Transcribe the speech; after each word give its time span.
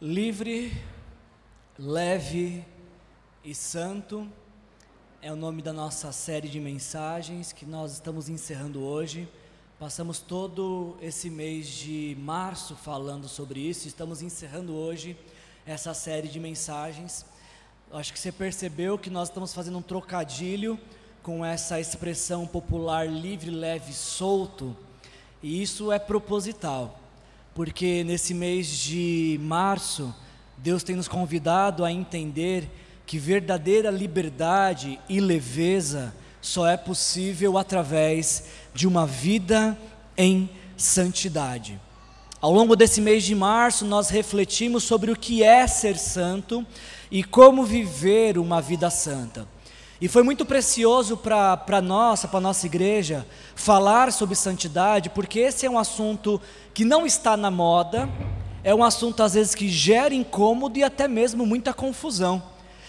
Livre, 0.00 0.72
leve 1.76 2.64
e 3.44 3.52
santo 3.52 4.28
é 5.20 5.32
o 5.32 5.34
nome 5.34 5.60
da 5.60 5.72
nossa 5.72 6.12
série 6.12 6.48
de 6.48 6.60
mensagens 6.60 7.52
que 7.52 7.66
nós 7.66 7.94
estamos 7.94 8.28
encerrando 8.28 8.80
hoje. 8.80 9.28
Passamos 9.76 10.20
todo 10.20 10.96
esse 11.02 11.28
mês 11.28 11.66
de 11.66 12.16
março 12.20 12.76
falando 12.76 13.26
sobre 13.26 13.58
isso, 13.58 13.88
estamos 13.88 14.22
encerrando 14.22 14.72
hoje 14.72 15.16
essa 15.66 15.92
série 15.92 16.28
de 16.28 16.38
mensagens. 16.38 17.26
Acho 17.90 18.12
que 18.12 18.20
você 18.20 18.30
percebeu 18.30 18.96
que 18.96 19.10
nós 19.10 19.30
estamos 19.30 19.52
fazendo 19.52 19.78
um 19.78 19.82
trocadilho 19.82 20.78
com 21.24 21.44
essa 21.44 21.80
expressão 21.80 22.46
popular 22.46 23.04
livre, 23.08 23.50
leve, 23.50 23.92
solto, 23.92 24.76
e 25.42 25.60
isso 25.60 25.90
é 25.90 25.98
proposital 25.98 27.07
porque 27.58 28.04
nesse 28.04 28.32
mês 28.34 28.68
de 28.68 29.36
março, 29.42 30.14
Deus 30.56 30.84
tem 30.84 30.94
nos 30.94 31.08
convidado 31.08 31.84
a 31.84 31.90
entender 31.90 32.70
que 33.04 33.18
verdadeira 33.18 33.90
liberdade 33.90 34.96
e 35.08 35.18
leveza 35.18 36.14
só 36.40 36.68
é 36.68 36.76
possível 36.76 37.58
através 37.58 38.44
de 38.72 38.86
uma 38.86 39.04
vida 39.04 39.76
em 40.16 40.48
santidade. 40.76 41.80
Ao 42.40 42.52
longo 42.52 42.76
desse 42.76 43.00
mês 43.00 43.24
de 43.24 43.34
março, 43.34 43.84
nós 43.84 44.08
refletimos 44.08 44.84
sobre 44.84 45.10
o 45.10 45.16
que 45.16 45.42
é 45.42 45.66
ser 45.66 45.98
santo 45.98 46.64
e 47.10 47.24
como 47.24 47.64
viver 47.64 48.38
uma 48.38 48.62
vida 48.62 48.88
santa. 48.88 49.48
E 50.00 50.06
foi 50.06 50.22
muito 50.22 50.46
precioso 50.46 51.16
para 51.16 51.82
nós, 51.82 52.24
para 52.24 52.38
a 52.38 52.40
nossa 52.40 52.66
igreja, 52.66 53.26
falar 53.56 54.12
sobre 54.12 54.36
santidade, 54.36 55.10
porque 55.10 55.40
esse 55.40 55.66
é 55.66 55.70
um 55.70 55.76
assunto 55.76 56.40
que 56.72 56.84
não 56.84 57.04
está 57.04 57.36
na 57.36 57.50
moda, 57.50 58.08
é 58.62 58.72
um 58.72 58.84
assunto 58.84 59.24
às 59.24 59.34
vezes 59.34 59.56
que 59.56 59.68
gera 59.68 60.14
incômodo 60.14 60.78
e 60.78 60.84
até 60.84 61.08
mesmo 61.08 61.44
muita 61.44 61.74
confusão. 61.74 62.40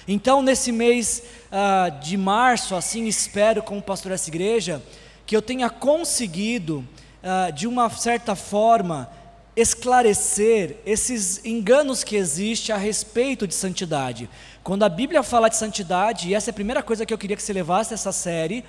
Então, 0.07 0.43
nesse 0.43 0.71
mês 0.71 1.23
ah, 1.51 1.89
de 1.89 2.15
março, 2.15 2.75
assim 2.75 3.07
espero, 3.07 3.63
como 3.63 3.81
pastor 3.81 4.11
dessa 4.11 4.29
igreja, 4.29 4.79
que 5.25 5.35
eu 5.35 5.41
tenha 5.41 5.67
conseguido, 5.67 6.87
ah, 7.23 7.49
de 7.49 7.65
uma 7.65 7.89
certa 7.89 8.35
forma, 8.35 9.09
esclarecer 9.55 10.77
esses 10.85 11.43
enganos 11.43 12.03
que 12.03 12.15
existem 12.15 12.73
a 12.73 12.77
respeito 12.77 13.47
de 13.47 13.55
santidade. 13.55 14.29
Quando 14.69 14.83
a 14.83 14.89
Bíblia 14.89 15.23
fala 15.23 15.49
de 15.49 15.55
santidade, 15.55 16.29
e 16.29 16.35
essa 16.35 16.51
é 16.51 16.51
a 16.51 16.53
primeira 16.53 16.83
coisa 16.83 17.03
que 17.03 17.11
eu 17.11 17.17
queria 17.17 17.35
que 17.35 17.41
você 17.41 17.51
levasse 17.51 17.91
essa 17.91 18.11
série, 18.11 18.63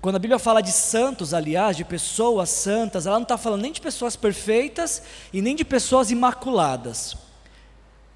quando 0.00 0.16
a 0.16 0.18
Bíblia 0.18 0.38
fala 0.38 0.62
de 0.62 0.72
santos, 0.72 1.34
aliás, 1.34 1.76
de 1.76 1.84
pessoas 1.84 2.48
santas, 2.48 3.04
ela 3.04 3.16
não 3.16 3.24
está 3.24 3.36
falando 3.36 3.60
nem 3.60 3.70
de 3.70 3.82
pessoas 3.82 4.16
perfeitas 4.16 5.02
e 5.30 5.42
nem 5.42 5.54
de 5.54 5.62
pessoas 5.62 6.10
imaculadas. 6.10 7.18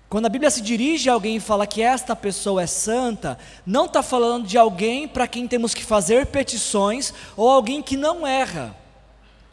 Quando 0.08 0.24
a 0.24 0.30
Bíblia 0.30 0.50
se 0.50 0.62
dirige 0.62 1.10
a 1.10 1.12
alguém 1.12 1.36
e 1.36 1.40
fala 1.40 1.66
que 1.66 1.82
esta 1.82 2.16
pessoa 2.16 2.62
é 2.62 2.66
santa, 2.66 3.36
não 3.66 3.84
está 3.84 4.02
falando 4.02 4.46
de 4.46 4.56
alguém 4.56 5.06
para 5.06 5.28
quem 5.28 5.46
temos 5.46 5.74
que 5.74 5.84
fazer 5.84 6.28
petições 6.28 7.12
ou 7.36 7.50
alguém 7.50 7.82
que 7.82 7.98
não 7.98 8.26
erra. 8.26 8.74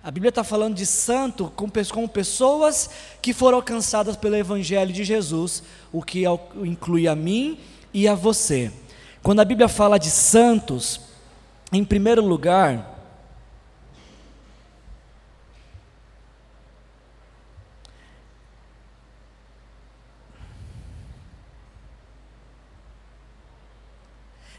A 0.04 0.10
Bíblia 0.10 0.30
está 0.30 0.44
falando 0.44 0.76
de 0.76 0.86
santo 0.86 1.54
como 1.56 2.10
pessoas 2.10 2.90
que 3.22 3.34
foram 3.34 3.58
alcançadas 3.58 4.16
pelo 4.16 4.36
Evangelho 4.36 4.92
de 4.92 5.04
Jesus, 5.04 5.62
o 5.92 6.02
que 6.02 6.24
inclui 6.64 7.08
a 7.08 7.16
mim 7.16 7.60
e 7.94 8.08
a 8.08 8.16
você. 8.16 8.72
Quando 9.22 9.42
a 9.42 9.46
Bíblia 9.46 9.68
fala 9.68 10.00
de 10.00 10.10
santos, 10.10 11.02
em 11.72 11.86
primeiro 11.86 12.26
lugar, 12.26 12.91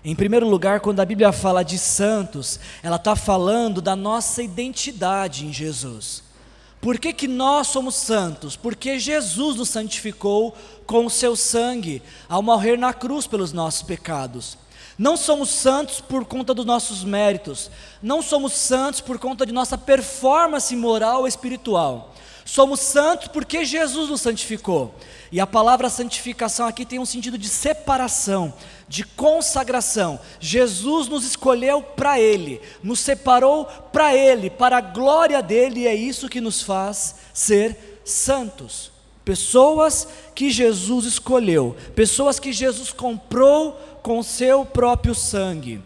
Em 0.05 0.17
primeiro 0.17 0.49
lugar, 0.49 0.81
quando 0.81 0.99
a 0.99 1.05
Bíblia 1.05 1.31
fala 1.31 1.63
de 1.63 1.79
santos, 1.79 2.59
ela 2.83 2.97
está 2.97 3.15
falando 3.15 3.81
da 3.81 3.95
nossa 3.95 4.43
identidade 4.43 5.47
em 5.47 5.53
Jesus. 5.53 6.25
Por 6.81 6.99
que, 6.99 7.13
que 7.13 7.29
nós 7.29 7.69
somos 7.69 7.95
santos? 7.95 8.57
Porque 8.57 8.99
Jesus 8.99 9.57
nos 9.57 9.69
santificou 9.69 10.57
com 10.85 11.07
o 11.07 11.11
seu 11.11 11.37
sangue, 11.37 12.03
ao 12.29 12.43
morrer 12.43 12.77
na 12.77 12.93
cruz 12.93 13.29
pelos 13.29 13.53
nossos 13.53 13.83
pecados. 13.83 14.59
Não 14.99 15.17
somos 15.17 15.49
santos 15.49 16.01
por 16.01 16.25
conta 16.25 16.53
dos 16.53 16.67
nossos 16.67 17.05
méritos, 17.05 17.71
não 18.03 18.21
somos 18.21 18.53
santos 18.55 19.01
por 19.01 19.21
conta 19.21 19.47
de 19.47 19.53
nossa 19.53 19.79
performance 19.79 20.75
moral 20.75 21.21
ou 21.21 21.29
espiritual. 21.29 22.13
Somos 22.45 22.81
santos 22.81 23.29
porque 23.29 23.65
Jesus 23.65 24.11
nos 24.11 24.21
santificou. 24.21 24.95
E 25.31 25.41
a 25.41 25.47
palavra 25.47 25.89
santificação 25.89 26.67
aqui 26.67 26.85
tem 26.85 26.99
um 26.99 27.07
sentido 27.07 27.39
de 27.39 27.49
separação, 27.49 28.53
de 28.93 29.05
consagração. 29.05 30.21
Jesus 30.39 31.09
nos 31.09 31.25
escolheu 31.25 31.83
para 31.83 32.21
Ele, 32.21 32.61
nos 32.83 33.01
separou 33.01 33.65
para 33.91 34.15
Ele, 34.15 34.51
para 34.51 34.77
a 34.77 34.81
glória 34.83 35.43
dele, 35.43 35.81
e 35.81 35.87
é 35.87 35.95
isso 35.95 36.29
que 36.29 36.43
nos 36.43 36.61
faz 36.61 37.15
ser 37.33 38.03
santos. 38.05 38.93
Pessoas 39.25 40.07
que 40.35 40.51
Jesus 40.51 41.07
escolheu, 41.07 41.75
pessoas 41.95 42.39
que 42.39 42.53
Jesus 42.53 42.93
comprou 42.93 43.81
com 44.03 44.23
seu 44.23 44.63
próprio 44.63 45.15
sangue. 45.15 45.83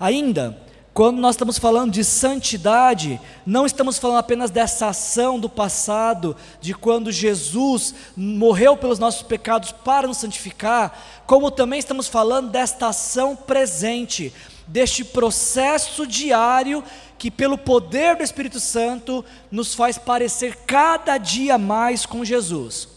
Ainda, 0.00 0.60
quando 0.92 1.18
nós 1.20 1.34
estamos 1.34 1.56
falando 1.56 1.92
de 1.92 2.02
santidade, 2.02 3.20
não 3.46 3.64
estamos 3.64 3.96
falando 3.96 4.18
apenas 4.18 4.50
dessa 4.50 4.88
ação 4.88 5.38
do 5.38 5.48
passado, 5.48 6.36
de 6.60 6.74
quando 6.74 7.12
Jesus 7.12 7.94
morreu 8.16 8.76
pelos 8.76 8.98
nossos 8.98 9.22
pecados 9.22 9.70
para 9.70 10.08
nos 10.08 10.18
santificar, 10.18 11.22
como 11.26 11.50
também 11.50 11.78
estamos 11.78 12.08
falando 12.08 12.50
desta 12.50 12.88
ação 12.88 13.36
presente, 13.36 14.34
deste 14.66 15.04
processo 15.04 16.06
diário 16.06 16.82
que, 17.16 17.30
pelo 17.30 17.56
poder 17.56 18.16
do 18.16 18.24
Espírito 18.24 18.58
Santo, 18.58 19.24
nos 19.50 19.74
faz 19.74 19.96
parecer 19.96 20.56
cada 20.66 21.18
dia 21.18 21.56
mais 21.56 22.04
com 22.04 22.24
Jesus. 22.24 22.88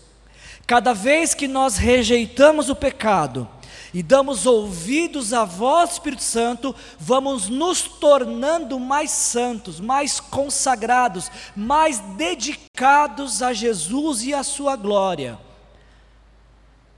Cada 0.66 0.94
vez 0.94 1.34
que 1.34 1.48
nós 1.48 1.78
rejeitamos 1.78 2.70
o 2.70 2.76
pecado, 2.76 3.48
e 3.94 4.02
damos 4.02 4.46
ouvidos 4.46 5.34
à 5.34 5.46
voz 5.46 5.90
do 5.90 5.94
Espírito 5.94 6.24
Santo, 6.24 6.76
vamos 7.00 7.48
nos 7.48 7.84
tornando 7.84 8.80
mais 8.80 9.12
santos, 9.12 9.80
mais 9.80 10.20
consagrados, 10.20 11.30
mais 11.56 12.00
dedicados 12.00 13.44
a 13.44 13.54
Jesus 13.54 14.24
e 14.24 14.34
à 14.34 14.42
sua 14.42 14.76
glória. 14.76 15.38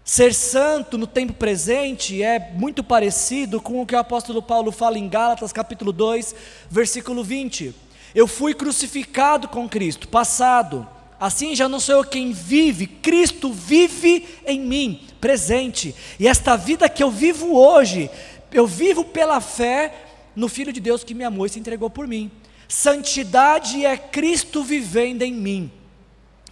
Ser 0.05 0.33
santo 0.33 0.97
no 0.97 1.07
tempo 1.07 1.33
presente 1.33 2.21
é 2.21 2.39
muito 2.53 2.83
parecido 2.83 3.59
com 3.59 3.81
o 3.81 3.85
que 3.85 3.95
o 3.95 3.99
apóstolo 3.99 4.41
Paulo 4.41 4.71
fala 4.71 4.99
em 4.99 5.09
Gálatas 5.09 5.51
capítulo 5.51 5.91
2, 5.91 6.35
versículo 6.69 7.23
20. 7.23 7.75
Eu 8.13 8.27
fui 8.27 8.53
crucificado 8.53 9.47
com 9.49 9.67
Cristo, 9.67 10.07
passado. 10.07 10.87
Assim 11.19 11.55
já 11.55 11.69
não 11.69 11.79
sou 11.79 11.95
eu 11.95 12.03
quem 12.03 12.31
vive, 12.31 12.87
Cristo 12.87 13.51
vive 13.51 14.25
em 14.45 14.59
mim, 14.59 15.01
presente. 15.21 15.95
E 16.19 16.27
esta 16.27 16.55
vida 16.55 16.89
que 16.89 17.01
eu 17.01 17.09
vivo 17.09 17.55
hoje, 17.55 18.09
eu 18.51 18.67
vivo 18.67 19.03
pela 19.03 19.39
fé 19.39 19.93
no 20.35 20.49
Filho 20.49 20.73
de 20.73 20.79
Deus 20.79 21.03
que 21.03 21.13
me 21.13 21.23
amou 21.23 21.45
e 21.45 21.49
se 21.49 21.59
entregou 21.59 21.89
por 21.89 22.07
mim. 22.07 22.29
Santidade 22.67 23.85
é 23.85 23.95
Cristo 23.95 24.63
vivendo 24.63 25.21
em 25.21 25.33
mim. 25.33 25.71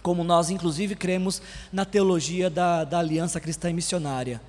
Como 0.02 0.22
nós, 0.22 0.50
inclusive, 0.50 0.94
cremos 0.94 1.40
na 1.72 1.84
teologia 1.84 2.48
da, 2.48 2.84
da 2.84 2.98
aliança 2.98 3.40
cristã 3.40 3.70
e 3.70 3.74
missionária. 3.74 4.40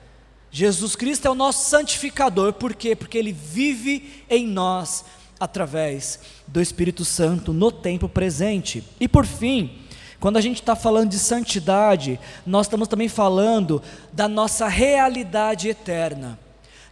Jesus 0.51 0.95
Cristo 0.95 1.27
é 1.27 1.29
o 1.29 1.35
nosso 1.35 1.69
santificador, 1.69 2.53
por 2.53 2.73
quê? 2.73 2.95
Porque 2.95 3.17
Ele 3.17 3.33
vive 3.33 4.23
em 4.29 4.47
nós 4.47 5.03
através 5.39 6.19
do 6.47 6.61
Espírito 6.61 7.03
Santo 7.03 7.51
no 7.51 7.71
tempo 7.71 8.07
presente. 8.07 8.83
E 8.99 9.07
por 9.07 9.25
fim, 9.25 9.84
quando 10.25 10.37
a 10.37 10.41
gente 10.41 10.59
está 10.59 10.75
falando 10.75 11.11
de 11.11 11.19
santidade, 11.19 12.19
nós 12.47 12.65
estamos 12.65 12.87
também 12.87 13.07
falando 13.07 13.79
da 14.11 14.27
nossa 14.27 14.67
realidade 14.67 15.69
eterna. 15.69 16.39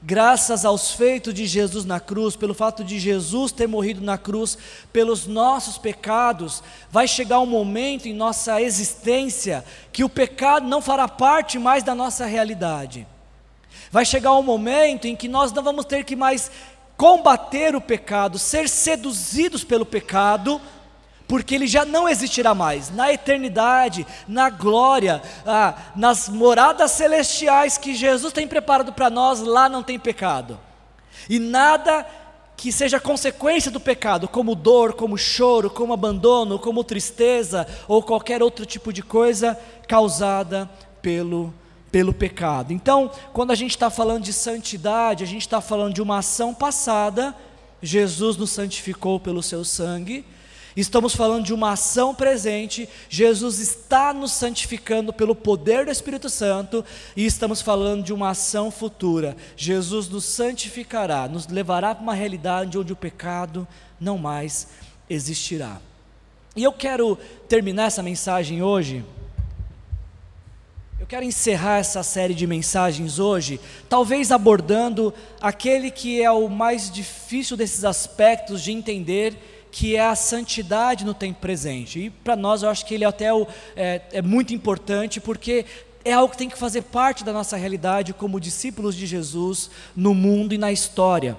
Graças 0.04 0.64
aos 0.64 0.92
feitos 0.92 1.34
de 1.34 1.48
Jesus 1.48 1.84
na 1.84 2.00
cruz, 2.00 2.36
pelo 2.36 2.54
fato 2.54 2.84
de 2.84 3.00
Jesus 3.00 3.52
ter 3.52 3.68
morrido 3.68 4.06
na 4.06 4.20
cruz 4.20 4.56
pelos 4.94 5.26
nossos 5.26 5.80
pecados, 5.80 6.62
vai 6.92 7.08
chegar 7.08 7.40
um 7.40 7.48
momento 7.48 8.08
em 8.08 8.14
nossa 8.14 8.62
existência 8.62 9.66
que 9.92 10.04
o 10.04 10.10
pecado 10.10 10.68
não 10.68 10.80
fará 10.80 11.08
parte 11.08 11.58
mais 11.58 11.82
da 11.82 11.96
nossa 11.96 12.28
realidade. 12.28 13.08
Vai 13.92 14.06
chegar 14.06 14.34
um 14.34 14.44
momento 14.44 15.08
em 15.08 15.16
que 15.16 15.28
nós 15.28 15.52
não 15.52 15.64
vamos 15.64 15.86
ter 15.86 16.04
que 16.04 16.16
mais 16.16 16.52
combater 16.96 17.76
o 17.76 17.82
pecado, 17.82 18.38
ser 18.38 18.70
seduzidos 18.70 19.64
pelo 19.64 19.88
pecado, 19.88 20.62
porque 21.34 21.56
ele 21.56 21.66
já 21.66 21.84
não 21.84 22.08
existirá 22.08 22.54
mais. 22.54 22.92
Na 22.92 23.12
eternidade, 23.12 24.06
na 24.28 24.52
glória, 24.52 25.20
ah, 25.48 25.74
nas 25.96 26.30
moradas 26.30 26.92
celestiais 26.92 27.76
que 27.76 27.96
Jesus 27.96 28.32
tem 28.32 28.48
preparado 28.48 28.94
para 28.94 29.10
nós, 29.10 29.42
lá 29.42 29.68
não 29.68 29.82
tem 29.82 29.98
pecado. 29.98 30.60
E 31.28 31.40
nada 31.40 32.06
que 32.56 32.72
seja 32.72 33.00
consequência 33.00 33.72
do 33.72 33.80
pecado, 33.80 34.28
como 34.28 34.54
dor, 34.54 34.94
como 34.94 35.18
choro, 35.18 35.72
como 35.72 35.92
abandono, 35.92 36.60
como 36.60 36.84
tristeza 36.84 37.66
ou 37.88 38.04
qualquer 38.04 38.44
outro 38.44 38.64
tipo 38.64 38.94
de 38.94 39.02
coisa 39.02 39.60
causada 39.88 40.70
pelo 41.02 41.52
pelo 41.92 42.14
pecado. 42.14 42.72
Então, 42.72 43.10
quando 43.34 43.50
a 43.50 43.56
gente 43.56 43.72
está 43.72 43.90
falando 43.90 44.22
de 44.22 44.34
santidade, 44.34 45.24
a 45.24 45.28
gente 45.28 45.42
está 45.42 45.60
falando 45.60 45.96
de 45.96 46.02
uma 46.02 46.20
ação 46.20 46.54
passada, 46.54 47.36
Jesus 47.82 48.38
nos 48.38 48.52
santificou 48.52 49.20
pelo 49.20 49.42
seu 49.42 49.66
sangue. 49.66 50.24
Estamos 50.76 51.16
falando 51.16 51.46
de 51.46 51.54
uma 51.54 51.74
ação 51.74 52.16
presente, 52.16 52.90
Jesus 53.08 53.60
está 53.60 54.14
nos 54.14 54.32
santificando 54.32 55.14
pelo 55.14 55.36
poder 55.36 55.86
do 55.86 55.92
Espírito 55.92 56.30
Santo, 56.30 56.84
e 57.16 57.26
estamos 57.26 57.62
falando 57.62 58.04
de 58.04 58.14
uma 58.14 58.30
ação 58.30 58.72
futura. 58.72 59.38
Jesus 59.56 60.10
nos 60.10 60.26
santificará, 60.26 61.28
nos 61.28 61.48
levará 61.48 61.94
para 61.94 62.04
uma 62.04 62.16
realidade 62.16 62.78
onde 62.78 62.92
o 62.92 62.96
pecado 62.96 63.68
não 64.00 64.18
mais 64.18 64.70
existirá. 65.10 65.80
E 66.56 66.64
eu 66.64 66.72
quero 66.72 67.18
terminar 67.48 67.86
essa 67.86 68.02
mensagem 68.02 68.64
hoje 68.64 69.04
eu 71.04 71.08
quero 71.08 71.26
encerrar 71.26 71.80
essa 71.80 72.02
série 72.02 72.34
de 72.34 72.48
mensagens 72.48 73.20
hoje, 73.20 73.60
talvez 73.90 74.32
abordando 74.32 75.14
aquele 75.42 75.92
que 75.92 76.24
é 76.24 76.32
o 76.32 76.48
mais 76.48 76.90
difícil 76.90 77.58
desses 77.58 77.84
aspectos 77.84 78.64
de 78.64 78.72
entender, 78.72 79.36
que 79.74 79.96
é 79.96 80.06
a 80.06 80.14
santidade 80.16 81.04
no 81.04 81.16
tempo 81.16 81.40
presente. 81.42 82.00
E 82.00 82.10
para 82.12 82.36
nós 82.36 82.62
eu 82.62 82.70
acho 82.70 82.86
que 82.86 82.94
ele 82.94 83.04
até 83.04 83.34
o, 83.34 83.48
é, 83.76 84.02
é 84.12 84.22
muito 84.22 84.54
importante, 84.54 85.20
porque 85.20 85.66
é 86.06 86.14
algo 86.14 86.32
que 86.32 86.38
tem 86.38 86.48
que 86.48 86.58
fazer 86.60 86.84
parte 86.84 87.24
da 87.24 87.34
nossa 87.34 87.58
realidade 87.58 88.14
como 88.14 88.40
discípulos 88.40 88.96
de 88.96 89.08
Jesus 89.08 89.72
no 89.96 90.14
mundo 90.14 90.54
e 90.54 90.60
na 90.60 90.72
história. 90.72 91.36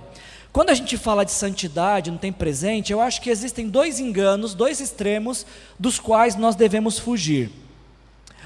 Quando 0.52 0.70
a 0.70 0.74
gente 0.74 0.98
fala 0.98 1.24
de 1.24 1.30
santidade 1.30 2.10
no 2.10 2.18
tempo 2.18 2.36
presente, 2.36 2.92
eu 2.92 3.00
acho 3.00 3.22
que 3.22 3.30
existem 3.30 3.68
dois 3.68 4.00
enganos, 4.00 4.52
dois 4.52 4.80
extremos, 4.80 5.46
dos 5.78 6.00
quais 6.00 6.34
nós 6.34 6.56
devemos 6.56 6.98
fugir. 6.98 7.52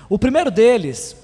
O 0.06 0.18
primeiro 0.18 0.50
deles, 0.50 1.16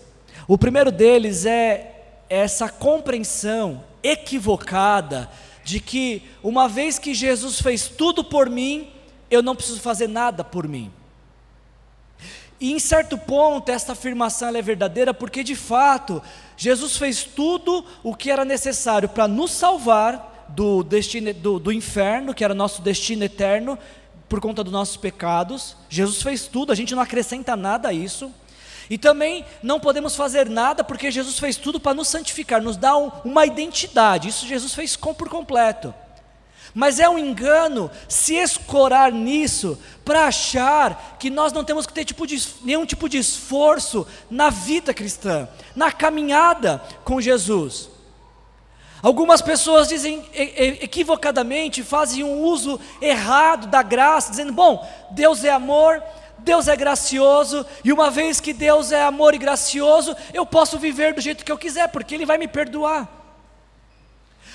o 0.48 0.56
primeiro 0.56 0.90
deles 0.90 1.44
é 1.44 1.90
essa 2.30 2.70
compreensão 2.70 3.84
equivocada 4.02 5.28
de 5.64 5.80
que 5.80 6.22
uma 6.42 6.68
vez 6.68 6.98
que 6.98 7.14
Jesus 7.14 7.60
fez 7.60 7.88
tudo 7.88 8.22
por 8.22 8.48
mim, 8.50 8.90
eu 9.30 9.42
não 9.42 9.56
preciso 9.56 9.80
fazer 9.80 10.08
nada 10.08 10.44
por 10.44 10.68
mim. 10.68 10.92
E 12.60 12.72
em 12.72 12.78
certo 12.78 13.18
ponto 13.18 13.68
esta 13.70 13.92
afirmação 13.92 14.54
é 14.54 14.62
verdadeira 14.62 15.12
porque 15.12 15.42
de 15.42 15.56
fato 15.56 16.22
Jesus 16.56 16.96
fez 16.96 17.24
tudo 17.24 17.84
o 18.02 18.14
que 18.14 18.30
era 18.30 18.44
necessário 18.44 19.08
para 19.08 19.26
nos 19.26 19.50
salvar 19.50 20.46
do 20.48 20.84
destino 20.84 21.32
do, 21.34 21.58
do 21.58 21.72
inferno, 21.72 22.34
que 22.34 22.44
era 22.44 22.54
nosso 22.54 22.80
destino 22.80 23.24
eterno 23.24 23.78
por 24.28 24.40
conta 24.40 24.62
dos 24.62 24.72
nossos 24.72 24.96
pecados. 24.96 25.76
Jesus 25.88 26.22
fez 26.22 26.46
tudo, 26.46 26.70
a 26.70 26.74
gente 26.74 26.94
não 26.94 27.02
acrescenta 27.02 27.56
nada 27.56 27.88
a 27.88 27.92
isso. 27.92 28.32
E 28.88 28.98
também 28.98 29.44
não 29.62 29.80
podemos 29.80 30.14
fazer 30.14 30.48
nada 30.48 30.84
porque 30.84 31.10
Jesus 31.10 31.38
fez 31.38 31.56
tudo 31.56 31.80
para 31.80 31.94
nos 31.94 32.08
santificar, 32.08 32.62
nos 32.62 32.76
dar 32.76 32.96
um, 32.96 33.10
uma 33.24 33.46
identidade. 33.46 34.28
Isso 34.28 34.46
Jesus 34.46 34.74
fez 34.74 34.96
com, 34.96 35.14
por 35.14 35.28
completo. 35.28 35.94
Mas 36.74 36.98
é 36.98 37.08
um 37.08 37.16
engano 37.16 37.88
se 38.08 38.34
escorar 38.34 39.12
nisso 39.12 39.78
para 40.04 40.26
achar 40.26 41.16
que 41.20 41.30
nós 41.30 41.52
não 41.52 41.64
temos 41.64 41.86
que 41.86 41.92
ter 41.92 42.04
tipo 42.04 42.26
de, 42.26 42.42
nenhum 42.62 42.84
tipo 42.84 43.08
de 43.08 43.16
esforço 43.16 44.06
na 44.28 44.50
vida 44.50 44.92
cristã, 44.92 45.48
na 45.76 45.92
caminhada 45.92 46.82
com 47.04 47.20
Jesus. 47.20 47.90
Algumas 49.04 49.42
pessoas 49.42 49.86
dizem 49.86 50.24
equivocadamente, 50.32 51.82
fazem 51.82 52.24
um 52.24 52.40
uso 52.40 52.80
errado 53.02 53.66
da 53.66 53.82
graça, 53.82 54.30
dizendo: 54.30 54.50
bom, 54.50 54.82
Deus 55.10 55.44
é 55.44 55.50
amor, 55.50 56.02
Deus 56.38 56.68
é 56.68 56.76
gracioso, 56.76 57.64
e 57.82 57.92
uma 57.92 58.10
vez 58.10 58.40
que 58.40 58.52
Deus 58.52 58.92
é 58.92 59.02
amor 59.02 59.34
e 59.34 59.38
gracioso, 59.38 60.14
eu 60.32 60.44
posso 60.44 60.78
viver 60.78 61.14
do 61.14 61.20
jeito 61.20 61.44
que 61.44 61.50
eu 61.50 61.58
quiser, 61.58 61.88
porque 61.88 62.14
Ele 62.14 62.26
vai 62.26 62.38
me 62.38 62.48
perdoar. 62.48 63.08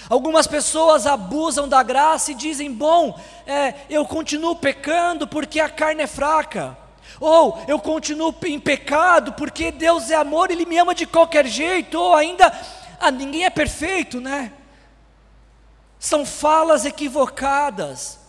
Algumas 0.09 0.47
pessoas 0.47 1.05
abusam 1.05 1.69
da 1.69 1.83
graça 1.83 2.31
e 2.31 2.35
dizem: 2.35 2.71
bom, 2.71 3.19
é, 3.45 3.75
eu 3.89 4.03
continuo 4.05 4.55
pecando 4.55 5.27
porque 5.27 5.59
a 5.59 5.69
carne 5.69 6.03
é 6.03 6.07
fraca. 6.07 6.75
Ou 7.19 7.61
eu 7.67 7.79
continuo 7.79 8.33
em 8.45 8.59
pecado 8.59 9.33
porque 9.33 9.71
Deus 9.71 10.09
é 10.09 10.15
amor, 10.15 10.49
Ele 10.49 10.65
me 10.65 10.77
ama 10.77 10.95
de 10.95 11.05
qualquer 11.05 11.45
jeito. 11.45 11.99
Ou 11.99 12.15
ainda, 12.15 12.51
ah, 12.99 13.11
ninguém 13.11 13.45
é 13.45 13.49
perfeito, 13.49 14.19
né? 14.19 14.53
São 15.99 16.25
falas 16.25 16.85
equivocadas, 16.85 18.19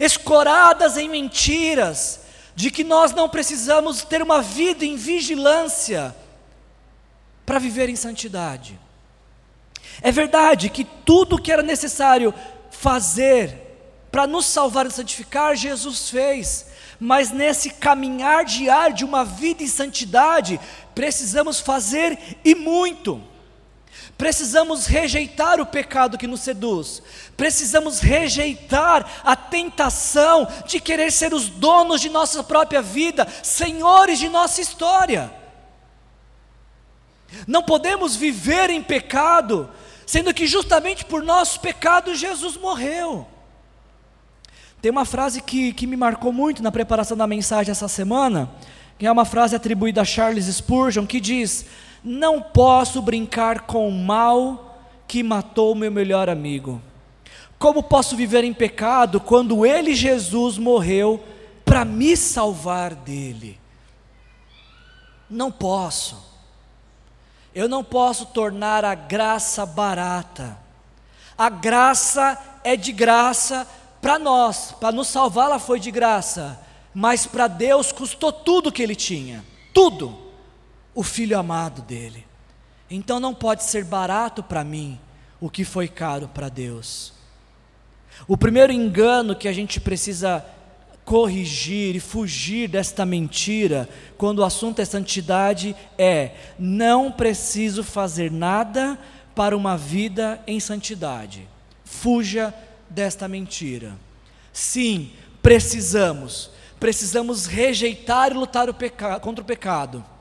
escoradas 0.00 0.96
em 0.96 1.08
mentiras, 1.08 2.21
de 2.54 2.70
que 2.70 2.84
nós 2.84 3.12
não 3.12 3.28
precisamos 3.28 4.02
ter 4.02 4.22
uma 4.22 4.42
vida 4.42 4.84
em 4.84 4.96
vigilância 4.96 6.14
para 7.44 7.58
viver 7.58 7.88
em 7.88 7.96
santidade. 7.96 8.78
É 10.00 10.10
verdade 10.10 10.70
que 10.70 10.84
tudo 10.84 11.40
que 11.40 11.52
era 11.52 11.62
necessário 11.62 12.34
fazer 12.70 13.58
para 14.10 14.26
nos 14.26 14.46
salvar 14.46 14.86
e 14.86 14.90
santificar, 14.90 15.56
Jesus 15.56 16.10
fez, 16.10 16.66
mas 17.00 17.30
nesse 17.30 17.70
caminhar 17.70 18.44
diário 18.44 18.94
de 18.94 19.04
uma 19.04 19.24
vida 19.24 19.62
em 19.62 19.66
santidade, 19.66 20.60
precisamos 20.94 21.58
fazer 21.60 22.18
e 22.44 22.54
muito. 22.54 23.22
Precisamos 24.22 24.86
rejeitar 24.86 25.60
o 25.60 25.66
pecado 25.66 26.16
que 26.16 26.28
nos 26.28 26.42
seduz, 26.42 27.02
precisamos 27.36 27.98
rejeitar 27.98 29.04
a 29.24 29.34
tentação 29.34 30.46
de 30.64 30.78
querer 30.78 31.10
ser 31.10 31.34
os 31.34 31.48
donos 31.48 32.00
de 32.00 32.08
nossa 32.08 32.44
própria 32.44 32.80
vida, 32.80 33.26
senhores 33.42 34.20
de 34.20 34.28
nossa 34.28 34.60
história. 34.60 35.34
Não 37.48 37.64
podemos 37.64 38.14
viver 38.14 38.70
em 38.70 38.80
pecado, 38.80 39.68
sendo 40.06 40.32
que 40.32 40.46
justamente 40.46 41.04
por 41.04 41.24
nossos 41.24 41.58
pecados 41.58 42.16
Jesus 42.16 42.56
morreu. 42.56 43.26
Tem 44.80 44.92
uma 44.92 45.04
frase 45.04 45.42
que, 45.42 45.72
que 45.72 45.84
me 45.84 45.96
marcou 45.96 46.32
muito 46.32 46.62
na 46.62 46.70
preparação 46.70 47.16
da 47.16 47.26
mensagem 47.26 47.72
essa 47.72 47.88
semana, 47.88 48.48
que 49.00 49.04
é 49.04 49.10
uma 49.10 49.24
frase 49.24 49.56
atribuída 49.56 50.02
a 50.02 50.04
Charles 50.04 50.44
Spurgeon, 50.44 51.06
que 51.06 51.18
diz: 51.18 51.66
não 52.02 52.40
posso 52.40 53.00
brincar 53.00 53.60
com 53.60 53.88
o 53.88 53.92
mal 53.92 54.78
que 55.06 55.22
matou 55.22 55.74
meu 55.74 55.90
melhor 55.90 56.28
amigo. 56.28 56.80
Como 57.58 57.82
posso 57.82 58.16
viver 58.16 58.42
em 58.42 58.52
pecado 58.52 59.20
quando 59.20 59.64
ele, 59.64 59.94
Jesus, 59.94 60.58
morreu 60.58 61.22
para 61.64 61.84
me 61.84 62.16
salvar 62.16 62.94
dele? 62.94 63.60
Não 65.30 65.50
posso. 65.52 66.32
Eu 67.54 67.68
não 67.68 67.84
posso 67.84 68.26
tornar 68.26 68.84
a 68.84 68.94
graça 68.94 69.64
barata. 69.64 70.58
A 71.38 71.48
graça 71.48 72.38
é 72.64 72.76
de 72.76 72.90
graça 72.90 73.66
para 74.00 74.18
nós, 74.18 74.72
para 74.80 74.90
nos 74.90 75.06
salvar, 75.06 75.46
ela 75.46 75.58
foi 75.60 75.78
de 75.78 75.90
graça, 75.92 76.58
mas 76.92 77.24
para 77.24 77.46
Deus 77.46 77.92
custou 77.92 78.32
tudo 78.32 78.72
que 78.72 78.82
ele 78.82 78.96
tinha, 78.96 79.44
tudo 79.72 80.31
o 80.94 81.02
filho 81.02 81.38
amado 81.38 81.82
dele. 81.82 82.26
Então 82.90 83.18
não 83.18 83.34
pode 83.34 83.64
ser 83.64 83.84
barato 83.84 84.42
para 84.42 84.62
mim 84.62 84.98
o 85.40 85.48
que 85.48 85.64
foi 85.64 85.88
caro 85.88 86.28
para 86.28 86.48
Deus. 86.48 87.12
O 88.28 88.36
primeiro 88.36 88.72
engano 88.72 89.34
que 89.34 89.48
a 89.48 89.52
gente 89.52 89.80
precisa 89.80 90.44
corrigir 91.04 91.96
e 91.96 92.00
fugir 92.00 92.68
desta 92.68 93.04
mentira, 93.04 93.88
quando 94.16 94.40
o 94.40 94.44
assunto 94.44 94.80
é 94.80 94.84
santidade, 94.84 95.74
é: 95.96 96.32
não 96.58 97.10
preciso 97.10 97.82
fazer 97.82 98.30
nada 98.30 98.98
para 99.34 99.56
uma 99.56 99.76
vida 99.76 100.40
em 100.46 100.60
santidade. 100.60 101.48
Fuja 101.84 102.54
desta 102.88 103.26
mentira. 103.26 103.94
Sim, 104.52 105.10
precisamos, 105.42 106.50
precisamos 106.78 107.46
rejeitar 107.46 108.30
e 108.30 108.34
lutar 108.34 108.68
o 108.68 108.74
contra 109.20 109.42
o 109.42 109.46
pecado 109.46 110.11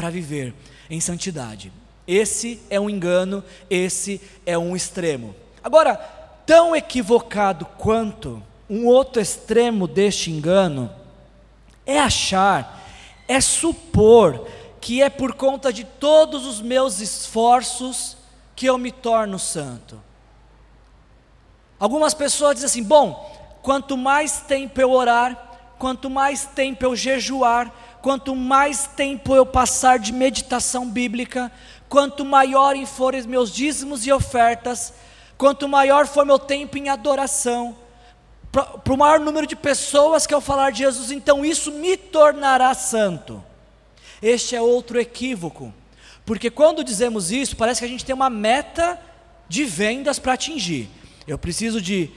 para 0.00 0.08
viver 0.08 0.54
em 0.88 0.98
santidade. 0.98 1.70
Esse 2.08 2.58
é 2.70 2.80
um 2.80 2.88
engano, 2.88 3.44
esse 3.68 4.18
é 4.46 4.56
um 4.56 4.74
extremo. 4.74 5.36
Agora, 5.62 5.96
tão 6.46 6.74
equivocado 6.74 7.66
quanto 7.76 8.42
um 8.68 8.86
outro 8.86 9.20
extremo 9.20 9.86
deste 9.86 10.30
engano 10.30 10.90
é 11.84 12.00
achar, 12.00 12.82
é 13.28 13.42
supor 13.42 14.48
que 14.80 15.02
é 15.02 15.10
por 15.10 15.34
conta 15.34 15.70
de 15.70 15.84
todos 15.84 16.46
os 16.46 16.62
meus 16.62 16.98
esforços 17.00 18.16
que 18.56 18.64
eu 18.64 18.78
me 18.78 18.90
torno 18.90 19.38
santo. 19.38 20.00
Algumas 21.78 22.14
pessoas 22.14 22.54
dizem 22.54 22.66
assim: 22.68 22.82
bom, 22.82 23.58
quanto 23.60 23.98
mais 23.98 24.40
tempo 24.40 24.80
eu 24.80 24.92
orar, 24.92 25.74
quanto 25.78 26.08
mais 26.08 26.46
tempo 26.46 26.86
eu 26.86 26.96
jejuar, 26.96 27.70
quanto 28.02 28.34
mais 28.34 28.86
tempo 28.86 29.34
eu 29.34 29.44
passar 29.44 29.98
de 29.98 30.12
meditação 30.12 30.88
bíblica, 30.88 31.50
quanto 31.88 32.24
maiorem 32.24 32.86
forem 32.86 33.22
meus 33.26 33.52
dízimos 33.52 34.06
e 34.06 34.12
ofertas, 34.12 34.92
quanto 35.36 35.68
maior 35.68 36.06
for 36.06 36.24
meu 36.24 36.38
tempo 36.38 36.78
em 36.78 36.88
adoração, 36.88 37.76
para 38.52 38.92
o 38.92 38.96
maior 38.96 39.20
número 39.20 39.46
de 39.46 39.54
pessoas 39.54 40.26
que 40.26 40.34
eu 40.34 40.40
falar 40.40 40.70
de 40.70 40.78
Jesus, 40.78 41.10
então 41.10 41.44
isso 41.44 41.70
me 41.70 41.96
tornará 41.96 42.74
santo. 42.74 43.42
Este 44.20 44.56
é 44.56 44.60
outro 44.60 45.00
equívoco, 45.00 45.72
porque 46.26 46.50
quando 46.50 46.84
dizemos 46.84 47.30
isso, 47.30 47.56
parece 47.56 47.80
que 47.80 47.86
a 47.86 47.88
gente 47.88 48.04
tem 48.04 48.14
uma 48.14 48.30
meta 48.30 49.00
de 49.48 49.64
vendas 49.64 50.18
para 50.18 50.34
atingir. 50.34 50.88
Eu 51.26 51.38
preciso 51.38 51.80
de 51.80 52.10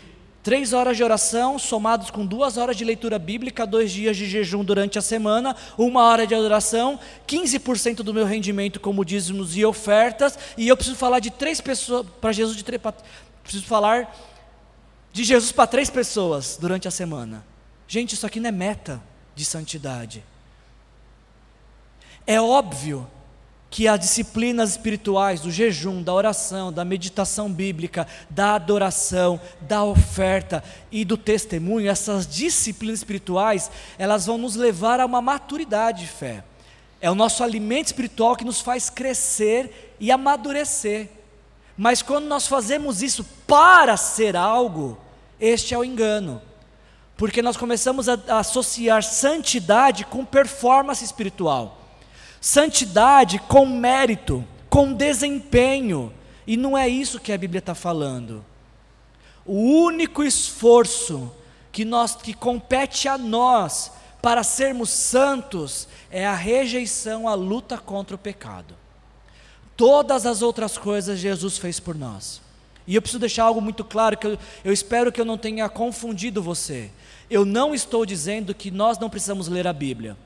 três 0.44 0.74
horas 0.74 0.98
de 0.98 1.04
oração, 1.04 1.58
somados 1.58 2.12
com 2.12 2.26
duas 2.26 2.58
horas 2.58 2.76
de 2.76 2.84
leitura 2.84 3.18
bíblica, 3.18 3.66
dois 3.66 3.92
dias 3.92 4.18
de 4.18 4.26
jejum 4.26 4.64
durante 4.64 5.00
a 5.00 5.02
semana, 5.02 5.56
uma 5.78 6.04
hora 6.04 6.28
de 6.28 6.36
adoração, 6.36 7.00
15% 7.26 8.04
do 8.04 8.14
meu 8.14 8.26
rendimento 8.26 8.80
como 8.80 9.06
dízimos 9.06 9.56
e 9.56 9.64
ofertas, 9.64 10.38
e 10.58 10.68
eu 10.68 10.76
preciso 10.76 10.98
falar 10.98 11.20
de 11.20 11.32
três 11.32 11.62
pessoas, 11.62 12.06
para 12.20 12.34
Jesus, 12.34 12.58
de 12.58 12.64
três, 12.64 12.82
preciso 13.42 13.66
falar 13.66 14.14
de 15.14 15.24
Jesus 15.24 15.54
para 15.54 15.66
três 15.66 15.90
pessoas 15.90 16.58
durante 16.60 16.88
a 16.88 16.92
semana. 16.92 17.46
Gente, 17.88 18.14
isso 18.14 18.26
aqui 18.26 18.40
não 18.40 18.50
é 18.50 18.52
meta 18.52 19.02
de 19.34 19.46
santidade. 19.46 20.24
É 22.28 22.42
óbvio 22.42 23.08
que 23.74 23.88
as 23.88 24.00
disciplinas 24.00 24.70
espirituais, 24.70 25.42
do 25.42 25.50
jejum, 25.50 26.04
da 26.04 26.14
oração, 26.14 26.72
da 26.72 26.86
meditação 26.86 27.52
bíblica, 27.52 28.06
da 28.30 28.54
adoração, 28.54 29.42
da 29.62 29.84
oferta 29.84 30.64
e 30.92 31.04
do 31.04 31.18
testemunho, 31.18 31.90
essas 31.90 32.28
disciplinas 32.28 33.00
espirituais, 33.00 33.72
elas 33.98 34.28
vão 34.28 34.38
nos 34.38 34.56
levar 34.56 35.00
a 35.00 35.08
uma 35.08 35.24
maturidade 35.24 36.02
de 36.02 36.08
fé. 36.08 36.44
É 37.02 37.10
o 37.10 37.16
nosso 37.16 37.44
alimento 37.44 37.88
espiritual 37.88 38.36
que 38.36 38.46
nos 38.46 38.62
faz 38.62 38.92
crescer 38.92 39.96
e 40.00 40.12
amadurecer. 40.12 41.10
Mas 41.76 42.04
quando 42.04 42.26
nós 42.26 42.46
fazemos 42.46 43.02
isso 43.02 43.26
para 43.48 43.98
ser 43.98 44.36
algo, 44.36 45.00
este 45.40 45.74
é 45.74 45.78
o 45.80 45.84
engano. 45.84 46.40
Porque 47.18 47.42
nós 47.42 47.58
começamos 47.58 48.08
a, 48.08 48.20
associar 48.38 49.02
santidade 49.02 50.06
com 50.06 50.24
performance 50.24 51.04
espiritual, 51.04 51.83
santidade 52.44 53.40
com 53.40 53.66
mérito, 53.66 54.46
com 54.70 54.92
desempenho, 54.92 56.12
e 56.46 56.58
não 56.58 56.78
é 56.78 56.90
isso 56.90 57.22
que 57.22 57.32
a 57.32 57.38
Bíblia 57.38 57.60
está 57.60 57.74
falando. 57.74 58.44
O 59.46 59.54
único 59.54 60.22
esforço 60.22 61.32
que, 61.72 61.86
nós, 61.86 62.18
que 62.18 62.34
compete 62.34 63.08
a 63.08 63.18
nós 63.18 63.94
para 64.22 64.44
sermos 64.44 64.90
santos 64.90 65.88
é 66.12 66.28
a 66.28 66.36
rejeição, 66.36 67.30
a 67.30 67.34
luta 67.34 67.78
contra 67.78 68.14
o 68.18 68.20
pecado. 68.20 68.76
Todas 69.78 70.26
as 70.26 70.42
outras 70.42 70.78
coisas 70.78 71.20
Jesus 71.20 71.58
fez 71.58 71.80
por 71.80 71.96
nós. 71.96 72.42
E 72.86 72.96
eu 72.96 73.02
preciso 73.02 73.22
deixar 73.22 73.46
algo 73.46 73.62
muito 73.62 73.86
claro, 73.86 74.18
que 74.18 74.28
eu, 74.28 74.38
eu 74.66 74.74
espero 74.74 75.14
que 75.14 75.22
eu 75.22 75.26
não 75.26 75.38
tenha 75.38 75.70
confundido 75.70 76.44
você. 76.44 76.92
Eu 77.30 77.46
não 77.46 77.74
estou 77.74 78.06
dizendo 78.06 78.54
que 78.54 78.70
nós 78.70 79.00
não 79.00 79.10
precisamos 79.10 79.48
ler 79.48 79.66
a 79.66 79.72
Bíblia. 79.72 80.18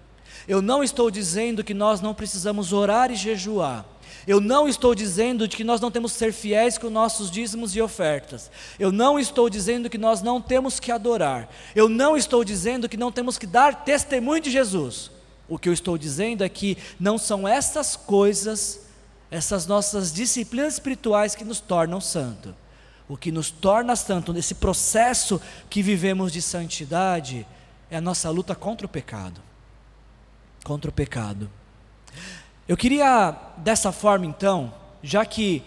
Eu 0.48 0.62
não 0.62 0.84
estou 0.84 1.12
dizendo 1.12 1.64
que 1.64 1.74
nós 1.74 2.00
não 2.00 2.14
precisamos 2.14 2.72
orar 2.72 3.12
e 3.12 3.16
jejuar. 3.16 3.86
Eu 4.26 4.40
não 4.42 4.68
estou 4.68 4.94
dizendo 4.94 5.48
que 5.48 5.64
nós 5.64 5.80
não 5.80 5.92
temos 5.92 6.14
que 6.14 6.20
ser 6.20 6.34
fiéis 6.34 6.78
com 6.78 6.90
nossos 6.90 7.30
dízimos 7.32 7.76
e 7.76 7.82
ofertas. 7.82 8.52
Eu 8.78 8.92
não 8.92 9.20
estou 9.20 9.50
dizendo 9.50 9.90
que 9.90 9.98
nós 9.98 10.22
não 10.22 10.42
temos 10.42 10.80
que 10.80 10.92
adorar. 10.92 11.50
Eu 11.76 11.88
não 11.88 12.16
estou 12.16 12.44
dizendo 12.44 12.90
que 12.90 12.98
não 12.98 13.12
temos 13.12 13.38
que 13.38 13.48
dar 13.48 13.86
testemunho 13.86 14.42
de 14.42 14.52
Jesus. 14.52 15.12
O 15.48 15.58
que 15.58 15.70
eu 15.70 15.74
estou 15.74 15.98
dizendo 15.98 16.44
é 16.44 16.50
que 16.50 16.78
não 17.00 17.18
são 17.18 17.48
essas 17.48 17.96
coisas 17.96 18.88
essas 19.30 19.66
nossas 19.68 20.14
disciplinas 20.14 20.76
espirituais 20.76 21.36
que 21.36 21.44
nos 21.44 21.60
tornam 21.60 22.00
santo. 22.00 22.56
O 23.10 23.18
que 23.18 23.32
nos 23.32 23.52
torna 23.52 23.96
santo 23.96 24.34
nesse 24.34 24.56
processo 24.56 25.42
que 25.70 25.82
vivemos 25.82 26.32
de 26.32 26.42
santidade 26.42 27.46
é 27.90 27.98
a 27.98 28.02
nossa 28.02 28.30
luta 28.30 28.56
contra 28.56 28.86
o 28.86 28.90
pecado. 28.90 29.47
Contra 30.68 30.90
o 30.90 30.94
pecado. 30.94 31.50
Eu 32.68 32.76
queria, 32.76 33.34
dessa 33.56 33.90
forma 33.94 34.26
então, 34.26 34.74
já 35.02 35.26
que 35.26 35.64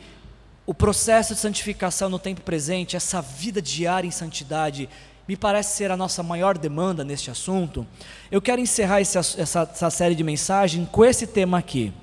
o 0.66 0.74
processo 0.74 1.32
de 1.32 1.40
santificação 1.40 2.10
no 2.10 2.18
tempo 2.18 2.42
presente, 2.42 2.96
essa 2.96 3.22
vida 3.22 3.62
diária 3.62 4.06
em 4.06 4.10
santidade, 4.10 4.90
me 5.26 5.38
parece 5.38 5.74
ser 5.74 5.90
a 5.90 5.96
nossa 5.96 6.22
maior 6.22 6.58
demanda 6.58 7.02
neste 7.02 7.30
assunto, 7.30 7.86
eu 8.30 8.42
quero 8.42 8.60
encerrar 8.60 9.00
esse, 9.00 9.16
essa, 9.16 9.38
essa 9.62 9.88
série 9.88 10.14
de 10.14 10.22
mensagens 10.22 10.86
com 10.92 11.02
esse 11.02 11.26
tema 11.26 11.56
aqui 11.56 11.94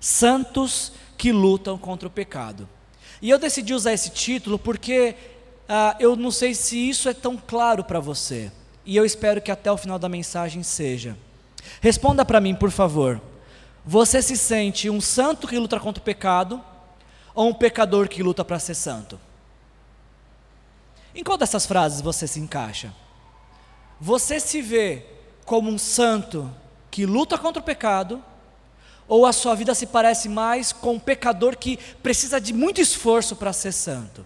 santos 0.00 0.92
que 1.18 1.32
lutam 1.32 1.76
contra 1.76 2.08
o 2.08 2.10
pecado. 2.10 2.66
E 3.20 3.28
eu 3.28 3.38
decidi 3.38 3.74
usar 3.74 3.92
esse 3.92 4.08
título 4.08 4.58
porque 4.58 5.14
ah, 5.68 5.94
eu 6.00 6.16
não 6.16 6.30
sei 6.30 6.54
se 6.54 6.88
isso 6.88 7.06
é 7.06 7.12
tão 7.12 7.36
claro 7.36 7.84
para 7.84 8.00
você, 8.00 8.50
e 8.86 8.96
eu 8.96 9.04
espero 9.04 9.42
que 9.42 9.50
até 9.50 9.70
o 9.70 9.76
final 9.76 9.98
da 9.98 10.08
mensagem 10.08 10.62
seja. 10.62 11.18
Responda 11.80 12.24
para 12.24 12.40
mim, 12.40 12.54
por 12.54 12.70
favor. 12.70 13.20
Você 13.84 14.20
se 14.20 14.36
sente 14.36 14.90
um 14.90 15.00
santo 15.00 15.48
que 15.48 15.58
luta 15.58 15.80
contra 15.80 16.00
o 16.00 16.04
pecado 16.04 16.62
ou 17.34 17.48
um 17.48 17.54
pecador 17.54 18.08
que 18.08 18.22
luta 18.22 18.44
para 18.44 18.58
ser 18.58 18.74
santo? 18.74 19.18
Em 21.14 21.24
qual 21.24 21.38
dessas 21.38 21.66
frases 21.66 22.00
você 22.00 22.26
se 22.26 22.38
encaixa? 22.38 22.92
Você 24.00 24.38
se 24.40 24.62
vê 24.62 25.04
como 25.44 25.70
um 25.70 25.78
santo 25.78 26.50
que 26.90 27.06
luta 27.06 27.36
contra 27.36 27.60
o 27.60 27.64
pecado 27.64 28.22
ou 29.08 29.26
a 29.26 29.32
sua 29.32 29.54
vida 29.54 29.74
se 29.74 29.86
parece 29.86 30.28
mais 30.28 30.72
com 30.72 30.94
um 30.94 30.98
pecador 30.98 31.56
que 31.56 31.78
precisa 32.02 32.40
de 32.40 32.52
muito 32.52 32.80
esforço 32.80 33.34
para 33.34 33.52
ser 33.52 33.72
santo? 33.72 34.24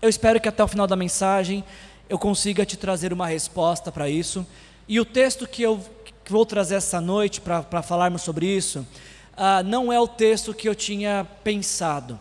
Eu 0.00 0.08
espero 0.08 0.40
que 0.40 0.48
até 0.48 0.62
o 0.62 0.68
final 0.68 0.86
da 0.86 0.94
mensagem 0.94 1.64
eu 2.08 2.18
consiga 2.18 2.64
te 2.64 2.76
trazer 2.76 3.12
uma 3.12 3.26
resposta 3.26 3.90
para 3.90 4.08
isso. 4.08 4.46
E 4.86 5.00
o 5.00 5.04
texto 5.04 5.46
que 5.46 5.62
eu 5.62 5.84
que 6.28 6.32
vou 6.32 6.44
trazer 6.44 6.74
essa 6.74 7.00
noite 7.00 7.40
para 7.40 7.80
falarmos 7.80 8.20
sobre 8.20 8.44
isso, 8.44 8.80
uh, 9.32 9.64
não 9.64 9.90
é 9.90 9.98
o 9.98 10.06
texto 10.06 10.52
que 10.52 10.68
eu 10.68 10.74
tinha 10.74 11.26
pensado. 11.42 12.20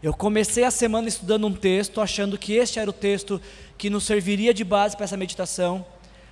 Eu 0.00 0.14
comecei 0.14 0.62
a 0.62 0.70
semana 0.70 1.08
estudando 1.08 1.44
um 1.44 1.52
texto, 1.52 2.00
achando 2.00 2.38
que 2.38 2.52
este 2.52 2.78
era 2.78 2.88
o 2.88 2.92
texto 2.92 3.42
que 3.76 3.90
nos 3.90 4.04
serviria 4.04 4.54
de 4.54 4.62
base 4.62 4.94
para 4.94 5.02
essa 5.02 5.16
meditação, 5.16 5.84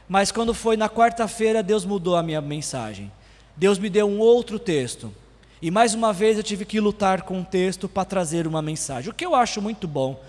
mas 0.09 0.31
quando 0.31 0.55
foi 0.55 0.77
na 0.77 0.89
quarta-feira, 0.89 1.65
Deus 1.65 1.85
mudou 1.85 2.15
a 2.15 2.23
minha 2.23 2.41
mensagem. 2.41 3.11
Deus 3.57 3.77
me 3.77 3.91
deu 3.91 4.07
um 4.07 4.21
outro 4.21 4.57
texto. 4.57 5.13
E 5.61 5.69
mais 5.69 5.95
uma 5.95 6.13
vez 6.13 6.37
eu 6.37 6.45
tive 6.45 6.65
que 6.65 6.79
lutar 6.79 7.23
com 7.23 7.39
um 7.39 7.45
texto 7.45 7.89
para 7.89 8.05
trazer 8.05 8.47
uma 8.47 8.63
mensagem. 8.63 9.11
O 9.11 9.15
que 9.15 9.27
eu 9.27 9.35
acho 9.35 9.61
muito 9.61 9.89
bom. 9.89 10.23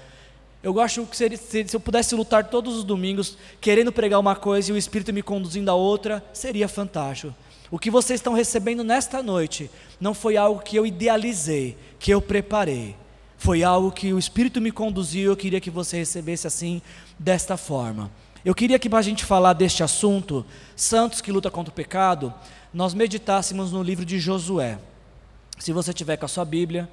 Eu 0.68 0.74
gosto 0.74 1.06
que 1.06 1.16
se, 1.16 1.38
se 1.66 1.74
eu 1.74 1.80
pudesse 1.80 2.14
lutar 2.14 2.50
todos 2.50 2.76
os 2.76 2.84
domingos, 2.84 3.38
querendo 3.62 3.90
pregar 3.90 4.20
uma 4.20 4.36
coisa 4.36 4.70
e 4.70 4.74
o 4.74 4.78
Espírito 4.78 5.14
me 5.14 5.22
conduzindo 5.24 5.72
a 5.72 5.74
outra, 5.74 6.22
seria 6.34 6.68
fantástico. 6.68 7.34
O 7.72 7.80
que 7.80 7.90
vocês 7.90 8.20
estão 8.20 8.34
recebendo 8.34 8.84
nesta 8.84 9.24
noite 9.24 9.72
não 9.98 10.14
foi 10.14 10.36
algo 10.36 10.62
que 10.62 10.76
eu 10.76 10.86
idealizei, 10.86 11.78
que 11.98 12.14
eu 12.14 12.22
preparei. 12.22 12.98
Foi 13.38 13.64
algo 13.64 13.94
que 13.94 14.12
o 14.12 14.20
Espírito 14.20 14.60
me 14.60 14.70
conduziu, 14.70 15.32
eu 15.32 15.38
queria 15.38 15.62
que 15.62 15.70
você 15.70 16.00
recebesse 16.00 16.46
assim, 16.46 16.82
desta 17.18 17.56
forma. 17.56 18.12
Eu 18.44 18.54
queria 18.54 18.78
que 18.78 18.90
para 18.90 19.00
a 19.00 19.04
gente 19.04 19.24
falar 19.24 19.54
deste 19.54 19.84
assunto, 19.84 20.46
santos 20.76 21.22
que 21.22 21.32
lutam 21.32 21.50
contra 21.50 21.72
o 21.72 21.74
pecado, 21.74 22.34
nós 22.74 22.94
meditássemos 22.94 23.72
no 23.72 23.82
livro 23.82 24.04
de 24.04 24.20
Josué. 24.20 24.80
Se 25.60 25.72
você 25.72 25.94
tiver 25.94 26.18
com 26.18 26.26
a 26.26 26.28
sua 26.28 26.44
Bíblia, 26.44 26.90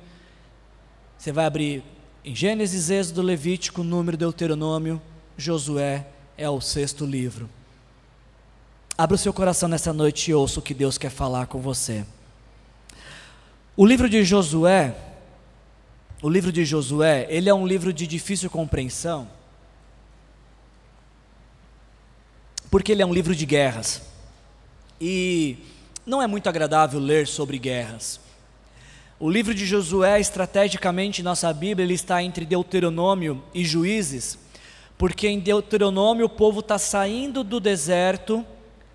você 1.19 1.33
vai 1.33 1.45
abrir 1.45 1.83
em 2.25 2.35
Gênesis, 2.35 2.89
Êxodo, 2.89 3.21
Levítico, 3.21 3.83
Número, 3.83 4.17
Deuteronômio, 4.17 5.01
Josué 5.37 6.07
é 6.39 6.49
o 6.49 6.61
sexto 6.61 7.05
livro. 7.05 7.51
Abra 8.97 9.15
o 9.15 9.19
seu 9.19 9.33
coração 9.33 9.69
nessa 9.69 9.93
noite 9.93 10.31
e 10.31 10.35
ouça 10.35 10.59
o 10.59 10.63
que 10.63 10.73
Deus 10.73 10.97
quer 10.97 11.11
falar 11.11 11.47
com 11.47 11.61
você. 11.61 12.07
O 13.77 13.85
livro 13.85 14.09
de 14.09 14.25
Josué, 14.25 14.97
o 16.23 16.31
livro 16.31 16.51
de 16.51 16.65
Josué, 16.65 17.27
ele 17.29 17.51
é 17.51 17.55
um 17.55 17.67
livro 17.67 17.93
de 17.93 18.07
difícil 18.07 18.49
compreensão, 18.49 19.29
porque 22.71 22.93
ele 22.93 23.03
é 23.03 23.07
um 23.07 23.13
livro 23.13 23.35
de 23.35 23.45
guerras. 23.45 24.01
E 24.99 25.59
não 26.07 26.23
é 26.23 26.27
muito 26.27 26.49
agradável 26.49 27.01
ler 27.01 27.27
sobre 27.27 27.59
guerras. 27.59 28.24
O 29.19 29.31
livro 29.31 29.55
de 29.55 29.65
Josué, 29.65 30.19
estrategicamente 30.19 31.23
nossa 31.23 31.53
Bíblia, 31.53 31.85
ele 31.87 31.95
está 31.95 32.21
entre 32.21 32.45
Deuteronômio 32.45 33.43
e 33.55 33.65
Juízes, 33.65 34.37
porque 34.99 35.29
em 35.29 35.39
Deuteronômio 35.39 36.27
o 36.27 36.29
povo 36.29 36.59
está 36.59 36.79
saindo 36.79 37.45
do 37.45 37.61
deserto 37.61 38.45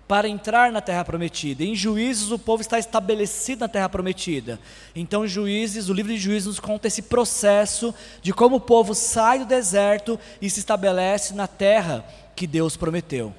para 0.06 0.28
entrar 0.28 0.70
na 0.72 0.82
terra 0.82 1.06
prometida. 1.06 1.64
Em 1.64 1.74
Juízes 1.74 2.30
o 2.30 2.38
povo 2.38 2.60
está 2.60 2.78
estabelecido 2.78 3.60
na 3.60 3.68
terra 3.68 3.88
prometida. 3.88 4.60
Então 4.94 5.26
Juízes, 5.26 5.88
o 5.88 5.94
livro 5.94 6.12
de 6.12 6.18
Juízes 6.18 6.48
nos 6.48 6.60
conta 6.60 6.88
esse 6.88 7.00
processo 7.00 7.94
de 8.20 8.34
como 8.34 8.56
o 8.56 8.60
povo 8.60 8.94
sai 8.94 9.38
do 9.38 9.46
deserto 9.46 10.20
e 10.42 10.50
se 10.50 10.60
estabelece 10.60 11.32
na 11.32 11.46
terra 11.46 12.04
que 12.36 12.46
Deus 12.46 12.76
prometeu. 12.76 13.32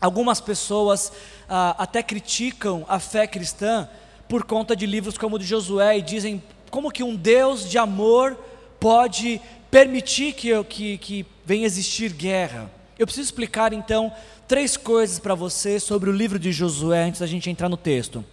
Algumas 0.00 0.40
pessoas 0.40 1.10
ah, 1.48 1.74
até 1.76 2.00
criticam 2.00 2.84
a 2.88 3.00
fé 3.00 3.26
cristã 3.26 3.88
por 4.28 4.44
conta 4.44 4.74
de 4.74 4.86
livros 4.86 5.16
como 5.16 5.36
o 5.36 5.38
de 5.38 5.44
Josué 5.44 5.98
e 5.98 6.02
dizem 6.02 6.42
como 6.70 6.90
que 6.90 7.02
um 7.02 7.14
Deus 7.14 7.68
de 7.68 7.78
amor 7.78 8.36
pode 8.80 9.40
permitir 9.70 10.32
que, 10.32 10.62
que, 10.64 10.98
que 10.98 11.26
venha 11.44 11.64
existir 11.64 12.12
guerra? 12.12 12.70
Eu 12.98 13.06
preciso 13.06 13.26
explicar 13.26 13.72
então 13.72 14.12
três 14.48 14.76
coisas 14.76 15.18
para 15.18 15.34
você 15.34 15.78
sobre 15.78 16.08
o 16.10 16.12
livro 16.12 16.38
de 16.38 16.52
Josué 16.52 17.04
antes 17.04 17.20
da 17.20 17.26
gente 17.26 17.50
entrar 17.50 17.68
no 17.68 17.76
texto. 17.76 18.24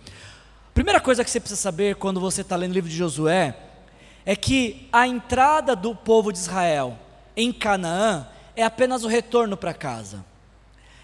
Primeira 0.73 0.99
coisa 0.99 1.23
que 1.23 1.29
você 1.29 1.39
precisa 1.39 1.61
saber 1.61 1.95
quando 1.95 2.19
você 2.19 2.41
está 2.41 2.55
lendo 2.55 2.71
o 2.71 2.73
livro 2.73 2.89
de 2.89 2.95
Josué 2.95 3.55
é 4.25 4.35
que 4.35 4.87
a 4.91 5.07
entrada 5.07 5.75
do 5.75 5.95
povo 5.95 6.31
de 6.31 6.39
Israel 6.39 6.97
em 7.35 7.51
Canaã 7.51 8.27
é 8.55 8.63
apenas 8.63 9.03
o 9.03 9.07
retorno 9.07 9.57
para 9.57 9.73
casa. 9.73 10.25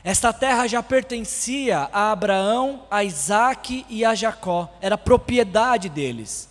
Esta 0.03 0.31
terra 0.31 0.65
já 0.65 0.81
pertencia 0.81 1.89
a 1.91 2.11
Abraão, 2.11 2.83
a 2.89 3.03
Isaac 3.03 3.85
e 3.89 4.05
a 4.05 4.15
Jacó, 4.15 4.69
era 4.81 4.97
propriedade 4.97 5.89
deles. 5.89 6.47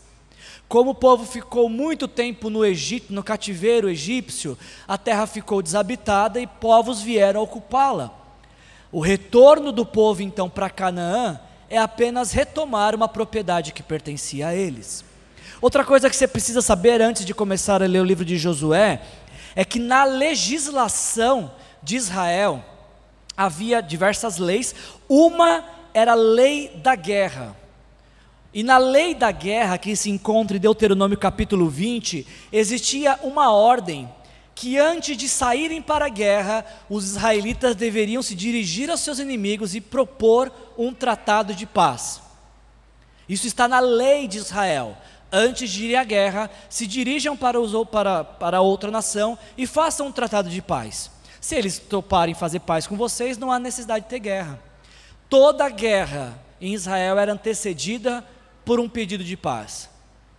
Como 0.68 0.90
o 0.90 0.94
povo 0.94 1.24
ficou 1.24 1.66
muito 1.70 2.06
tempo 2.06 2.50
no 2.50 2.62
Egito, 2.62 3.10
no 3.10 3.22
cativeiro 3.22 3.88
egípcio, 3.88 4.56
a 4.86 4.98
terra 4.98 5.26
ficou 5.26 5.62
desabitada 5.62 6.38
e 6.38 6.46
povos 6.46 7.00
vieram 7.00 7.42
ocupá-la. 7.42 8.12
O 8.92 9.00
retorno 9.00 9.72
do 9.72 9.86
povo 9.86 10.22
então 10.22 10.50
para 10.50 10.68
Canaã 10.68 11.40
é 11.70 11.78
apenas 11.78 12.32
retomar 12.32 12.94
uma 12.94 13.08
propriedade 13.08 13.72
que 13.72 13.82
pertencia 13.82 14.48
a 14.48 14.54
eles. 14.54 15.04
Outra 15.60 15.84
coisa 15.84 16.10
que 16.10 16.16
você 16.16 16.28
precisa 16.28 16.60
saber 16.60 17.00
antes 17.00 17.24
de 17.24 17.34
começar 17.34 17.82
a 17.82 17.86
ler 17.86 18.00
o 18.00 18.04
livro 18.04 18.24
de 18.24 18.36
Josué 18.36 19.00
é 19.56 19.64
que 19.64 19.78
na 19.78 20.04
legislação 20.04 21.50
de 21.82 21.96
Israel 21.96 22.62
havia 23.38 23.80
diversas 23.80 24.36
leis, 24.38 24.74
uma 25.08 25.64
era 25.94 26.12
a 26.12 26.16
lei 26.16 26.72
da 26.82 26.96
guerra. 26.96 27.56
E 28.52 28.64
na 28.64 28.78
lei 28.78 29.14
da 29.14 29.30
guerra, 29.30 29.78
que 29.78 29.94
se 29.94 30.10
encontra 30.10 30.56
em 30.56 30.60
Deuteronômio 30.60 31.16
capítulo 31.16 31.68
20, 31.68 32.26
existia 32.50 33.16
uma 33.22 33.52
ordem 33.52 34.12
que 34.56 34.76
antes 34.76 35.16
de 35.16 35.28
saírem 35.28 35.80
para 35.80 36.06
a 36.06 36.08
guerra, 36.08 36.66
os 36.90 37.04
israelitas 37.04 37.76
deveriam 37.76 38.20
se 38.22 38.34
dirigir 38.34 38.90
aos 38.90 39.00
seus 39.00 39.20
inimigos 39.20 39.76
e 39.76 39.80
propor 39.80 40.50
um 40.76 40.92
tratado 40.92 41.54
de 41.54 41.64
paz. 41.64 42.20
Isso 43.28 43.46
está 43.46 43.68
na 43.68 43.78
lei 43.78 44.26
de 44.26 44.38
Israel 44.38 44.96
antes 45.30 45.70
de 45.70 45.84
ir 45.84 45.96
à 45.96 46.02
guerra, 46.02 46.50
se 46.68 46.86
dirijam 46.86 47.36
para, 47.36 47.60
os, 47.60 47.72
para, 47.88 48.24
para 48.24 48.60
outra 48.60 48.90
nação 48.90 49.38
e 49.56 49.66
façam 49.66 50.08
um 50.08 50.12
tratado 50.12 50.48
de 50.48 50.60
paz. 50.60 51.10
Se 51.40 51.54
eles 51.54 51.78
toparem 51.78 52.34
fazer 52.34 52.60
paz 52.60 52.86
com 52.86 52.96
vocês, 52.96 53.38
não 53.38 53.50
há 53.50 53.58
necessidade 53.58 54.04
de 54.04 54.10
ter 54.10 54.18
guerra. 54.18 54.58
Toda 55.28 55.68
guerra 55.68 56.38
em 56.60 56.74
Israel 56.74 57.18
era 57.18 57.32
antecedida 57.32 58.24
por 58.64 58.80
um 58.80 58.88
pedido 58.88 59.22
de 59.22 59.36
paz, 59.36 59.88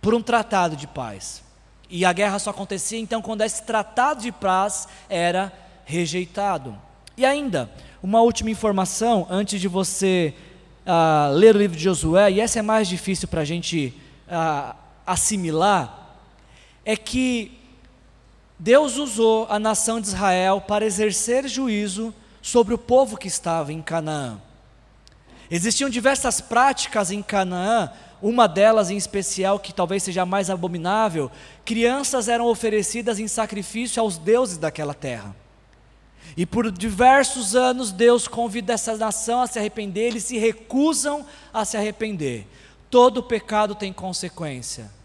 por 0.00 0.14
um 0.14 0.22
tratado 0.22 0.76
de 0.76 0.86
paz. 0.86 1.42
E 1.88 2.04
a 2.04 2.12
guerra 2.12 2.38
só 2.38 2.50
acontecia 2.50 2.98
então 2.98 3.20
quando 3.20 3.42
esse 3.42 3.62
tratado 3.62 4.22
de 4.22 4.30
paz 4.30 4.86
era 5.08 5.52
rejeitado. 5.84 6.76
E 7.16 7.24
ainda, 7.24 7.70
uma 8.02 8.20
última 8.20 8.50
informação 8.50 9.26
antes 9.28 9.60
de 9.60 9.68
você 9.68 10.34
uh, 10.86 11.32
ler 11.34 11.56
o 11.56 11.58
livro 11.58 11.76
de 11.76 11.82
Josué, 11.82 12.30
e 12.30 12.40
essa 12.40 12.58
é 12.58 12.62
mais 12.62 12.88
difícil 12.88 13.26
para 13.28 13.40
a 13.40 13.44
gente 13.44 13.94
uh, 14.28 14.74
assimilar 15.06 16.16
é 16.84 16.96
que 16.96 17.59
Deus 18.62 18.98
usou 18.98 19.46
a 19.48 19.58
nação 19.58 19.98
de 20.02 20.08
Israel 20.08 20.60
para 20.60 20.84
exercer 20.84 21.48
juízo 21.48 22.12
sobre 22.42 22.74
o 22.74 22.78
povo 22.78 23.16
que 23.16 23.26
estava 23.26 23.72
em 23.72 23.80
Canaã. 23.80 24.38
Existiam 25.50 25.88
diversas 25.88 26.42
práticas 26.42 27.10
em 27.10 27.22
Canaã, 27.22 27.90
uma 28.20 28.46
delas 28.46 28.90
em 28.90 28.98
especial, 28.98 29.58
que 29.58 29.72
talvez 29.72 30.02
seja 30.02 30.26
mais 30.26 30.50
abominável: 30.50 31.30
crianças 31.64 32.28
eram 32.28 32.44
oferecidas 32.48 33.18
em 33.18 33.26
sacrifício 33.26 34.02
aos 34.02 34.18
deuses 34.18 34.58
daquela 34.58 34.92
terra. 34.92 35.34
E 36.36 36.44
por 36.44 36.70
diversos 36.70 37.56
anos 37.56 37.90
Deus 37.90 38.28
convida 38.28 38.74
essa 38.74 38.94
nação 38.94 39.40
a 39.40 39.46
se 39.46 39.58
arrepender, 39.58 40.08
eles 40.08 40.24
se 40.24 40.36
recusam 40.36 41.24
a 41.50 41.64
se 41.64 41.78
arrepender. 41.78 42.46
Todo 42.90 43.22
pecado 43.22 43.74
tem 43.74 43.90
consequência. 43.90 44.99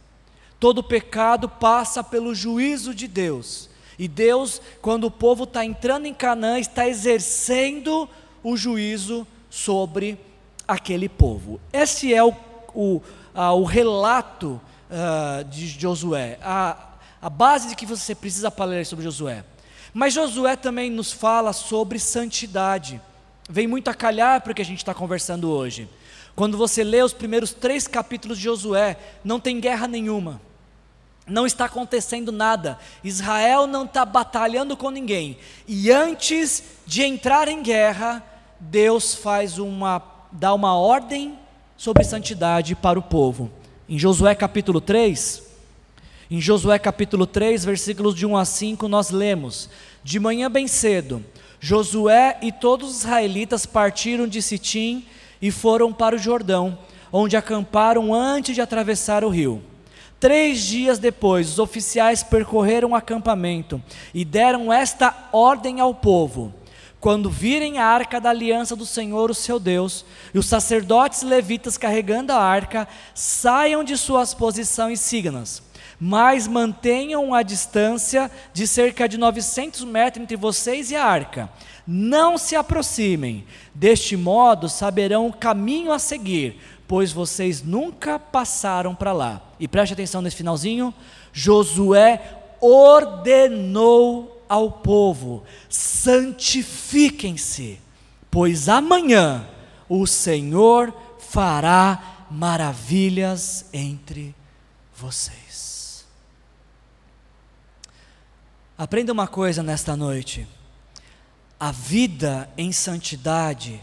Todo 0.66 0.82
pecado 0.82 1.48
passa 1.48 2.04
pelo 2.04 2.34
juízo 2.34 2.92
de 2.92 3.08
Deus. 3.08 3.70
E 4.00 4.08
Deus, 4.08 4.60
quando 4.82 5.04
o 5.04 5.12
povo 5.12 5.44
está 5.44 5.64
entrando 5.64 6.08
em 6.08 6.14
Canaã, 6.14 6.58
está 6.58 6.88
exercendo 6.88 8.10
o 8.42 8.58
juízo 8.58 9.28
sobre 9.48 10.18
aquele 10.68 11.08
povo. 11.08 11.62
Esse 11.72 12.12
é 12.16 12.24
o, 12.24 12.34
o, 12.74 13.00
a, 13.32 13.54
o 13.54 13.64
relato 13.64 14.60
uh, 14.90 15.44
de 15.44 15.68
Josué, 15.68 16.40
a, 16.42 16.94
a 17.22 17.30
base 17.30 17.70
de 17.70 17.76
que 17.76 17.86
você 17.86 18.16
precisa 18.16 18.50
para 18.50 18.66
ler 18.66 18.88
sobre 18.88 19.06
Josué. 19.06 19.46
Mas 19.94 20.16
Josué 20.16 20.56
também 20.56 20.90
nos 20.90 21.12
fala 21.12 21.54
sobre 21.54 22.00
santidade. 22.00 23.00
Vem 23.48 23.68
muito 23.68 23.88
a 23.88 23.94
calhar 23.94 24.42
para 24.42 24.52
o 24.52 24.56
que 24.56 24.64
a 24.64 24.66
gente 24.66 24.80
está 24.80 24.96
conversando 24.96 25.48
hoje. 25.48 25.88
Quando 26.36 26.58
você 26.58 26.84
lê 26.84 27.04
os 27.04 27.14
primeiros 27.14 27.54
três 27.54 27.88
capítulos 27.88 28.40
de 28.40 28.46
Josué, 28.46 28.98
não 29.24 29.40
tem 29.40 29.60
guerra 29.60 29.88
nenhuma, 29.88 30.42
não 31.28 31.46
está 31.46 31.66
acontecendo 31.66 32.32
nada, 32.32 32.78
Israel 33.04 33.66
não 33.66 33.86
está 33.86 34.06
batalhando 34.06 34.78
com 34.78 34.90
ninguém, 34.90 35.38
e 35.68 35.92
antes 35.92 36.64
de 36.86 37.04
entrar 37.04 37.48
em 37.48 37.64
guerra, 37.64 38.24
Deus 38.60 39.16
faz 39.16 39.58
uma, 39.58 40.02
dá 40.32 40.54
uma 40.54 40.76
ordem 40.76 41.38
sobre 41.76 42.04
santidade 42.04 42.76
para 42.76 43.00
o 43.00 43.04
povo. 43.04 43.52
Em 43.90 43.98
Josué 43.98 44.34
capítulo 44.36 44.80
3, 44.80 45.44
em 46.30 46.42
Josué 46.42 46.80
capítulo 46.80 47.28
3, 47.28 47.64
versículos 47.66 48.16
de 48.16 48.26
1 48.26 48.38
a 48.38 48.46
5, 48.46 48.88
nós 48.88 49.12
lemos: 49.12 49.70
De 50.04 50.20
manhã 50.20 50.50
bem 50.50 50.68
cedo, 50.68 51.24
Josué 51.60 52.38
e 52.42 52.52
todos 52.52 52.90
os 52.90 52.98
israelitas 53.00 53.66
partiram 53.66 54.28
de 54.28 54.42
Sitim 54.42 55.06
e 55.42 55.52
foram 55.52 55.94
para 55.94 56.16
o 56.16 56.20
Jordão, 56.20 56.78
onde 57.12 57.38
acamparam 57.38 58.14
antes 58.14 58.56
de 58.56 58.62
atravessar 58.62 59.24
o 59.24 59.30
rio. 59.30 59.62
Três 60.20 60.62
dias 60.62 60.98
depois, 60.98 61.50
os 61.50 61.60
oficiais 61.60 62.24
percorreram 62.24 62.92
o 62.92 62.96
acampamento 62.96 63.82
e 64.14 64.24
deram 64.24 64.72
esta 64.72 65.30
ordem 65.32 65.80
ao 65.80 65.94
povo: 65.94 66.54
quando 67.00 67.30
virem 67.30 67.78
a 67.78 67.86
arca 67.86 68.20
da 68.20 68.30
aliança 68.30 68.76
do 68.76 68.86
Senhor, 68.86 69.30
o 69.30 69.36
seu 69.36 69.60
Deus, 69.60 70.06
e 70.34 70.40
os 70.40 70.48
sacerdotes 70.48 71.22
levitas 71.22 71.78
carregando 71.78 72.32
a 72.32 72.42
arca, 72.42 72.88
saiam 73.14 73.84
de 73.84 73.98
suas 73.98 74.34
posições 74.34 75.00
sigam-nas. 75.00 75.62
Mas 76.00 76.48
mantenham 76.48 77.34
a 77.34 77.42
distância 77.42 78.30
de 78.54 78.68
cerca 78.68 79.08
de 79.08 79.18
900 79.18 79.84
metros 79.84 80.24
entre 80.24 80.36
vocês 80.36 80.92
e 80.92 80.96
a 80.96 81.06
arca 81.06 81.50
não 81.88 82.38
se 82.38 82.56
aproximem, 82.56 83.46
deste 83.74 84.18
modo 84.18 84.68
saberão 84.68 85.28
o 85.28 85.34
caminho 85.34 85.92
a 85.92 86.00
seguir, 86.00 86.60
pois 86.88 87.12
vocês 87.12 87.64
nunca 87.64 88.20
passaram 88.20 88.96
para 88.96 89.12
lá. 89.12 89.42
E 89.60 89.68
preste 89.68 89.94
atenção 89.94 90.22
nesse 90.22 90.38
finalzinho: 90.38 90.94
Josué 91.34 92.44
ordenou 92.62 94.46
ao 94.48 94.72
povo: 94.72 95.44
santifiquem-se, 95.70 97.82
pois 98.30 98.70
amanhã 98.70 99.48
o 99.90 100.08
Senhor 100.08 100.94
fará 101.20 102.28
maravilhas 102.30 103.66
entre 103.74 104.36
vocês. 104.96 106.06
Aprenda 108.78 109.14
uma 109.14 109.28
coisa 109.28 109.64
nesta 109.64 109.96
noite. 109.96 110.46
A 111.58 111.72
vida 111.72 112.50
em 112.58 112.74
santidade 112.74 113.80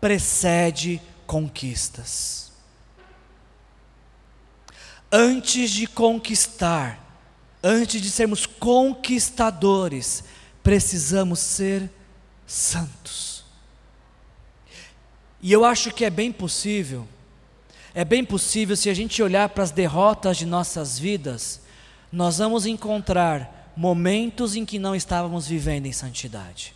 precede 0.00 1.02
conquistas. 1.32 2.52
Antes 5.10 5.70
de 5.70 5.86
conquistar, 5.86 7.02
antes 7.64 8.02
de 8.02 8.10
sermos 8.10 8.44
conquistadores, 8.44 10.24
precisamos 10.62 11.38
ser 11.38 11.90
santos. 12.46 13.46
E 15.40 15.50
eu 15.50 15.64
acho 15.64 15.90
que 15.90 16.04
é 16.04 16.10
bem 16.10 16.30
possível, 16.30 17.08
é 17.94 18.04
bem 18.04 18.22
possível 18.22 18.76
se 18.76 18.90
a 18.90 18.94
gente 18.94 19.22
olhar 19.22 19.48
para 19.48 19.64
as 19.64 19.70
derrotas 19.70 20.36
de 20.36 20.44
nossas 20.44 20.98
vidas, 20.98 21.62
nós 22.12 22.36
vamos 22.36 22.66
encontrar 22.66 23.72
momentos 23.74 24.54
em 24.54 24.66
que 24.66 24.78
não 24.78 24.94
estávamos 24.94 25.46
vivendo 25.46 25.86
em 25.86 25.92
santidade 25.92 26.74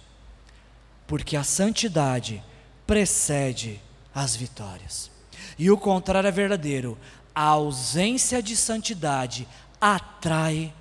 porque 1.06 1.36
a 1.36 1.44
santidade 1.44 2.42
precede 2.86 3.80
as 4.16 4.34
vitórias. 4.34 5.10
E 5.58 5.70
o 5.70 5.76
contrário 5.76 6.26
é 6.26 6.32
verdadeiro: 6.32 6.98
a 7.34 7.42
ausência 7.42 8.42
de 8.42 8.56
santidade 8.56 9.46
atrai 9.78 10.72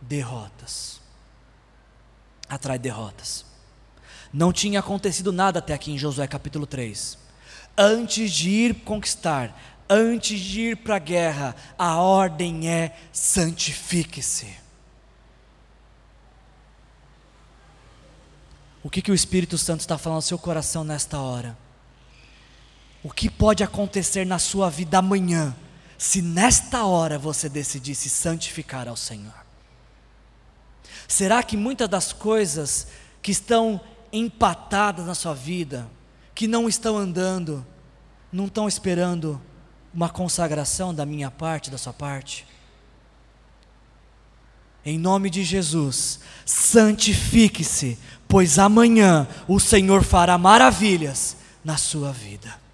derrotas. 0.00 1.00
Atrai 2.48 2.78
derrotas. 2.78 3.46
Não 4.32 4.52
tinha 4.52 4.80
acontecido 4.80 5.32
nada 5.32 5.60
até 5.60 5.72
aqui 5.72 5.92
em 5.92 5.98
Josué 5.98 6.26
capítulo 6.26 6.66
3. 6.66 7.16
Antes 7.78 8.32
de 8.32 8.50
ir 8.50 8.74
conquistar, 8.82 9.56
antes 9.88 10.40
de 10.40 10.60
ir 10.62 10.76
para 10.78 10.96
a 10.96 11.00
guerra, 11.00 11.54
a 11.78 11.96
ordem 11.96 12.68
é 12.68 12.98
santifique-se. 13.12 14.66
O 18.82 18.90
que, 18.90 19.02
que 19.02 19.10
o 19.10 19.14
Espírito 19.14 19.56
Santo 19.56 19.80
está 19.80 19.98
falando 19.98 20.16
no 20.16 20.22
seu 20.22 20.38
coração 20.38 20.84
nesta 20.84 21.20
hora? 21.20 21.56
O 23.06 23.12
que 23.12 23.30
pode 23.30 23.62
acontecer 23.62 24.26
na 24.26 24.36
sua 24.36 24.68
vida 24.68 24.98
amanhã, 24.98 25.54
se 25.96 26.20
nesta 26.20 26.84
hora 26.86 27.16
você 27.16 27.48
decidir 27.48 27.94
se 27.94 28.10
santificar 28.10 28.88
ao 28.88 28.96
Senhor? 28.96 29.46
Será 31.06 31.40
que 31.40 31.56
muitas 31.56 31.88
das 31.88 32.12
coisas 32.12 32.88
que 33.22 33.30
estão 33.30 33.80
empatadas 34.12 35.06
na 35.06 35.14
sua 35.14 35.34
vida, 35.34 35.88
que 36.34 36.48
não 36.48 36.68
estão 36.68 36.98
andando, 36.98 37.64
não 38.32 38.46
estão 38.46 38.66
esperando 38.66 39.40
uma 39.94 40.08
consagração 40.08 40.92
da 40.92 41.06
minha 41.06 41.30
parte, 41.30 41.70
da 41.70 41.78
sua 41.78 41.92
parte? 41.92 42.44
Em 44.84 44.98
nome 44.98 45.30
de 45.30 45.44
Jesus, 45.44 46.18
santifique-se, 46.44 48.00
pois 48.26 48.58
amanhã 48.58 49.28
o 49.46 49.60
Senhor 49.60 50.02
fará 50.02 50.36
maravilhas 50.36 51.36
na 51.64 51.76
sua 51.76 52.10
vida. 52.10 52.65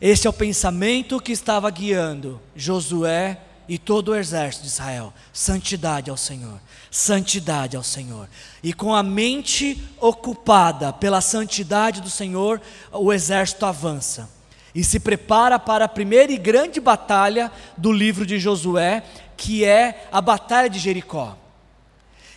Esse 0.00 0.26
é 0.26 0.30
o 0.30 0.32
pensamento 0.32 1.20
que 1.20 1.32
estava 1.32 1.68
guiando 1.70 2.40
Josué 2.54 3.40
e 3.68 3.76
todo 3.78 4.10
o 4.10 4.14
exército 4.14 4.62
de 4.62 4.70
Israel. 4.70 5.12
Santidade 5.32 6.08
ao 6.08 6.16
Senhor, 6.16 6.60
santidade 6.90 7.76
ao 7.76 7.82
Senhor. 7.82 8.28
E 8.62 8.72
com 8.72 8.94
a 8.94 9.02
mente 9.02 9.82
ocupada 10.00 10.92
pela 10.92 11.20
santidade 11.20 12.00
do 12.00 12.08
Senhor, 12.08 12.60
o 12.92 13.12
exército 13.12 13.66
avança 13.66 14.30
e 14.72 14.84
se 14.84 15.00
prepara 15.00 15.58
para 15.58 15.86
a 15.86 15.88
primeira 15.88 16.30
e 16.30 16.36
grande 16.36 16.80
batalha 16.80 17.50
do 17.76 17.90
livro 17.90 18.24
de 18.24 18.38
Josué, 18.38 19.02
que 19.36 19.64
é 19.64 20.06
a 20.12 20.20
batalha 20.20 20.70
de 20.70 20.78
Jericó. 20.78 21.36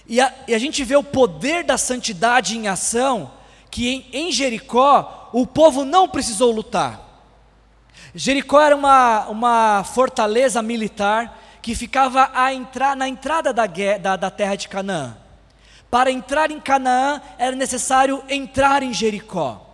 E 0.08 0.20
a, 0.20 0.34
e 0.48 0.56
a 0.56 0.60
gente 0.60 0.84
vê 0.84 0.96
o 0.96 1.04
poder 1.04 1.64
da 1.64 1.78
santidade 1.78 2.58
em 2.58 2.68
ação, 2.68 3.32
que 3.70 3.88
em, 3.88 4.06
em 4.12 4.32
Jericó 4.32 5.30
o 5.32 5.46
povo 5.46 5.86
não 5.86 6.10
precisou 6.10 6.52
lutar. 6.52 7.11
Jericó 8.14 8.60
era 8.62 8.76
uma, 8.76 9.28
uma 9.28 9.84
fortaleza 9.84 10.62
militar 10.62 11.40
que 11.62 11.76
ficava 11.76 12.30
a 12.34 12.54
entrar, 12.54 12.96
na 12.96 13.08
entrada 13.08 13.54
da, 13.54 13.66
da, 14.02 14.16
da 14.16 14.30
terra 14.30 14.56
de 14.56 14.68
Canaã. 14.68 15.18
Para 15.90 16.12
entrar 16.12 16.52
em 16.52 16.60
Canaã 16.60 17.22
era 17.38 17.56
necessário 17.56 18.24
entrar 18.30 18.84
em 18.84 18.94
Jericó 18.94 19.68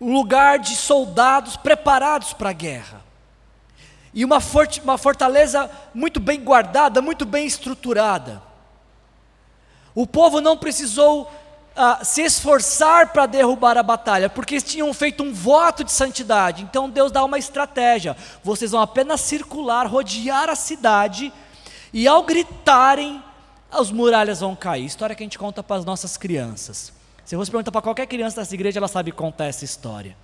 um 0.00 0.12
lugar 0.12 0.58
de 0.58 0.76
soldados 0.76 1.56
preparados 1.56 2.32
para 2.32 2.50
a 2.50 2.52
guerra. 2.52 3.02
E 4.14 4.24
uma, 4.24 4.40
forte, 4.40 4.80
uma 4.80 4.96
fortaleza 4.96 5.70
muito 5.92 6.20
bem 6.20 6.40
guardada, 6.40 7.02
muito 7.02 7.24
bem 7.24 7.46
estruturada. 7.46 8.42
O 9.94 10.06
povo 10.06 10.40
não 10.40 10.56
precisou 10.56 11.30
se 12.02 12.22
esforçar 12.22 13.12
para 13.12 13.26
derrubar 13.26 13.78
a 13.78 13.82
batalha, 13.82 14.28
porque 14.28 14.54
eles 14.54 14.64
tinham 14.64 14.92
feito 14.92 15.22
um 15.22 15.32
voto 15.32 15.84
de 15.84 15.92
santidade. 15.92 16.62
Então 16.62 16.90
Deus 16.90 17.12
dá 17.12 17.24
uma 17.24 17.38
estratégia: 17.38 18.16
vocês 18.42 18.72
vão 18.72 18.80
apenas 18.80 19.20
circular, 19.20 19.86
rodear 19.86 20.48
a 20.48 20.56
cidade, 20.56 21.32
e 21.92 22.06
ao 22.06 22.22
gritarem, 22.22 23.22
as 23.70 23.90
muralhas 23.90 24.40
vão 24.40 24.56
cair. 24.56 24.84
História 24.84 25.14
que 25.14 25.22
a 25.22 25.26
gente 25.26 25.38
conta 25.38 25.62
para 25.62 25.76
as 25.76 25.84
nossas 25.84 26.16
crianças. 26.16 26.92
Se 27.24 27.36
você 27.36 27.50
perguntar 27.50 27.70
para 27.70 27.82
qualquer 27.82 28.06
criança 28.06 28.40
dessa 28.40 28.54
igreja, 28.54 28.78
ela 28.78 28.88
sabe 28.88 29.12
contar 29.12 29.46
essa 29.46 29.64
história. 29.64 30.16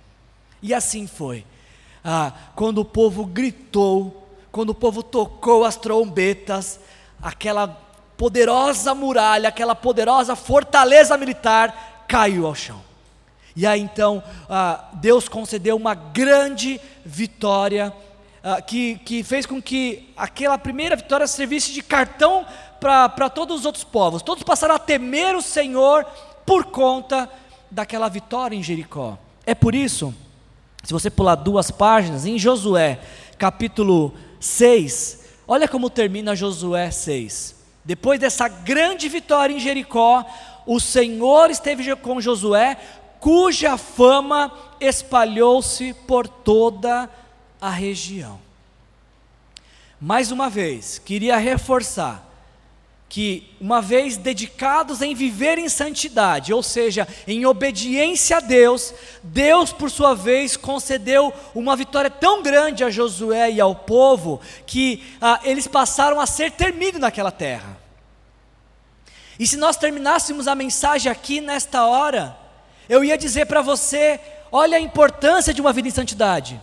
E 0.61 0.73
assim 0.73 1.05
foi. 1.05 1.45
Ah, 2.03 2.33
quando 2.55 2.79
o 2.79 2.85
povo 2.85 3.25
gritou, 3.25 4.27
quando 4.51 4.71
o 4.71 4.75
povo 4.75 5.03
tocou 5.03 5.63
as 5.63 5.75
trombetas, 5.75 6.79
aquela 7.21 7.84
poderosa 8.17 8.93
muralha, 8.95 9.49
aquela 9.49 9.75
poderosa 9.75 10.35
fortaleza 10.35 11.17
militar 11.17 12.05
caiu 12.07 12.45
ao 12.45 12.55
chão. 12.55 12.81
E 13.55 13.65
aí 13.65 13.79
então 13.79 14.21
ah, 14.49 14.85
Deus 14.93 15.29
concedeu 15.29 15.75
uma 15.75 15.93
grande 15.93 16.79
vitória, 17.05 17.93
ah, 18.43 18.61
que, 18.61 18.97
que 18.99 19.23
fez 19.23 19.45
com 19.45 19.61
que 19.61 20.11
aquela 20.15 20.57
primeira 20.57 20.95
vitória 20.95 21.27
servisse 21.27 21.71
de 21.71 21.81
cartão 21.81 22.45
para 22.79 23.29
todos 23.29 23.59
os 23.59 23.65
outros 23.65 23.83
povos. 23.83 24.21
Todos 24.21 24.43
passaram 24.43 24.75
a 24.75 24.79
temer 24.79 25.35
o 25.35 25.41
Senhor 25.41 26.05
por 26.45 26.65
conta 26.65 27.29
daquela 27.71 28.07
vitória 28.09 28.55
em 28.55 28.61
Jericó. 28.61 29.17
É 29.45 29.55
por 29.55 29.73
isso, 29.73 30.13
se 30.83 30.93
você 30.93 31.09
pular 31.09 31.35
duas 31.35 31.71
páginas, 31.71 32.25
em 32.25 32.37
Josué 32.37 32.99
capítulo 33.37 34.13
6, 34.39 35.25
olha 35.47 35.67
como 35.67 35.89
termina 35.89 36.35
Josué 36.35 36.91
6. 36.91 37.54
Depois 37.85 38.19
dessa 38.19 38.47
grande 38.47 39.07
vitória 39.07 39.53
em 39.53 39.59
Jericó, 39.59 40.25
o 40.65 40.79
Senhor 40.79 41.51
esteve 41.51 41.95
com 41.97 42.19
Josué, 42.19 42.77
cuja 43.19 43.77
fama 43.77 44.51
espalhou-se 44.79 45.93
por 46.07 46.27
toda 46.27 47.07
a 47.61 47.69
região. 47.69 48.39
Mais 50.01 50.31
uma 50.31 50.49
vez, 50.49 50.99
queria 50.99 51.37
reforçar 51.37 52.25
que, 53.07 53.55
uma 53.61 53.81
vez 53.81 54.17
dedicados 54.17 55.01
em 55.01 55.15
viver 55.15 55.57
em 55.57 55.69
santidade, 55.69 56.53
ou 56.53 56.61
seja, 56.61 57.07
em 57.27 57.45
obediência 57.45 58.37
a 58.37 58.39
Deus, 58.39 58.93
Deus, 59.23 59.71
por 59.71 59.89
sua 59.89 60.13
vez, 60.13 60.57
concedeu 60.57 61.31
uma 61.53 61.75
vitória 61.75 62.09
tão 62.09 62.43
grande 62.43 62.83
a 62.83 62.89
Josué 62.89 63.51
e 63.51 63.61
ao 63.61 63.73
povo, 63.73 64.41
que 64.65 65.01
ah, 65.21 65.39
eles 65.43 65.67
passaram 65.67 66.19
a 66.19 66.25
ser 66.25 66.51
termidos 66.51 66.99
naquela 66.99 67.31
terra. 67.31 67.74
E 69.39 69.45
se 69.45 69.57
nós 69.57 69.77
terminássemos 69.77 70.47
a 70.47 70.55
mensagem 70.55 71.11
aqui 71.11 71.41
nesta 71.41 71.85
hora, 71.85 72.37
eu 72.87 73.03
ia 73.03 73.17
dizer 73.17 73.45
para 73.45 73.61
você: 73.61 74.19
olha 74.51 74.77
a 74.77 74.81
importância 74.81 75.53
de 75.53 75.61
uma 75.61 75.73
vida 75.73 75.87
em 75.87 75.91
santidade. 75.91 76.61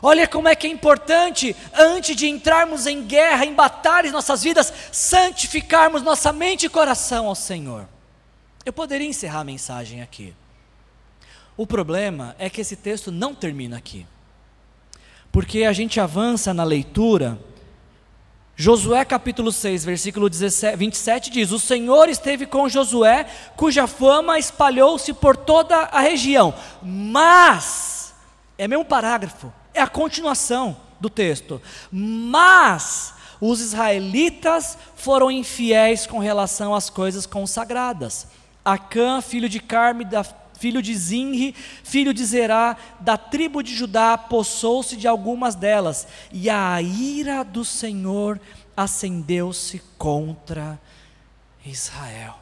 Olha 0.00 0.28
como 0.28 0.46
é 0.48 0.54
que 0.54 0.66
é 0.66 0.70
importante, 0.70 1.56
antes 1.74 2.14
de 2.14 2.28
entrarmos 2.28 2.86
em 2.86 3.02
guerra, 3.04 3.44
em 3.44 3.54
batalhas 3.54 4.12
nossas 4.12 4.42
vidas, 4.42 4.72
santificarmos 4.92 6.02
nossa 6.02 6.32
mente 6.32 6.66
e 6.66 6.68
coração 6.68 7.26
ao 7.26 7.34
Senhor. 7.34 7.88
Eu 8.64 8.72
poderia 8.72 9.08
encerrar 9.08 9.40
a 9.40 9.44
mensagem 9.44 10.00
aqui. 10.00 10.34
O 11.56 11.66
problema 11.66 12.36
é 12.38 12.48
que 12.48 12.60
esse 12.60 12.76
texto 12.76 13.10
não 13.10 13.34
termina 13.34 13.76
aqui. 13.76 14.06
Porque 15.32 15.64
a 15.64 15.72
gente 15.72 15.98
avança 15.98 16.54
na 16.54 16.62
leitura. 16.62 17.36
Josué 18.60 19.04
capítulo 19.04 19.52
6, 19.52 19.84
versículo 19.84 20.28
17, 20.28 20.76
27 20.76 21.30
diz: 21.30 21.52
O 21.52 21.60
Senhor 21.60 22.08
esteve 22.08 22.44
com 22.44 22.68
Josué, 22.68 23.24
cuja 23.56 23.86
fama 23.86 24.36
espalhou-se 24.36 25.12
por 25.12 25.36
toda 25.36 25.76
a 25.76 26.00
região. 26.00 26.52
Mas, 26.82 28.12
é 28.58 28.66
mesmo 28.66 28.84
parágrafo, 28.84 29.52
é 29.72 29.80
a 29.80 29.86
continuação 29.86 30.76
do 30.98 31.08
texto. 31.08 31.62
Mas 31.92 33.14
os 33.40 33.60
israelitas 33.60 34.76
foram 34.96 35.30
infiéis 35.30 36.04
com 36.04 36.18
relação 36.18 36.74
às 36.74 36.90
coisas 36.90 37.26
consagradas. 37.26 38.26
Acã, 38.64 39.20
filho 39.20 39.48
de 39.48 39.60
Carme, 39.60 40.04
da, 40.04 40.24
filho 40.58 40.82
de 40.82 40.94
Zinri, 40.94 41.54
filho 41.84 42.12
de 42.12 42.24
Zerá, 42.24 42.76
da 43.00 43.16
tribo 43.16 43.62
de 43.62 43.74
Judá, 43.74 44.18
possou-se 44.18 44.96
de 44.96 45.06
algumas 45.06 45.54
delas, 45.54 46.06
e 46.32 46.50
a 46.50 46.82
ira 46.82 47.44
do 47.44 47.64
Senhor 47.64 48.40
acendeu-se 48.76 49.80
contra 49.96 50.80
Israel. 51.64 52.36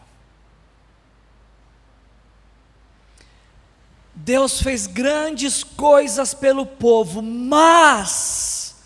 Deus 4.15 4.63
fez 4.63 4.87
grandes 4.87 5.63
coisas 5.63 6.33
pelo 6.33 6.65
povo, 6.65 7.21
mas 7.21 8.77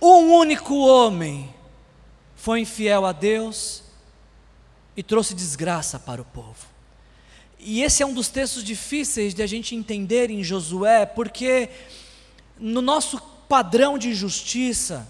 um 0.00 0.34
único 0.34 0.76
homem 0.76 1.52
foi 2.36 2.60
infiel 2.60 3.06
a 3.06 3.12
Deus 3.12 3.82
e 4.94 5.02
trouxe 5.02 5.34
desgraça 5.34 5.98
para 5.98 6.20
o 6.20 6.26
povo. 6.26 6.67
E 7.70 7.82
esse 7.82 8.02
é 8.02 8.06
um 8.06 8.14
dos 8.14 8.28
textos 8.28 8.64
difíceis 8.64 9.34
de 9.34 9.42
a 9.42 9.46
gente 9.46 9.76
entender 9.76 10.30
em 10.30 10.42
Josué, 10.42 11.04
porque 11.04 11.68
no 12.58 12.80
nosso 12.80 13.20
padrão 13.46 13.98
de 13.98 14.14
justiça, 14.14 15.06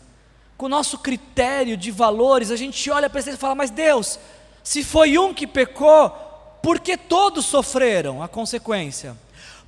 com 0.56 0.66
o 0.66 0.68
nosso 0.68 0.98
critério 0.98 1.76
de 1.76 1.92
valores, 1.92 2.50
a 2.50 2.56
gente 2.56 2.90
olha 2.90 3.08
para 3.08 3.20
isso 3.20 3.30
e 3.30 3.36
fala: 3.36 3.54
Mas 3.54 3.70
Deus, 3.70 4.18
se 4.60 4.82
foi 4.82 5.16
um 5.16 5.32
que 5.32 5.46
pecou, 5.46 6.10
porque 6.60 6.96
todos 6.96 7.46
sofreram 7.46 8.24
a 8.24 8.26
consequência. 8.26 9.16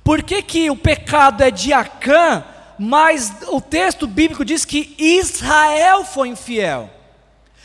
Por 0.03 0.21
que, 0.21 0.43
que 0.43 0.69
o 0.69 0.75
pecado 0.75 1.43
é 1.43 1.49
de 1.49 1.71
Acã, 1.71 2.43
mas 2.77 3.33
o 3.47 3.61
texto 3.61 4.05
bíblico 4.05 4.43
diz 4.43 4.65
que 4.65 4.93
Israel 4.97 6.03
foi 6.03 6.27
infiel? 6.27 6.89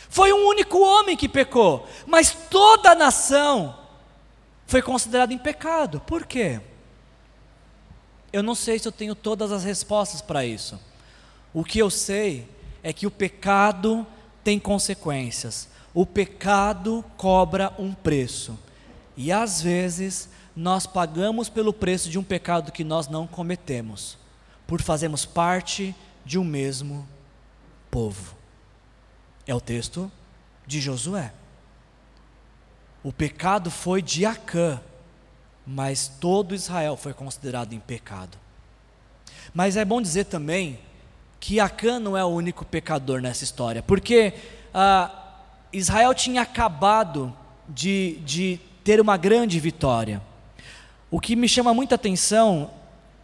Foi 0.09 0.33
um 0.33 0.47
único 0.47 0.79
homem 0.79 1.17
que 1.17 1.29
pecou, 1.29 1.85
mas 2.07 2.31
toda 2.49 2.93
a 2.93 2.95
nação 2.95 3.86
foi 4.67 4.83
considerada 4.83 5.33
em 5.33 5.39
pecado. 5.39 6.01
Por 6.01 6.27
quê? 6.27 6.61
Eu 8.33 8.43
não 8.43 8.55
sei 8.55 8.79
se 8.79 8.87
eu 8.87 8.93
tenho 8.93 9.15
todas 9.15 9.53
as 9.53 9.65
respostas 9.65 10.21
para 10.21 10.45
isso. 10.45 10.79
O 11.55 11.65
que 11.65 11.79
eu 11.79 11.89
sei 11.89 12.49
é 12.83 12.93
que 12.93 13.07
o 13.07 13.11
pecado 13.11 14.07
tem 14.43 14.59
consequências. 14.59 15.69
O 15.95 16.05
pecado 16.05 17.05
cobra 17.17 17.73
um 17.79 17.95
preço. 17.95 18.59
E 19.17 19.33
às 19.33 19.63
vezes 19.63 20.29
nós 20.55 20.87
pagamos 20.87 21.49
pelo 21.49 21.73
preço 21.73 22.11
de 22.11 22.19
um 22.19 22.25
pecado 22.25 22.73
que 22.73 22.85
nós 22.85 23.09
não 23.09 23.27
cometemos, 23.27 24.19
por 24.67 24.83
fazermos 24.83 25.25
parte 25.25 25.95
de 26.25 26.39
um 26.39 26.45
mesmo 26.45 27.07
povo. 27.91 28.35
É 29.47 29.55
o 29.55 29.61
texto 29.61 30.11
de 30.67 30.81
Josué. 30.81 31.33
O 33.07 33.13
pecado 33.13 33.71
foi 33.71 34.03
de 34.03 34.27
Acã, 34.27 34.81
mas 35.65 36.09
todo 36.09 36.57
Israel 36.57 36.97
foi 36.97 37.15
considerado 37.15 37.73
em 37.73 37.79
pecado. 37.79 38.37
Mas 39.55 39.77
é 39.77 39.85
bom 39.85 40.03
dizer 40.03 40.25
também 40.25 40.81
que 41.39 41.61
Acã 41.61 42.01
não 42.01 42.17
é 42.17 42.25
o 42.25 42.31
único 42.31 42.65
pecador 42.65 43.21
nessa 43.21 43.45
história, 43.45 43.81
porque 43.81 44.35
ah, 44.75 45.37
Israel 45.73 46.13
tinha 46.15 46.43
acabado 46.43 47.33
de, 47.69 48.19
de 48.25 48.59
ter 48.83 49.01
uma 49.01 49.17
grande 49.17 49.61
vitória. 49.61 50.21
O 51.09 51.21
que 51.21 51.37
me 51.37 51.49
chama 51.49 51.73
muita 51.73 51.95
atenção 51.95 52.73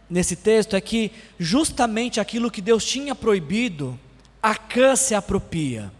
nesse 0.09 0.37
texto 0.37 0.77
é 0.77 0.79
que 0.79 1.11
justamente 1.37 2.21
aquilo 2.21 2.49
que 2.49 2.61
Deus 2.61 2.85
tinha 2.85 3.13
proibido, 3.13 3.99
Acã 4.41 4.95
se 4.95 5.13
apropria. 5.13 5.91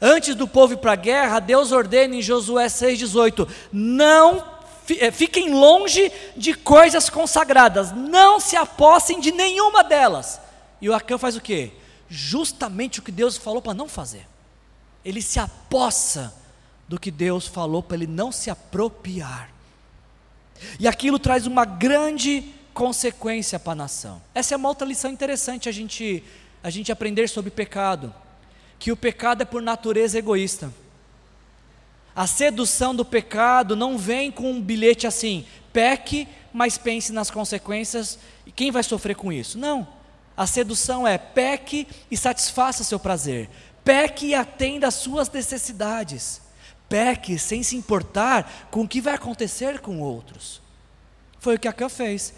Antes 0.00 0.34
do 0.34 0.46
povo 0.46 0.74
ir 0.74 0.78
para 0.78 0.92
a 0.92 0.96
guerra, 0.96 1.40
Deus 1.40 1.72
ordena 1.72 2.16
em 2.16 2.22
Josué 2.22 2.66
6,18: 2.66 3.48
não 3.72 4.44
eh, 4.90 5.10
fiquem 5.10 5.54
longe 5.54 6.12
de 6.36 6.52
coisas 6.52 7.08
consagradas, 7.08 7.92
não 7.92 8.38
se 8.38 8.56
apossem 8.56 9.20
de 9.20 9.32
nenhuma 9.32 9.82
delas. 9.82 10.40
E 10.80 10.88
o 10.88 10.94
Acã 10.94 11.16
faz 11.16 11.36
o 11.36 11.40
quê? 11.40 11.72
Justamente 12.08 13.00
o 13.00 13.02
que 13.02 13.10
Deus 13.10 13.38
falou 13.38 13.62
para 13.62 13.72
não 13.72 13.88
fazer. 13.88 14.26
Ele 15.02 15.22
se 15.22 15.38
apossa 15.38 16.34
do 16.86 17.00
que 17.00 17.10
Deus 17.10 17.46
falou 17.46 17.82
para 17.82 17.96
ele 17.96 18.06
não 18.06 18.30
se 18.30 18.50
apropriar. 18.50 19.50
E 20.78 20.86
aquilo 20.86 21.18
traz 21.18 21.46
uma 21.46 21.64
grande 21.64 22.52
consequência 22.74 23.58
para 23.58 23.72
a 23.72 23.76
nação. 23.76 24.20
Essa 24.34 24.54
é 24.54 24.56
uma 24.56 24.68
outra 24.68 24.86
lição 24.86 25.10
interessante 25.10 25.68
a 25.68 25.72
gente, 25.72 26.22
a 26.62 26.68
gente 26.68 26.92
aprender 26.92 27.28
sobre 27.28 27.50
pecado 27.50 28.14
que 28.78 28.92
o 28.92 28.96
pecado 28.96 29.42
é 29.42 29.44
por 29.44 29.62
natureza 29.62 30.18
egoísta. 30.18 30.72
A 32.14 32.26
sedução 32.26 32.94
do 32.94 33.04
pecado 33.04 33.76
não 33.76 33.98
vem 33.98 34.30
com 34.30 34.50
um 34.50 34.60
bilhete 34.60 35.06
assim, 35.06 35.44
peque, 35.72 36.26
mas 36.52 36.78
pense 36.78 37.12
nas 37.12 37.30
consequências 37.30 38.18
e 38.46 38.50
quem 38.50 38.70
vai 38.70 38.82
sofrer 38.82 39.14
com 39.14 39.32
isso. 39.32 39.58
Não. 39.58 39.86
A 40.34 40.46
sedução 40.46 41.06
é 41.06 41.18
peque 41.18 41.86
e 42.10 42.16
satisfaça 42.16 42.84
seu 42.84 42.98
prazer. 42.98 43.48
Peque 43.84 44.28
e 44.28 44.34
atenda 44.34 44.88
às 44.88 44.94
suas 44.94 45.30
necessidades. 45.30 46.40
Peque 46.88 47.38
sem 47.38 47.62
se 47.62 47.76
importar 47.76 48.68
com 48.70 48.82
o 48.82 48.88
que 48.88 49.00
vai 49.00 49.14
acontecer 49.14 49.80
com 49.80 50.00
outros. 50.00 50.62
Foi 51.38 51.56
o 51.56 51.58
que 51.58 51.68
Acã 51.68 51.88
fez. 51.88 52.34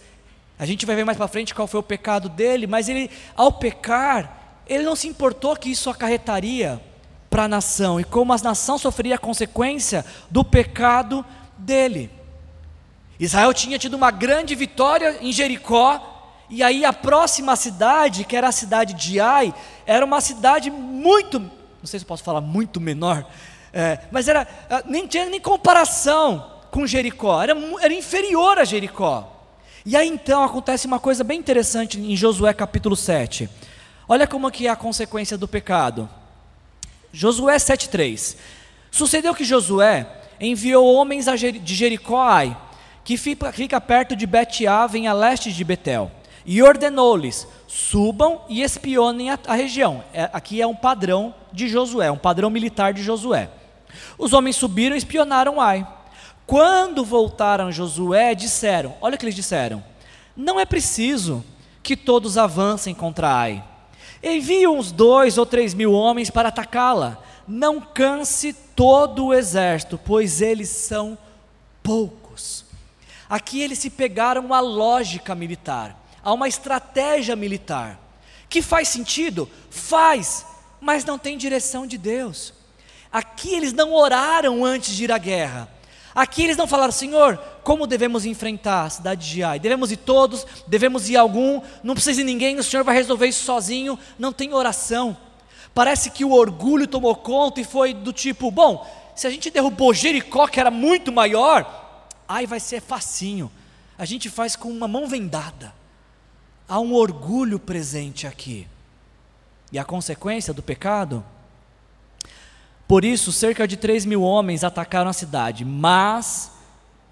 A 0.59 0.67
gente 0.67 0.85
vai 0.85 0.97
ver 0.97 1.05
mais 1.05 1.17
para 1.17 1.29
frente 1.29 1.55
qual 1.55 1.69
foi 1.69 1.79
o 1.79 1.85
pecado 1.85 2.29
dele, 2.29 2.67
mas 2.67 2.89
ele, 2.89 3.11
ao 3.37 3.53
pecar, 3.53 4.38
ele 4.69 4.85
não 4.85 4.95
se 4.95 5.09
importou 5.09 5.57
que 5.57 5.71
isso 5.71 5.89
acarretaria 5.89 6.81
para 7.31 7.45
a 7.45 7.49
nação 7.49 7.99
e 8.01 8.05
como 8.05 8.33
a 8.33 8.39
nação 8.39 8.79
sofreria 8.79 9.17
a 9.17 9.19
consequência 9.19 10.05
do 10.31 10.45
pecado 10.45 11.25
dele. 11.57 12.11
Israel 13.19 13.53
tinha 13.53 13.79
tido 13.79 13.95
uma 13.95 14.11
grande 14.11 14.55
vitória 14.55 15.19
em 15.21 15.33
Jericó, 15.33 16.17
e 16.49 16.63
aí 16.63 16.85
a 16.85 16.93
próxima 16.93 17.57
cidade, 17.57 18.25
que 18.25 18.37
era 18.37 18.49
a 18.49 18.53
cidade 18.53 18.95
de 18.95 19.21
Ai, 19.21 19.53
era 19.85 20.05
uma 20.05 20.21
cidade 20.21 20.71
muito, 20.71 21.41
não 21.41 21.51
sei 21.85 21.99
se 21.99 22.07
posso 22.07 22.23
falar 22.23 22.41
muito 22.41 22.81
menor, 22.81 23.27
é, 23.73 23.99
mas 24.11 24.29
era, 24.29 24.47
é, 24.71 24.83
nem 24.87 25.07
tinha 25.07 25.27
nem 25.27 25.41
comparação 25.41 26.59
com 26.71 26.87
Jericó, 26.87 27.43
era, 27.43 27.55
era 27.81 27.93
inferior 27.93 28.59
a 28.59 28.65
Jericó. 28.65 29.35
E 29.85 29.97
aí 29.97 30.09
então 30.09 30.45
acontece 30.45 30.87
uma 30.87 31.01
coisa 31.01 31.25
bem 31.25 31.39
interessante 31.39 31.99
em 31.99 32.15
Josué 32.17 32.53
capítulo 32.53 32.95
7. 32.95 33.49
Olha 34.09 34.27
como 34.27 34.51
que 34.51 34.67
é 34.67 34.71
a 34.71 34.77
consequência 34.77 35.37
do 35.37 35.47
pecado. 35.47 36.09
Josué 37.13 37.57
7,3. 37.57 38.37
Sucedeu 38.91 39.35
que 39.35 39.45
Josué 39.45 40.07
enviou 40.41 40.95
homens 40.95 41.27
de 41.63 41.75
Jericó 41.75 42.23
Ai, 42.23 42.57
que 43.05 43.19
fica, 43.19 43.81
perto 43.81 44.17
de 44.17 44.27
Bet-Aven, 44.27 45.07
a 45.07 45.13
leste 45.13 45.53
de 45.53 45.63
Betel, 45.63 46.11
e 46.47 46.63
ordenou-lhes: 46.63 47.47
subam 47.67 48.41
e 48.49 48.63
espionem 48.63 49.31
a, 49.31 49.39
a 49.47 49.55
região. 49.55 50.03
É, 50.15 50.31
aqui 50.33 50.63
é 50.63 50.67
um 50.67 50.75
padrão 50.75 51.35
de 51.53 51.69
Josué, 51.69 52.11
um 52.11 52.17
padrão 52.17 52.49
militar 52.49 52.95
de 52.95 53.03
Josué. 53.03 53.51
Os 54.17 54.33
homens 54.33 54.57
subiram 54.57 54.95
e 54.95 54.99
espionaram 54.99 55.61
Ai. 55.61 55.87
Quando 56.47 57.05
voltaram 57.05 57.71
Josué, 57.71 58.35
disseram: 58.35 58.95
Olha 59.03 59.17
o 59.17 59.19
que 59.19 59.25
eles 59.27 59.35
disseram. 59.35 59.85
Não 60.35 60.59
é 60.59 60.65
preciso 60.65 61.45
que 61.83 61.95
todos 61.95 62.39
avancem 62.39 62.95
contra 62.95 63.31
Ai 63.31 63.68
Envie 64.23 64.67
uns 64.67 64.91
dois 64.91 65.39
ou 65.39 65.47
três 65.47 65.75
mil 65.75 65.93
homens 65.93 66.31
para 66.31 66.49
atacá-la. 66.49 67.23
Não 67.47 67.81
canse 67.81 68.53
todo 68.53 69.27
o 69.27 69.35
exército, 69.35 69.99
pois 70.05 70.43
eles 70.43 70.69
são 70.69 71.17
poucos. 71.83 72.65
Aqui 73.29 73.61
eles 73.61 73.79
se 73.79 73.91
pegaram 73.91 74.53
a 74.53 74.61
lógica 74.61 75.35
militar, 75.35 75.97
a 76.23 76.33
uma 76.33 76.49
estratégia 76.49 77.37
militar. 77.37 77.99
Que 78.49 78.63
faz 78.63 78.89
sentido? 78.89 79.49
Faz, 79.71 80.45
mas 80.81 81.05
não 81.05 81.19
tem 81.19 81.37
direção 81.37 81.87
de 81.87 81.99
Deus. 81.99 82.55
Aqui 83.13 83.55
eles 83.55 83.73
não 83.73 83.93
oraram 83.93 84.65
antes 84.65 84.95
de 84.95 85.05
ir 85.05 85.13
à 85.13 85.19
guerra. 85.19 85.69
Aqui 86.15 86.43
eles 86.43 86.57
não 86.57 86.67
falaram, 86.67 86.93
Senhor, 86.93 87.39
como 87.63 87.87
devemos 87.87 88.25
enfrentar 88.25 88.85
a 88.85 88.91
cidade 88.91 89.31
de 89.31 89.43
Ai? 89.43 89.59
Devemos 89.59 89.93
ir 89.93 89.99
todos, 89.99 90.47
devemos 90.67 91.09
ir 91.09 91.17
algum, 91.17 91.61
não 91.83 91.95
precisa 91.95 92.21
ir 92.21 92.25
ninguém, 92.25 92.59
o 92.59 92.65
Senhor 92.65 92.83
vai 92.83 92.95
resolver 92.95 93.27
isso 93.27 93.45
sozinho, 93.45 93.99
não 94.19 94.33
tem 94.33 94.53
oração. 94.53 95.17
Parece 95.75 96.11
que 96.11 96.25
o 96.25 96.33
orgulho 96.33 96.87
tomou 96.87 97.15
conta 97.15 97.61
e 97.61 97.65
foi 97.65 97.95
do 97.95 98.13
tipo, 98.13 98.51
bom, 98.51 98.87
se 99.15 99.27
a 99.27 99.31
gente 99.31 99.51
derrubou 99.51 99.95
Jericó, 99.95 100.47
que 100.47 100.61
era 100.61 100.71
muito 100.71 101.13
maior, 101.13 101.87
Ai 102.29 102.47
vai 102.47 102.61
ser 102.61 102.83
facinho. 102.83 103.51
A 103.97 104.05
gente 104.05 104.29
faz 104.29 104.55
com 104.55 104.69
uma 104.69 104.87
mão 104.87 105.07
vendada. 105.07 105.75
Há 106.69 106.79
um 106.79 106.93
orgulho 106.95 107.59
presente 107.59 108.27
aqui. 108.27 108.69
E 109.73 109.79
a 109.79 109.85
consequência 109.85 110.53
do 110.53 110.63
pecado? 110.63 111.25
Por 112.89 113.05
isso, 113.05 113.31
cerca 113.31 113.69
de 113.69 113.77
3 113.77 114.07
mil 114.07 114.23
homens 114.23 114.65
atacaram 114.65 115.11
a 115.11 115.13
cidade, 115.13 115.63
mas, 115.63 116.51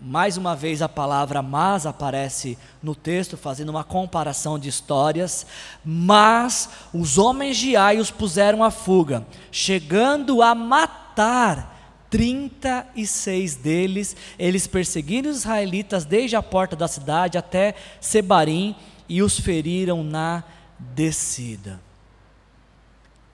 mais 0.01 0.39
uma 0.39 0.57
vez 0.57 0.81
a 0.81 0.89
palavra 0.89 1.43
mas 1.43 1.85
aparece 1.85 2.57
no 2.83 2.95
texto, 2.95 3.37
fazendo 3.37 3.69
uma 3.69 3.85
comparação 3.85 4.59
de 4.59 4.71
histórias. 4.71 5.47
Mas 5.85 6.71
os 6.95 7.19
homens 7.19 7.59
de 7.59 7.77
Ai 7.77 7.99
os 7.99 8.11
puseram 8.11 8.65
à 8.65 8.71
fuga, 8.71 9.27
chegando 9.53 10.41
a 10.41 10.55
matar 10.55 11.77
36 12.09 13.57
deles. 13.57 14.17
Eles 14.39 14.67
perseguiram 14.67 15.31
os 15.31 15.39
israelitas 15.39 16.07
desde 16.07 16.37
a 16.37 16.43
porta 16.43 16.75
da 16.75 16.89
cidade 16.89 17.37
até 17.37 17.75
Sebarim 18.01 18.75
e 19.07 19.23
os 19.23 19.39
feriram 19.39 20.03
na 20.03 20.43
descida. 20.79 21.79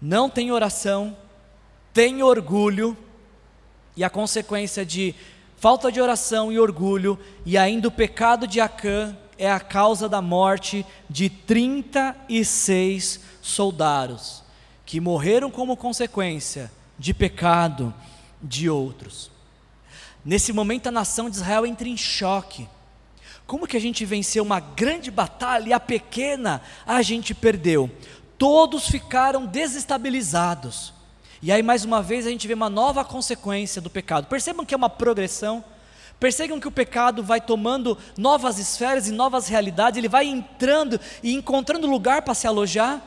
Não 0.01 0.29
tem 0.29 0.51
oração, 0.51 1.17
tem 1.93 2.23
orgulho, 2.23 2.97
e 3.97 4.03
a 4.03 4.11
consequência 4.11 4.85
de 4.85 5.15
falta 5.57 5.93
de 5.93 6.01
oração 6.01 6.51
e 6.51 6.59
orgulho, 6.59 7.19
e 7.45 7.57
ainda 7.59 7.89
o 7.89 7.93
pecado 7.93 8.47
de 8.47 8.61
Acã, 8.61 9.17
é 9.39 9.51
a 9.51 9.61
causa 9.61 10.09
da 10.09 10.23
morte 10.23 10.87
de 11.09 11.29
36 11.29 13.21
soldados, 13.41 14.43
que 14.87 15.01
morreram 15.01 15.51
como 15.51 15.77
consequência 15.77 16.71
de 16.99 17.13
pecado 17.13 17.93
de 18.41 18.71
outros. 18.71 19.31
Nesse 20.25 20.53
momento 20.53 20.87
a 20.87 20.93
nação 20.93 21.29
de 21.29 21.37
Israel 21.37 21.67
entra 21.67 21.89
em 21.89 21.97
choque. 21.97 22.69
Como 23.47 23.67
que 23.67 23.77
a 23.77 23.81
gente 23.81 24.05
venceu 24.05 24.45
uma 24.45 24.61
grande 24.61 25.11
batalha 25.11 25.71
e 25.71 25.73
a 25.73 25.81
pequena 25.81 26.63
a 26.87 27.03
gente 27.03 27.35
perdeu? 27.35 27.91
Todos 28.39 28.87
ficaram 28.89 29.45
desestabilizados. 29.45 30.95
E 31.45 31.51
aí, 31.51 31.61
mais 31.61 31.85
uma 31.85 32.01
vez, 32.01 32.25
a 32.25 32.31
gente 32.31 32.47
vê 32.47 32.55
uma 32.55 32.71
nova 32.71 33.05
consequência 33.05 33.83
do 33.83 33.91
pecado. 33.91 34.29
Percebam 34.29 34.65
que 34.65 34.73
é 34.73 34.77
uma 34.77 34.89
progressão. 34.89 35.65
Percebam 36.21 36.61
que 36.61 36.69
o 36.69 36.71
pecado 36.71 37.21
vai 37.21 37.41
tomando 37.41 37.99
novas 38.17 38.61
esferas 38.61 39.09
e 39.09 39.13
novas 39.13 39.49
realidades, 39.49 39.99
ele 39.99 40.09
vai 40.09 40.25
entrando 40.25 41.01
e 41.21 41.35
encontrando 41.35 41.89
lugar 41.89 42.23
para 42.23 42.33
se 42.33 42.47
alojar. 42.47 43.03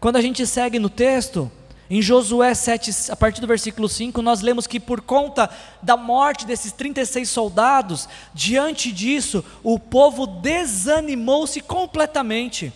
Quando 0.00 0.16
a 0.16 0.22
gente 0.22 0.46
segue 0.46 0.78
no 0.78 0.88
texto, 0.88 1.52
Em 1.90 2.00
Josué 2.00 2.54
7, 2.54 3.10
a 3.10 3.16
partir 3.16 3.40
do 3.40 3.48
versículo 3.48 3.88
5, 3.88 4.22
nós 4.22 4.42
lemos 4.42 4.64
que 4.64 4.78
por 4.78 5.00
conta 5.00 5.50
da 5.82 5.96
morte 5.96 6.46
desses 6.46 6.70
36 6.70 7.28
soldados, 7.28 8.08
diante 8.32 8.92
disso, 8.92 9.44
o 9.60 9.76
povo 9.76 10.24
desanimou-se 10.24 11.60
completamente. 11.60 12.72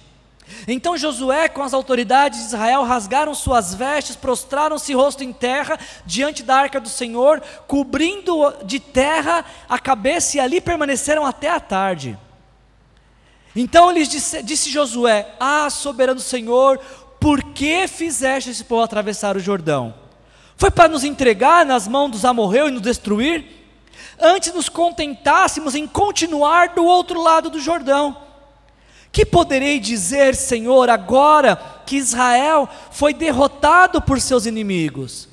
Então 0.69 0.97
Josué, 0.97 1.49
com 1.49 1.63
as 1.63 1.73
autoridades 1.73 2.39
de 2.39 2.47
Israel, 2.47 2.85
rasgaram 2.85 3.35
suas 3.35 3.75
vestes, 3.75 4.17
prostraram-se 4.17 4.93
rosto 4.93 5.25
em 5.25 5.33
terra 5.33 5.79
diante 6.05 6.43
da 6.43 6.57
arca 6.57 6.81
do 6.81 6.89
Senhor, 6.89 7.43
cobrindo 7.67 8.55
de 8.65 8.79
terra 8.79 9.45
a 9.69 9.79
cabeça 9.79 10.37
e 10.37 10.41
ali 10.41 10.61
permaneceram 10.61 11.25
até 11.25 11.49
a 11.49 11.61
tarde. 11.61 12.19
Então 13.57 13.91
lhes 13.91 14.09
disse, 14.09 14.43
disse 14.43 14.71
Josué: 14.71 15.35
Ah, 15.39 15.71
soberano 15.71 16.21
Senhor, 16.21 16.79
por 17.21 17.43
que 17.43 17.87
fizeste 17.87 18.51
esse 18.51 18.65
povo 18.65 18.83
atravessar 18.83 19.37
o 19.37 19.41
Jordão? 19.41 19.95
Foi 20.57 20.71
para 20.71 20.89
nos 20.89 21.05
entregar 21.05 21.65
nas 21.65 21.89
mãos 21.89 22.11
dos 22.11 22.25
amorreus 22.25 22.69
e 22.69 22.73
nos 22.73 22.83
destruir? 22.83 23.47
Antes 24.21 24.53
nos 24.53 24.69
contentássemos 24.69 25.75
em 25.75 25.87
continuar 25.87 26.71
do 26.71 26.85
outro 26.85 27.21
lado 27.21 27.51
do 27.51 27.61
Jordão. 27.61 28.24
Que 29.15 29.25
poderei 29.25 29.79
dizer, 29.79 30.35
Senhor, 30.35 30.91
agora 30.91 31.55
que 31.87 31.95
Israel 31.95 32.69
foi 32.91 33.15
derrotado 33.15 34.03
por 34.03 34.21
seus 34.21 34.45
inimigos? 34.45 35.29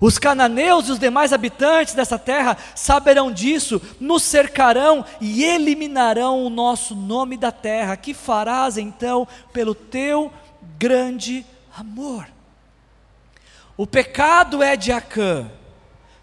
Os 0.00 0.18
cananeus 0.18 0.88
e 0.88 0.92
os 0.92 0.98
demais 0.98 1.32
habitantes 1.32 1.94
dessa 1.94 2.18
terra 2.18 2.58
saberão 2.74 3.30
disso, 3.30 3.80
nos 4.00 4.24
cercarão 4.24 5.04
e 5.20 5.44
eliminarão 5.44 6.44
o 6.44 6.50
nosso 6.50 6.96
nome 6.96 7.36
da 7.36 7.52
terra. 7.52 7.96
Que 7.96 8.12
farás 8.12 8.76
então 8.76 9.28
pelo 9.52 9.76
teu 9.76 10.32
grande 10.76 11.46
amor. 11.78 12.26
O 13.76 13.86
pecado 13.86 14.60
é 14.60 14.74
de 14.74 14.90
Acã. 14.90 15.48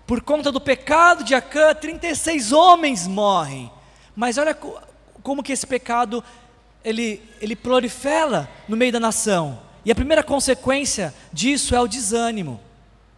Por 0.06 0.20
conta 0.20 0.52
do 0.52 0.60
pecado 0.60 1.24
de 1.24 1.34
Acã, 1.34 1.74
36 1.74 2.52
homens 2.52 3.08
morrem. 3.08 3.72
Mas 4.14 4.38
olha 4.38 4.54
como 5.24 5.42
que 5.42 5.54
esse 5.54 5.66
pecado 5.66 6.22
ele, 6.88 7.22
ele 7.42 7.54
prolifera 7.54 8.50
no 8.66 8.78
meio 8.78 8.94
da 8.94 9.00
nação. 9.00 9.60
E 9.84 9.92
a 9.92 9.96
primeira 9.96 10.24
consequência 10.24 11.14
disso 11.34 11.76
é 11.76 11.82
o 11.82 11.88
desânimo. 11.88 12.62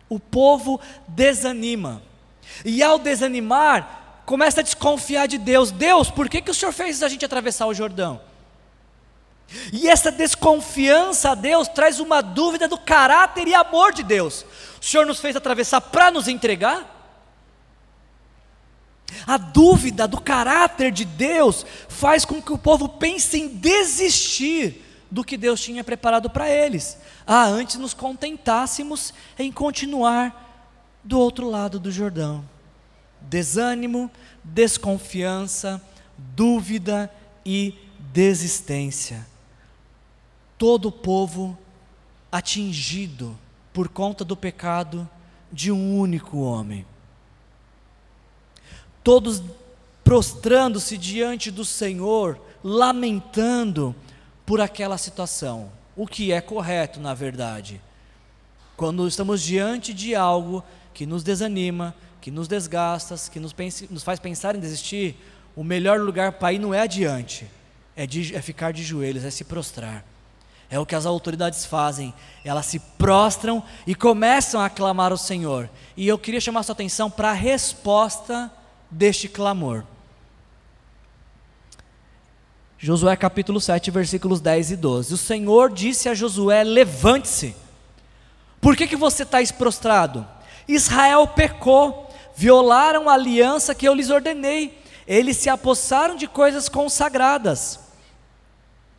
O 0.10 0.20
povo 0.20 0.82
desanima. 1.08 2.02
E 2.66 2.82
ao 2.82 2.98
desanimar, 2.98 4.24
começa 4.26 4.62
a 4.62 4.64
desconfiar 4.64 5.28
de 5.28 5.38
Deus. 5.38 5.70
Deus, 5.70 6.10
por 6.10 6.28
que, 6.28 6.42
que 6.42 6.50
o 6.50 6.54
Senhor 6.54 6.72
fez 6.72 7.04
a 7.04 7.08
gente 7.08 7.24
atravessar 7.24 7.68
o 7.68 7.74
Jordão? 7.74 8.20
E 9.72 9.88
essa 9.88 10.12
desconfiança 10.12 11.32
a 11.32 11.36
Deus 11.36 11.68
traz 11.68 12.00
uma 12.00 12.22
dúvida 12.22 12.68
do 12.68 12.78
caráter 12.78 13.48
e 13.48 13.54
amor 13.54 13.94
de 13.94 14.02
Deus. 14.02 14.44
O 14.82 14.86
Senhor 14.86 15.06
nos 15.06 15.20
fez 15.20 15.36
atravessar 15.36 15.80
para 15.80 16.10
nos 16.10 16.28
entregar? 16.28 16.99
A 19.26 19.38
dúvida 19.38 20.08
do 20.08 20.20
caráter 20.20 20.92
de 20.92 21.06
Deus 21.06 21.66
faz 21.88 22.26
com 22.26 22.42
que 22.42 22.54
o 22.54 22.58
povo 22.58 22.90
pense 22.90 23.38
em 23.38 23.48
desistir 23.48 24.86
do 25.12 25.24
que 25.24 25.38
Deus 25.38 25.62
tinha 25.62 25.84
preparado 25.84 26.30
para 26.30 26.50
eles. 26.50 26.98
Ah, 27.26 27.46
antes 27.46 27.78
nos 27.78 27.94
contentássemos 27.94 29.14
em 29.38 29.52
continuar 29.52 30.70
do 31.04 31.20
outro 31.20 31.50
lado 31.50 31.80
do 31.80 31.92
Jordão. 31.92 32.44
Desânimo, 33.22 34.10
desconfiança, 34.44 35.82
dúvida 36.18 37.12
e 37.46 37.74
desistência 38.12 39.26
todo 40.60 40.90
o 40.90 40.92
povo 40.92 41.58
atingido 42.30 43.36
por 43.72 43.88
conta 43.88 44.26
do 44.26 44.36
pecado 44.36 45.10
de 45.52 45.72
um 45.72 45.98
único 45.98 46.40
homem. 46.40 46.86
Todos 49.10 49.42
prostrando-se 50.04 50.96
diante 50.96 51.50
do 51.50 51.66
Senhor, 51.66 52.40
lamentando 52.64 53.96
por 54.46 54.62
aquela 54.62 55.00
situação, 55.00 55.72
o 55.96 56.06
que 56.06 56.32
é 56.32 56.40
correto, 56.40 57.00
na 57.00 57.16
verdade. 57.16 57.82
Quando 58.78 59.08
estamos 59.08 59.42
diante 59.42 59.96
de 59.96 60.14
algo 60.14 60.64
que 60.94 61.08
nos 61.08 61.24
desanima, 61.24 61.96
que 62.22 62.30
nos 62.30 62.48
desgasta, 62.48 63.16
que 63.32 63.40
nos, 63.40 63.52
pense, 63.52 63.88
nos 63.90 64.04
faz 64.04 64.20
pensar 64.20 64.56
em 64.56 64.60
desistir, 64.60 65.16
o 65.56 65.64
melhor 65.64 66.00
lugar 66.00 66.34
para 66.34 66.54
ir 66.54 66.60
não 66.60 66.72
é 66.72 66.82
adiante, 66.82 67.48
é, 67.96 68.06
de, 68.06 68.36
é 68.36 68.42
ficar 68.44 68.72
de 68.72 68.84
joelhos, 68.84 69.26
é 69.26 69.32
se 69.32 69.44
prostrar. 69.44 70.06
É 70.70 70.78
o 70.78 70.86
que 70.86 70.94
as 70.94 71.08
autoridades 71.08 71.66
fazem. 71.66 72.14
Elas 72.46 72.68
se 72.68 72.78
prostram 72.78 73.64
e 73.88 73.96
começam 73.96 74.62
a 74.62 74.70
clamar 74.70 75.12
ao 75.12 75.18
Senhor. 75.18 75.68
E 75.98 76.08
eu 76.08 76.20
queria 76.20 76.40
chamar 76.40 76.62
sua 76.62 76.74
atenção 76.74 77.10
para 77.10 77.32
a 77.32 77.34
resposta 77.34 78.52
deste 78.90 79.28
clamor. 79.28 79.84
Josué 82.78 83.16
capítulo 83.16 83.60
7, 83.60 83.92
versículos 83.92 84.40
10 84.40 84.72
e 84.72 84.76
12. 84.76 85.14
O 85.14 85.18
Senhor 85.18 85.72
disse 85.72 86.08
a 86.08 86.14
Josué: 86.14 86.64
Levante-se. 86.64 87.56
Por 88.62 88.76
que, 88.76 88.88
que 88.88 88.96
você 88.96 89.24
está 89.24 89.38
prostrado? 89.58 90.26
Israel 90.68 91.28
pecou, 91.28 92.10
violaram 92.36 93.10
a 93.10 93.14
aliança 93.14 93.76
que 93.76 93.88
eu 93.88 93.94
lhes 93.94 94.10
ordenei, 94.10 94.82
eles 95.08 95.38
se 95.38 95.50
apossaram 95.50 96.16
de 96.16 96.28
coisas 96.28 96.70
consagradas 96.70 97.90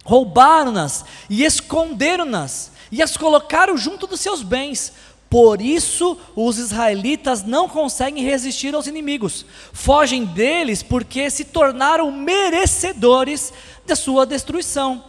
roubaram-nas 0.04 1.04
e 1.28 1.44
esconderam-nas 1.44 2.72
e 2.90 3.02
as 3.02 3.16
colocaram 3.16 3.76
junto 3.76 4.06
dos 4.06 4.20
seus 4.20 4.42
bens. 4.42 4.92
Por 5.30 5.62
isso, 5.62 6.18
os 6.34 6.58
israelitas 6.58 7.44
não 7.44 7.68
conseguem 7.68 8.24
resistir 8.24 8.74
aos 8.74 8.88
inimigos, 8.88 9.46
fogem 9.72 10.24
deles 10.24 10.82
porque 10.82 11.30
se 11.30 11.44
tornaram 11.44 12.10
merecedores 12.10 13.52
da 13.86 13.94
sua 13.94 14.26
destruição. 14.26 15.04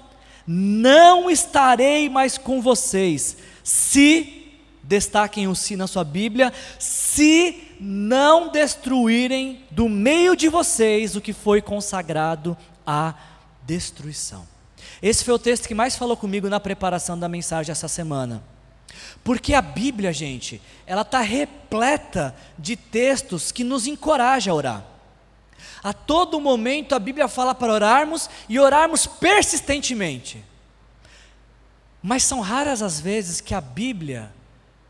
Não 0.46 1.28
estarei 1.28 2.08
mais 2.08 2.38
com 2.38 2.62
vocês, 2.62 3.36
se, 3.64 4.52
destaquem 4.84 5.48
o 5.48 5.56
si 5.56 5.76
na 5.76 5.88
sua 5.88 6.04
Bíblia, 6.04 6.54
se 6.78 7.76
não 7.80 8.50
destruírem 8.50 9.64
do 9.72 9.90
meio 9.90 10.36
de 10.36 10.50
vocês 10.50 11.16
o 11.16 11.22
que 11.22 11.34
foi 11.34 11.64
consagrado 11.64 12.56
à 12.86 13.16
destruição. 13.66 14.48
Esse 15.02 15.26
foi 15.26 15.34
o 15.34 15.40
texto 15.40 15.68
que 15.68 15.74
mais 15.74 15.96
falou 15.96 16.16
comigo 16.16 16.48
na 16.48 16.60
preparação 16.60 17.18
da 17.18 17.28
mensagem 17.28 17.72
essa 17.72 17.88
semana. 17.88 18.44
Porque 19.24 19.54
a 19.54 19.62
Bíblia, 19.62 20.12
gente, 20.14 20.62
ela 20.86 21.02
está 21.02 21.22
repleta 21.22 22.36
de 22.58 22.76
textos 22.76 23.52
que 23.52 23.64
nos 23.64 23.88
encorajam 23.88 24.54
a 24.54 24.58
orar. 24.58 24.86
A 25.84 25.94
todo 25.94 26.40
momento 26.40 26.94
a 26.94 27.00
Bíblia 27.00 27.28
fala 27.28 27.56
para 27.56 27.74
orarmos 27.74 28.30
e 28.48 28.60
orarmos 28.60 29.08
persistentemente. 29.08 30.44
Mas 32.04 32.24
são 32.24 32.40
raras 32.40 32.82
as 32.82 33.00
vezes 33.00 33.42
que 33.42 33.56
a 33.56 33.62
Bíblia 33.62 34.32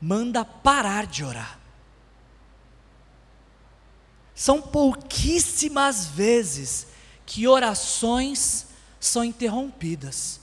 manda 0.01 0.43
parar 0.43 1.05
de 1.05 1.23
orar. 1.23 1.59
São 4.35 4.61
pouquíssimas 4.61 6.07
vezes 6.07 6.87
que 7.25 7.47
orações 7.47 8.67
são 8.99 9.23
interrompidas. 9.23 10.40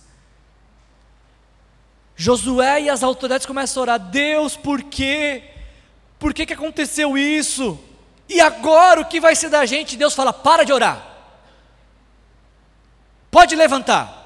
Josué 2.21 2.83
e 2.83 2.91
as 2.91 3.05
autoridades 3.05 3.47
começam 3.47 3.81
a 3.81 3.85
orar: 3.85 3.99
Deus, 4.01 4.57
por 4.57 4.83
quê? 4.83 5.45
Por 6.19 6.35
que, 6.35 6.45
que 6.45 6.53
aconteceu 6.53 7.17
isso? 7.17 7.79
E 8.29 8.41
agora 8.41 9.01
o 9.01 9.05
que 9.05 9.21
vai 9.21 9.37
ser 9.37 9.49
da 9.49 9.65
gente? 9.65 9.97
Deus 9.97 10.17
fala: 10.17 10.33
para 10.33 10.65
de 10.65 10.73
orar. 10.73 11.01
Pode 13.31 13.55
levantar. 13.55 14.17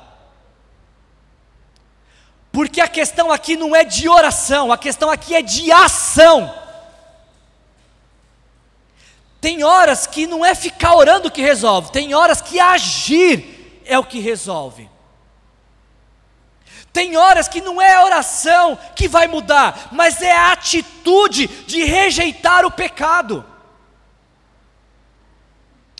Porque 2.50 2.80
a 2.80 2.88
questão 2.88 3.30
aqui 3.30 3.56
não 3.56 3.76
é 3.76 3.84
de 3.84 4.08
oração, 4.08 4.72
a 4.72 4.78
questão 4.78 5.10
aqui 5.10 5.34
é 5.34 5.42
de 5.42 5.70
ação. 5.70 6.54
Tem 9.38 9.64
horas 9.64 10.06
que 10.06 10.26
não 10.26 10.42
é 10.42 10.54
ficar 10.54 10.94
orando 10.94 11.30
que 11.30 11.42
resolve, 11.42 11.92
tem 11.92 12.14
horas 12.14 12.40
que 12.40 12.58
agir 12.58 13.82
é 13.84 13.98
o 13.98 14.04
que 14.04 14.18
resolve. 14.18 14.91
Tem 16.92 17.16
horas 17.16 17.48
que 17.48 17.60
não 17.60 17.80
é 17.80 17.94
a 17.94 18.04
oração 18.04 18.78
que 18.94 19.08
vai 19.08 19.26
mudar, 19.26 19.88
mas 19.92 20.20
é 20.20 20.32
a 20.32 20.52
atitude 20.52 21.46
de 21.46 21.84
rejeitar 21.84 22.66
o 22.66 22.70
pecado. 22.70 23.44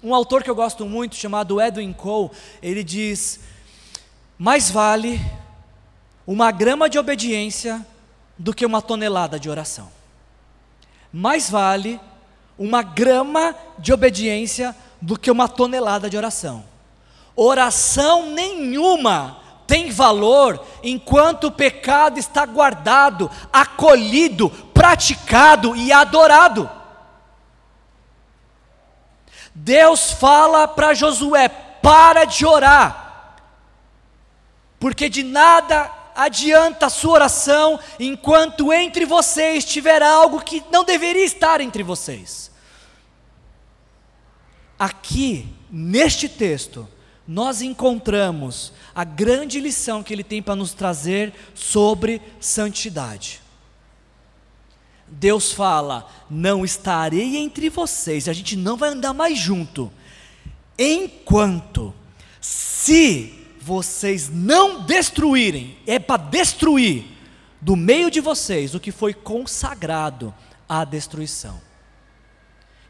Um 0.03 0.15
autor 0.15 0.43
que 0.43 0.51
eu 0.51 0.55
gosto 0.55 0.85
muito, 0.85 1.17
chamado 1.17 1.61
Edwin 1.61 1.93
Cole, 1.93 2.31
ele 2.61 2.85
diz: 2.85 3.41
mais 4.37 4.71
vale 4.71 5.21
uma 6.27 6.51
grama 6.51 6.91
de 6.91 6.99
obediência 6.99 7.87
do 8.37 8.53
que 8.53 8.67
uma 8.67 8.83
tonelada 8.83 9.39
de 9.39 9.49
oração. 9.49 9.91
Mais 11.13 11.49
vale 11.49 12.01
uma 12.59 12.83
grama 12.83 13.55
de 13.79 13.93
obediência 13.93 14.77
do 15.01 15.19
que 15.19 15.31
uma 15.31 15.49
tonelada 15.49 16.11
de 16.11 16.17
oração. 16.17 16.65
Oração 17.35 18.31
nenhuma 18.31 19.42
tem 19.73 19.91
valor 19.91 20.63
enquanto 20.83 21.45
o 21.45 21.51
pecado 21.51 22.19
está 22.19 22.45
guardado, 22.45 23.31
acolhido, 23.51 24.51
praticado 24.51 25.75
e 25.75 25.91
adorado. 25.91 26.71
Deus 29.55 30.11
fala 30.11 30.69
para 30.69 30.93
Josué: 30.93 31.49
para 31.49 32.27
de 32.27 32.45
orar, 32.45 33.39
porque 34.79 35.09
de 35.09 35.23
nada 35.23 35.91
adianta 36.15 36.85
a 36.85 36.91
sua 36.91 37.15
oração 37.15 37.81
enquanto 37.99 38.71
entre 38.75 39.07
vocês 39.07 39.65
tiver 39.65 40.03
algo 40.03 40.45
que 40.45 40.63
não 40.71 40.85
deveria 40.85 41.25
estar 41.25 41.63
entre 41.63 41.83
vocês. 41.83 42.51
Aqui, 44.79 45.49
neste 45.71 46.29
texto, 46.29 46.87
nós 47.27 47.63
encontramos 47.63 48.73
a 48.95 49.05
grande 49.05 49.61
lição 49.61 50.03
que 50.03 50.13
ele 50.13 50.25
tem 50.25 50.43
para 50.43 50.57
nos 50.57 50.73
trazer 50.73 51.33
sobre 51.55 52.21
santidade. 52.41 53.41
Deus 55.07 55.53
fala: 55.53 56.09
Não 56.29 56.65
estarei 56.65 57.37
entre 57.37 57.69
vocês, 57.69 58.29
a 58.29 58.33
gente 58.33 58.57
não 58.57 58.77
vai 58.77 58.91
andar 58.91 59.13
mais 59.13 59.39
junto, 59.39 59.93
enquanto, 60.79 61.95
se 62.41 63.39
vocês 63.61 64.29
não 64.29 64.83
destruírem, 64.83 65.77
é 65.87 65.99
para 65.99 66.23
destruir 66.23 67.05
do 67.61 67.77
meio 67.77 68.11
de 68.11 68.21
vocês 68.21 68.75
o 68.75 68.81
que 68.81 68.91
foi 68.91 69.15
consagrado 69.15 70.35
à 70.69 70.85
destruição. 70.85 71.61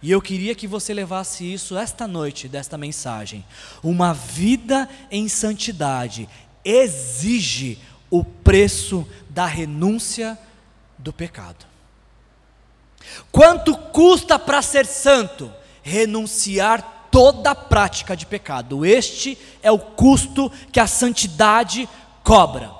E 0.03 0.11
eu 0.11 0.21
queria 0.21 0.55
que 0.55 0.67
você 0.67 0.93
levasse 0.93 1.51
isso 1.51 1.79
esta 1.79 2.09
noite 2.09 2.49
desta 2.49 2.77
mensagem. 2.77 3.45
Uma 3.83 4.13
vida 4.13 4.89
em 5.11 5.29
santidade 5.29 6.29
exige 6.65 7.79
o 8.11 8.25
preço 8.25 9.07
da 9.31 9.47
renúncia 9.47 10.37
do 10.99 11.13
pecado. 11.13 11.65
Quanto 13.31 13.77
custa 13.77 14.39
para 14.39 14.61
ser 14.61 14.87
santo? 14.87 15.53
Renunciar 15.83 17.09
toda 17.11 17.55
prática 17.55 18.17
de 18.17 18.27
pecado. 18.27 18.85
Este 18.85 19.39
é 19.63 19.71
o 19.71 19.79
custo 19.79 20.51
que 20.73 20.81
a 20.81 20.87
santidade 20.87 21.89
cobra. 22.25 22.73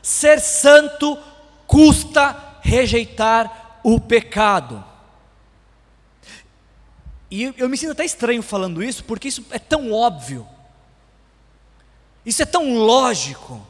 Ser 0.00 0.40
santo 0.40 1.18
custa 1.66 2.58
rejeitar 2.62 3.61
o 3.82 4.00
pecado. 4.00 4.84
E 7.30 7.54
eu 7.56 7.68
me 7.68 7.76
sinto 7.78 7.92
até 7.92 8.04
estranho 8.04 8.42
falando 8.42 8.82
isso, 8.82 9.04
porque 9.04 9.28
isso 9.28 9.44
é 9.50 9.58
tão 9.58 9.92
óbvio. 9.92 10.46
Isso 12.24 12.42
é 12.42 12.46
tão 12.46 12.74
lógico. 12.74 13.66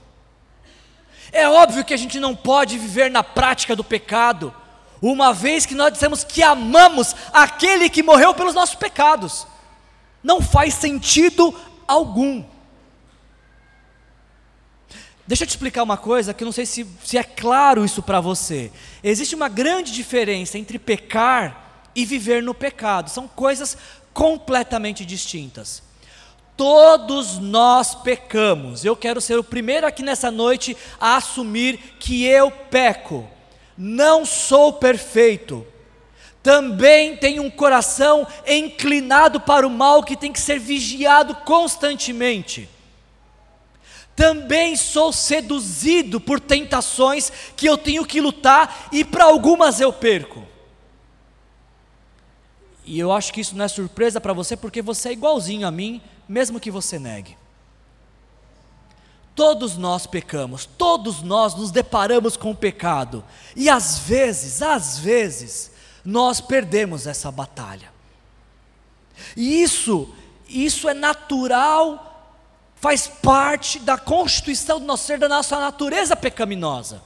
É 1.30 1.48
óbvio 1.48 1.84
que 1.84 1.94
a 1.94 1.96
gente 1.96 2.20
não 2.20 2.36
pode 2.36 2.78
viver 2.78 3.10
na 3.10 3.22
prática 3.22 3.74
do 3.74 3.82
pecado, 3.82 4.54
uma 5.00 5.32
vez 5.32 5.64
que 5.64 5.74
nós 5.74 5.92
dissemos 5.92 6.22
que 6.22 6.42
amamos 6.42 7.16
aquele 7.32 7.88
que 7.88 8.02
morreu 8.02 8.34
pelos 8.34 8.54
nossos 8.54 8.74
pecados. 8.74 9.46
Não 10.22 10.40
faz 10.40 10.74
sentido 10.74 11.54
algum. 11.88 12.44
Deixa 15.32 15.44
eu 15.44 15.46
te 15.46 15.52
explicar 15.52 15.82
uma 15.82 15.96
coisa 15.96 16.34
que 16.34 16.44
eu 16.44 16.44
não 16.44 16.52
sei 16.52 16.66
se, 16.66 16.86
se 17.02 17.16
é 17.16 17.24
claro 17.24 17.86
isso 17.86 18.02
para 18.02 18.20
você. 18.20 18.70
Existe 19.02 19.34
uma 19.34 19.48
grande 19.48 19.90
diferença 19.90 20.58
entre 20.58 20.78
pecar 20.78 21.88
e 21.94 22.04
viver 22.04 22.42
no 22.42 22.52
pecado. 22.52 23.08
São 23.08 23.26
coisas 23.26 23.78
completamente 24.12 25.06
distintas. 25.06 25.82
Todos 26.54 27.38
nós 27.38 27.94
pecamos. 27.94 28.84
Eu 28.84 28.94
quero 28.94 29.22
ser 29.22 29.38
o 29.38 29.42
primeiro 29.42 29.86
aqui 29.86 30.02
nessa 30.02 30.30
noite 30.30 30.76
a 31.00 31.16
assumir 31.16 31.78
que 31.98 32.26
eu 32.26 32.50
peco. 32.50 33.26
Não 33.74 34.26
sou 34.26 34.74
perfeito. 34.74 35.66
Também 36.42 37.16
tenho 37.16 37.42
um 37.42 37.50
coração 37.50 38.26
inclinado 38.46 39.40
para 39.40 39.66
o 39.66 39.70
mal 39.70 40.02
que 40.02 40.14
tem 40.14 40.30
que 40.30 40.40
ser 40.40 40.58
vigiado 40.58 41.34
constantemente. 41.36 42.68
Também 44.14 44.76
sou 44.76 45.12
seduzido 45.12 46.20
por 46.20 46.38
tentações 46.38 47.32
que 47.56 47.66
eu 47.66 47.78
tenho 47.78 48.04
que 48.04 48.20
lutar 48.20 48.88
e 48.92 49.04
para 49.04 49.24
algumas 49.24 49.80
eu 49.80 49.92
perco. 49.92 50.46
E 52.84 52.98
eu 52.98 53.12
acho 53.12 53.32
que 53.32 53.40
isso 53.40 53.56
não 53.56 53.64
é 53.64 53.68
surpresa 53.68 54.20
para 54.20 54.32
você, 54.32 54.56
porque 54.56 54.82
você 54.82 55.10
é 55.10 55.12
igualzinho 55.12 55.66
a 55.66 55.70
mim, 55.70 56.00
mesmo 56.28 56.60
que 56.60 56.70
você 56.70 56.98
negue. 56.98 57.36
Todos 59.34 59.78
nós 59.78 60.06
pecamos, 60.06 60.66
todos 60.66 61.22
nós 61.22 61.54
nos 61.54 61.70
deparamos 61.70 62.36
com 62.36 62.50
o 62.50 62.56
pecado, 62.56 63.24
e 63.56 63.70
às 63.70 63.98
vezes, 63.98 64.60
às 64.60 64.98
vezes, 64.98 65.70
nós 66.04 66.40
perdemos 66.40 67.06
essa 67.06 67.30
batalha. 67.30 67.90
E 69.36 69.62
isso, 69.62 70.12
isso 70.48 70.88
é 70.88 70.92
natural 70.92 72.11
faz 72.82 73.06
parte 73.06 73.78
da 73.78 73.96
constituição 73.96 74.80
do 74.80 74.84
nosso 74.84 75.06
ser, 75.06 75.16
da 75.16 75.28
nossa 75.28 75.56
natureza 75.60 76.16
pecaminosa. 76.16 77.00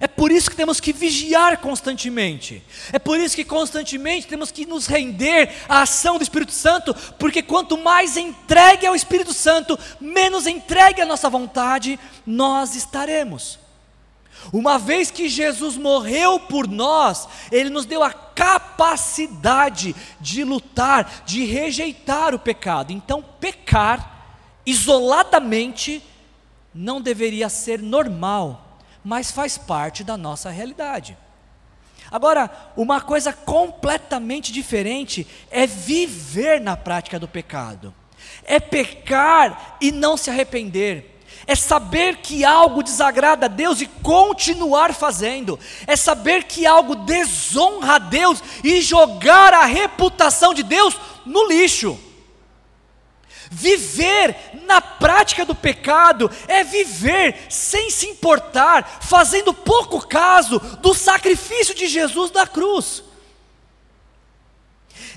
É 0.00 0.06
por 0.06 0.32
isso 0.32 0.48
que 0.48 0.56
temos 0.56 0.80
que 0.80 0.90
vigiar 0.90 1.58
constantemente. 1.58 2.62
É 2.90 2.98
por 2.98 3.20
isso 3.20 3.36
que 3.36 3.44
constantemente 3.44 4.26
temos 4.26 4.50
que 4.50 4.64
nos 4.64 4.86
render 4.86 5.54
à 5.68 5.82
ação 5.82 6.16
do 6.16 6.22
Espírito 6.22 6.52
Santo, 6.52 6.94
porque 7.18 7.42
quanto 7.42 7.76
mais 7.76 8.16
entregue 8.16 8.86
ao 8.86 8.96
Espírito 8.96 9.34
Santo, 9.34 9.78
menos 10.00 10.46
entregue 10.46 11.02
à 11.02 11.04
nossa 11.04 11.28
vontade 11.28 12.00
nós 12.26 12.74
estaremos. 12.74 13.58
Uma 14.50 14.78
vez 14.78 15.10
que 15.10 15.28
Jesus 15.28 15.76
morreu 15.76 16.40
por 16.40 16.66
nós, 16.66 17.28
Ele 17.52 17.68
nos 17.68 17.84
deu 17.84 18.02
a 18.02 18.12
capacidade 18.12 19.94
de 20.18 20.42
lutar, 20.42 21.22
de 21.26 21.44
rejeitar 21.44 22.34
o 22.34 22.38
pecado. 22.38 22.92
Então, 22.92 23.22
pecar 23.38 24.15
isoladamente, 24.66 26.02
não 26.74 27.00
deveria 27.00 27.48
ser 27.48 27.80
normal, 27.80 28.78
mas 29.02 29.30
faz 29.30 29.56
parte 29.56 30.02
da 30.02 30.16
nossa 30.16 30.50
realidade. 30.50 31.16
Agora, 32.10 32.50
uma 32.76 33.00
coisa 33.00 33.32
completamente 33.32 34.52
diferente 34.52 35.26
é 35.50 35.66
viver 35.66 36.60
na 36.60 36.76
prática 36.76 37.18
do 37.18 37.26
pecado, 37.26 37.94
é 38.44 38.60
pecar 38.60 39.76
e 39.80 39.90
não 39.90 40.16
se 40.16 40.30
arrepender. 40.30 41.12
É 41.46 41.54
saber 41.54 42.16
que 42.16 42.44
algo 42.44 42.82
desagrada 42.82 43.46
a 43.46 43.48
Deus 43.48 43.80
e 43.80 43.86
continuar 43.86 44.92
fazendo. 44.92 45.58
É 45.86 45.94
saber 45.94 46.44
que 46.44 46.66
algo 46.66 46.96
desonra 46.96 47.96
a 47.96 47.98
Deus 47.98 48.42
e 48.64 48.80
jogar 48.80 49.54
a 49.54 49.64
reputação 49.64 50.52
de 50.52 50.64
Deus 50.64 50.98
no 51.24 51.46
lixo. 51.46 51.98
Viver 53.50 54.36
na 54.64 54.80
prática 54.80 55.44
do 55.44 55.54
pecado 55.54 56.30
é 56.48 56.64
viver 56.64 57.46
sem 57.48 57.90
se 57.90 58.06
importar, 58.06 59.00
fazendo 59.02 59.54
pouco 59.54 60.06
caso 60.06 60.58
do 60.80 60.94
sacrifício 60.94 61.74
de 61.74 61.86
Jesus 61.86 62.32
na 62.32 62.46
cruz. 62.46 63.04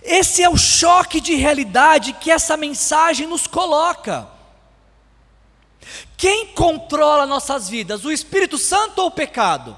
Esse 0.04 0.44
é 0.44 0.50
o 0.50 0.58
choque 0.58 1.20
de 1.20 1.36
realidade 1.36 2.14
que 2.14 2.32
essa 2.32 2.56
mensagem 2.56 3.28
nos 3.28 3.48
coloca. 3.48 4.28
Quem 6.16 6.48
controla 6.48 7.26
nossas 7.26 7.70
vidas, 7.70 8.06
o 8.06 8.12
Espírito 8.12 8.58
Santo 8.58 9.00
ou 9.00 9.08
o 9.08 9.12
pecado? 9.12 9.78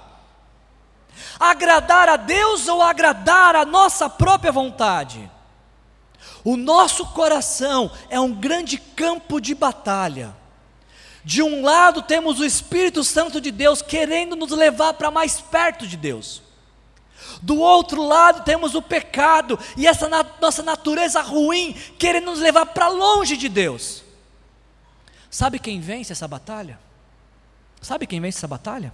Agradar 1.40 2.10
a 2.10 2.18
Deus 2.18 2.68
ou 2.68 2.82
agradar 2.82 3.56
a 3.56 3.66
nossa 3.66 4.10
própria 4.10 4.52
vontade? 4.52 5.30
O 6.44 6.58
nosso 6.58 7.06
coração 7.08 7.92
é 8.10 8.20
um 8.20 8.34
grande 8.34 8.78
campo 8.78 9.40
de 9.40 9.54
batalha. 9.54 10.36
De 11.24 11.44
um 11.44 11.62
lado 11.62 12.02
temos 12.02 12.40
o 12.40 12.46
Espírito 12.46 13.04
Santo 13.04 13.40
de 13.40 13.52
Deus 13.52 13.82
querendo 13.82 14.36
nos 14.36 14.52
levar 14.52 14.94
para 14.96 15.12
mais 15.12 15.40
perto 15.40 15.86
de 15.86 15.96
Deus. 15.96 16.42
Do 17.42 17.60
outro 17.60 18.04
lado 18.04 18.44
temos 18.44 18.74
o 18.74 18.82
pecado 18.82 19.58
e 19.78 19.86
essa 19.86 20.10
na 20.10 20.26
nossa 20.42 20.64
natureza 20.64 21.22
ruim 21.22 21.74
querendo 22.00 22.26
nos 22.26 22.40
levar 22.40 22.66
para 22.68 22.88
longe 22.88 23.38
de 23.38 23.48
Deus. 23.48 24.04
Sabe 25.30 25.60
quem 25.60 25.80
vence 25.80 26.12
essa 26.12 26.28
batalha? 26.28 26.80
Sabe 27.82 28.06
quem 28.06 28.20
vence 28.20 28.38
essa 28.38 28.48
batalha? 28.48 28.94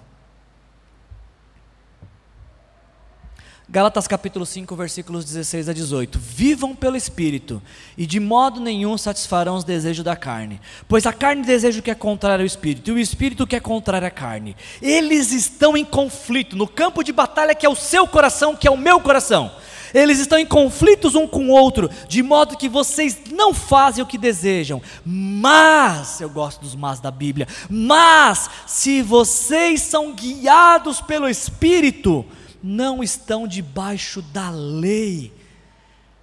Gálatas 3.70 4.08
capítulo 4.08 4.46
5, 4.46 4.74
versículos 4.78 5.26
16 5.26 5.68
a 5.68 5.74
18. 5.74 6.18
Vivam 6.18 6.74
pelo 6.74 6.96
Espírito, 6.96 7.62
e 7.98 8.06
de 8.06 8.18
modo 8.18 8.62
nenhum 8.62 8.98
satisfarão 8.98 9.58
os 9.58 9.66
desejos 9.66 10.06
da 10.06 10.16
carne. 10.16 10.62
Pois 10.88 11.06
a 11.06 11.12
carne 11.12 11.44
deseja 11.44 11.82
o 11.82 11.84
que 11.84 11.92
é 11.92 11.96
contrário 11.96 12.44
ao 12.44 12.48
Espírito, 12.48 12.90
e 12.90 12.94
o 12.94 12.98
Espírito 13.00 13.44
o 13.44 13.48
que 13.48 13.58
é 13.58 13.60
contrário 13.60 14.08
à 14.08 14.10
carne. 14.10 14.56
Eles 14.82 15.34
estão 15.34 15.76
em 15.76 15.84
conflito, 15.84 16.56
no 16.56 16.66
campo 16.66 17.04
de 17.04 17.12
batalha 17.12 17.54
que 17.54 17.66
é 17.66 17.70
o 17.70 17.76
seu 17.76 18.08
coração, 18.08 18.56
que 18.56 18.70
é 18.70 18.72
o 18.72 18.78
meu 18.78 19.02
coração. 19.02 19.52
eles 19.94 20.20
estão 20.20 20.40
em 20.40 20.46
conflitos 20.46 21.14
um 21.14 21.28
com 21.28 21.50
o 21.50 21.52
outro, 21.52 21.90
de 22.08 22.24
modo 22.24 22.56
que 22.56 22.70
vocês 22.70 23.18
não 23.34 23.54
fazem 23.54 24.02
o 24.02 24.08
que 24.08 24.18
desejam. 24.18 24.82
Mas, 25.04 26.22
eu 26.22 26.30
gosto 26.30 26.62
dos 26.62 26.74
mas 26.74 27.02
da 27.02 27.12
Bíblia, 27.12 27.50
mas 27.70 28.50
se 28.66 29.02
vocês 29.02 29.82
são 29.82 30.14
guiados 30.14 31.02
pelo 31.02 31.28
Espírito, 31.28 32.26
não 32.68 33.02
estão 33.02 33.48
debaixo 33.48 34.22
da 34.22 34.50
lei. 34.50 35.34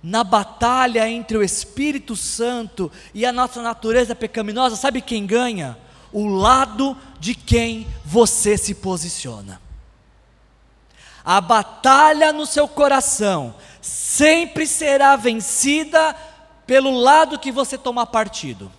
Na 0.03 0.23
batalha 0.23 1.09
entre 1.09 1.39
o 1.39 1.43
Espírito 1.43 2.15
Santo 2.15 2.93
e 3.15 3.25
a 3.25 3.33
nossa 3.33 3.63
natureza 3.63 4.15
pecaminosa, 4.15 4.77
sabe 4.77 5.01
quem 5.01 5.25
ganha? 5.25 5.79
O 6.13 6.27
lado 6.27 6.95
de 7.19 7.35
quem 7.35 7.87
você 8.05 8.59
se 8.59 8.75
posiciona. 8.75 9.61
A 11.25 11.41
batalha 11.41 12.31
no 12.35 12.45
seu 12.45 12.69
coração 12.69 13.55
sempre 13.81 14.67
será 14.67 15.17
vencida 15.17 16.15
pelo 16.67 16.91
lado 16.91 17.39
que 17.39 17.51
você 17.51 17.79
tomar 17.79 18.07
partido. 18.07 18.71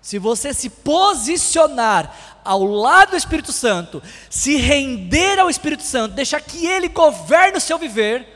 Se 0.00 0.18
você 0.18 0.54
se 0.54 0.70
posicionar 0.70 2.40
ao 2.44 2.64
lado 2.64 3.10
do 3.10 3.16
Espírito 3.16 3.52
Santo, 3.52 4.02
se 4.30 4.56
render 4.56 5.38
ao 5.38 5.50
Espírito 5.50 5.82
Santo, 5.82 6.14
deixar 6.14 6.40
que 6.40 6.66
ele 6.66 6.88
governe 6.88 7.58
o 7.58 7.60
seu 7.60 7.78
viver, 7.78 8.26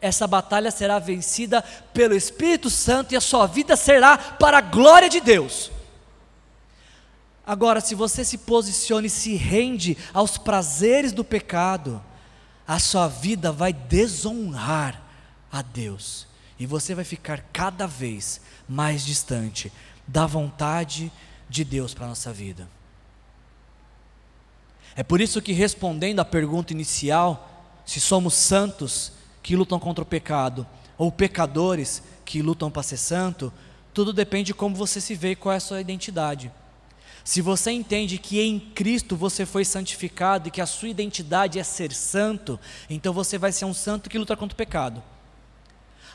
essa 0.00 0.26
batalha 0.26 0.70
será 0.70 0.98
vencida 0.98 1.62
pelo 1.92 2.14
Espírito 2.14 2.70
Santo 2.70 3.12
e 3.12 3.16
a 3.16 3.20
sua 3.20 3.46
vida 3.46 3.76
será 3.76 4.16
para 4.16 4.58
a 4.58 4.60
glória 4.60 5.08
de 5.08 5.20
Deus. 5.20 5.70
Agora, 7.46 7.80
se 7.80 7.94
você 7.94 8.24
se 8.24 8.38
posiciona 8.38 9.06
e 9.06 9.10
se 9.10 9.36
rende 9.36 9.96
aos 10.12 10.36
prazeres 10.36 11.12
do 11.12 11.24
pecado, 11.24 12.02
a 12.66 12.78
sua 12.78 13.06
vida 13.06 13.52
vai 13.52 13.72
desonrar 13.72 15.00
a 15.50 15.62
Deus 15.62 16.26
e 16.58 16.66
você 16.66 16.94
vai 16.94 17.04
ficar 17.04 17.44
cada 17.52 17.86
vez 17.86 18.40
mais 18.68 19.04
distante 19.04 19.72
da 20.06 20.26
vontade 20.26 21.10
de 21.48 21.64
Deus 21.64 21.94
para 21.94 22.06
a 22.06 22.08
nossa 22.08 22.32
vida. 22.32 22.68
É 24.94 25.02
por 25.02 25.20
isso 25.20 25.42
que, 25.42 25.52
respondendo 25.52 26.20
à 26.20 26.24
pergunta 26.24 26.72
inicial, 26.72 27.64
se 27.84 28.00
somos 28.00 28.34
santos 28.34 29.12
que 29.42 29.54
lutam 29.54 29.78
contra 29.78 30.02
o 30.02 30.06
pecado 30.06 30.66
ou 30.96 31.12
pecadores 31.12 32.02
que 32.24 32.40
lutam 32.40 32.70
para 32.70 32.82
ser 32.82 32.96
santo, 32.96 33.52
tudo 33.92 34.12
depende 34.12 34.48
de 34.48 34.54
como 34.54 34.74
você 34.74 35.00
se 35.00 35.14
vê 35.14 35.32
e 35.32 35.36
qual 35.36 35.52
é 35.52 35.56
a 35.56 35.60
sua 35.60 35.80
identidade. 35.80 36.50
Se 37.22 37.42
você 37.42 37.72
entende 37.72 38.18
que 38.18 38.40
em 38.40 38.58
Cristo 38.58 39.16
você 39.16 39.44
foi 39.44 39.64
santificado 39.64 40.48
e 40.48 40.50
que 40.50 40.60
a 40.60 40.66
sua 40.66 40.88
identidade 40.88 41.58
é 41.58 41.64
ser 41.64 41.92
santo, 41.92 42.58
então 42.88 43.12
você 43.12 43.36
vai 43.36 43.52
ser 43.52 43.64
um 43.64 43.74
santo 43.74 44.08
que 44.08 44.18
luta 44.18 44.36
contra 44.36 44.54
o 44.54 44.56
pecado. 44.56 45.02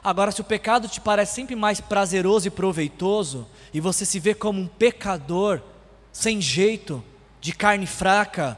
Agora, 0.04 0.32
se 0.32 0.42
o 0.42 0.44
pecado 0.44 0.88
te 0.88 1.00
parece 1.00 1.36
sempre 1.36 1.56
mais 1.56 1.80
prazeroso 1.80 2.48
e 2.48 2.52
proveitoso, 2.52 3.48
e 3.74 3.80
você 3.80 4.04
se 4.06 4.20
vê 4.20 4.34
como 4.34 4.60
um 4.60 4.68
pecador, 4.68 5.62
sem 6.12 6.42
jeito, 6.42 7.04
de 7.40 7.54
carne 7.54 7.86
fraca, 7.86 8.58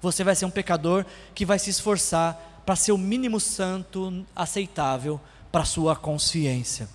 você 0.00 0.22
vai 0.22 0.34
ser 0.34 0.44
um 0.44 0.50
pecador 0.50 1.04
que 1.34 1.46
vai 1.46 1.58
se 1.58 1.70
esforçar 1.70 2.62
para 2.66 2.76
ser 2.76 2.92
o 2.92 2.98
mínimo 2.98 3.40
santo 3.40 4.24
aceitável 4.34 5.20
para 5.50 5.62
a 5.62 5.66
sua 5.66 5.96
consciência. 5.96 6.88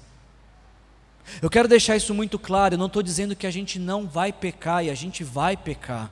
Eu 1.41 1.49
quero 1.49 1.67
deixar 1.67 1.95
isso 1.95 2.13
muito 2.13 2.37
claro, 2.37 2.75
eu 2.75 2.77
não 2.77 2.87
estou 2.87 3.01
dizendo 3.01 3.35
que 3.35 3.47
a 3.47 3.51
gente 3.51 3.79
não 3.79 4.07
vai 4.07 4.31
pecar 4.31 4.83
e 4.83 4.89
a 4.89 4.95
gente 4.95 5.23
vai 5.23 5.55
pecar. 5.57 6.11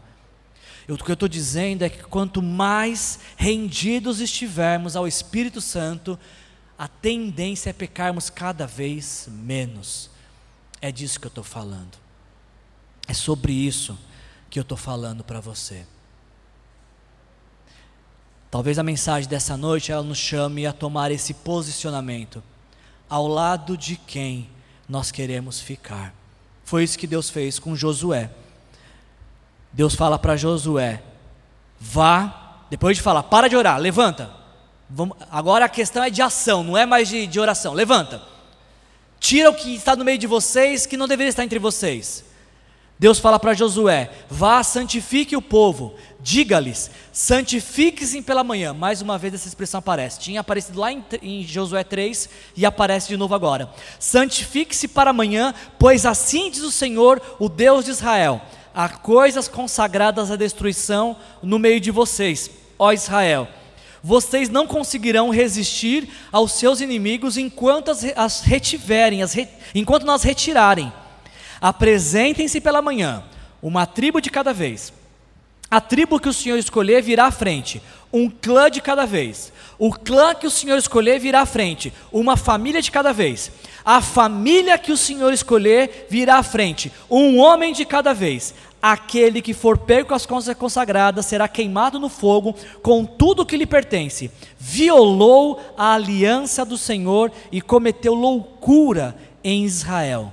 Eu, 0.88 0.95
o 0.95 0.97
que 0.97 1.11
eu 1.11 1.13
estou 1.13 1.30
dizendo 1.30 1.84
é 1.84 1.89
que 1.89 2.03
quanto 2.03 2.41
mais 2.41 3.20
rendidos 3.38 4.20
estivermos 4.20 4.95
ao 4.95 5.07
Espírito 5.07 5.61
Santo, 5.61 6.17
a 6.80 6.88
tendência 6.88 7.71
é 7.71 7.73
pecarmos 7.73 8.30
cada 8.30 8.65
vez 8.65 9.27
menos. 9.30 10.09
É 10.80 10.93
disso 10.93 11.19
que 11.19 11.27
eu 11.27 11.30
estou 11.30 11.43
falando. 11.43 11.97
É 13.05 13.13
sobre 13.13 13.51
isso 13.51 13.99
que 14.49 14.57
eu 14.57 14.61
estou 14.61 14.77
falando 14.77 15.21
para 15.21 15.41
você. 15.41 15.86
Talvez 18.49 18.80
a 18.80 18.84
mensagem 18.84 19.30
dessa 19.30 19.57
noite 19.57 19.91
ela 19.91 20.01
nos 20.01 20.17
chame 20.17 20.65
a 20.65 20.71
tomar 20.71 21.11
esse 21.11 21.34
posicionamento. 21.34 22.41
Ao 23.09 23.27
lado 23.27 23.75
de 23.75 23.97
quem 23.97 24.49
nós 24.88 25.11
queremos 25.11 25.59
ficar. 25.59 26.13
Foi 26.63 26.86
isso 26.86 26.97
que 26.97 27.07
Deus 27.07 27.30
fez 27.30 27.59
com 27.59 27.75
Josué. 27.75 28.32
Deus 29.73 29.95
fala 29.95 30.17
para 30.17 30.38
Josué: 30.38 31.03
vá, 31.77 32.63
depois 32.69 32.95
de 32.95 33.03
falar, 33.03 33.23
para 33.23 33.49
de 33.49 33.57
orar, 33.57 33.77
levanta. 33.77 34.39
Vamos, 34.90 35.18
agora 35.30 35.66
a 35.66 35.70
questão 35.70 36.04
é 36.04 36.10
de 36.10 36.22
ação, 36.22 36.64
não 36.64 36.76
é 36.76 36.86
mais 36.86 37.08
de, 37.08 37.28
de 37.28 37.40
oração. 37.40 37.74
Levanta. 37.74 38.22
Tira 39.20 39.50
o 39.50 39.54
que 39.54 39.76
está 39.76 39.96
no 39.96 40.04
meio 40.04 40.18
de 40.18 40.26
vocês, 40.26 40.86
que 40.86 40.98
não 40.98 41.08
deveria 41.08 41.30
estar 41.30 41.44
entre 41.44 41.60
vocês. 41.60 42.24
Deus 42.98 43.20
fala 43.20 43.40
para 43.40 43.54
Josué: 43.54 44.10
vá, 44.30 44.64
santifique 44.64 45.36
o 45.36 45.42
povo, 45.42 45.96
diga-lhes, 46.20 46.90
santifique-se 47.14 48.22
pela 48.22 48.44
manhã. 48.44 48.74
Mais 48.74 49.02
uma 49.02 49.18
vez 49.18 49.34
essa 49.34 49.48
expressão 49.48 49.78
aparece. 49.78 50.20
Tinha 50.20 50.42
aparecido 50.42 50.80
lá 50.80 50.92
em, 50.92 51.04
em 51.22 51.44
Josué 51.44 51.84
3 51.84 52.30
e 52.58 52.66
aparece 52.66 53.08
de 53.08 53.16
novo 53.18 53.36
agora. 53.36 53.70
Santifique-se 54.00 54.88
para 54.88 55.12
amanhã, 55.12 55.54
pois 55.78 56.06
assim 56.06 56.50
diz 56.50 56.64
o 56.64 56.72
Senhor, 56.72 57.22
o 57.40 57.48
Deus 57.48 57.86
de 57.86 57.92
Israel: 57.92 58.42
há 58.74 58.90
coisas 58.90 59.48
consagradas 59.48 60.32
à 60.32 60.36
destruição 60.36 61.16
no 61.44 61.60
meio 61.60 61.80
de 61.80 61.92
vocês, 61.92 62.50
ó 62.78 62.92
Israel. 62.92 63.48
Vocês 64.04 64.50
não 64.50 64.66
conseguirão 64.66 65.30
resistir 65.30 66.10
aos 66.32 66.54
seus 66.54 66.82
inimigos 66.82 67.38
enquanto 67.38 67.91
as, 67.91 68.04
as 68.16 68.41
retiverem, 68.41 69.22
as 69.22 69.34
re, 69.34 69.47
enquanto 69.76 70.06
nós 70.06 70.24
retirarem. 70.24 70.91
Apresentem-se 71.62 72.62
pela 72.62 72.82
manhã, 72.82 73.24
uma 73.62 73.86
tribo 73.86 74.22
de 74.22 74.30
cada 74.30 74.54
vez. 74.54 74.93
A 75.70 75.80
tribo 75.80 76.20
que 76.20 76.30
o 76.30 76.34
Senhor 76.34 76.58
escolher 76.58 77.04
virá 77.04 77.26
à 77.26 77.32
frente, 77.32 77.82
um 78.12 78.30
clã 78.30 78.72
de 78.72 78.82
cada 78.82 79.06
vez. 79.06 79.54
O 79.78 79.91
clã 79.93 80.34
que 80.34 80.47
o 80.47 80.52
Senhor 80.52 80.78
escolher 80.78 81.20
virá 81.20 81.41
à 81.41 81.45
frente, 81.45 81.93
uma 82.12 82.36
família 82.36 82.82
de 82.82 82.89
cada 82.89 83.14
vez. 83.14 83.52
A 83.86 84.02
família 84.02 84.78
que 84.78 84.91
o 84.91 84.97
Senhor 84.97 85.32
escolher 85.32 86.08
virá 86.10 86.38
à 86.38 86.43
frente, 86.43 86.91
um 87.10 87.38
homem 87.38 87.72
de 87.72 87.86
cada 87.86 88.14
vez. 88.14 88.54
Aquele 88.82 89.41
que 89.41 89.53
for 89.53 89.77
pego 89.77 90.09
com 90.09 90.13
as 90.13 90.25
coisas 90.25 90.55
consagradas 90.55 91.25
será 91.25 91.49
queimado 91.49 91.99
no 91.99 92.07
fogo 92.07 92.55
com 92.82 93.03
tudo 93.05 93.45
que 93.45 93.57
lhe 93.57 93.65
pertence. 93.65 94.32
Violou 94.57 95.59
a 95.77 95.93
aliança 95.95 96.63
do 96.63 96.77
Senhor 96.77 97.30
e 97.51 97.61
cometeu 97.61 98.13
loucura 98.13 99.17
em 99.43 99.65
Israel. 99.65 100.32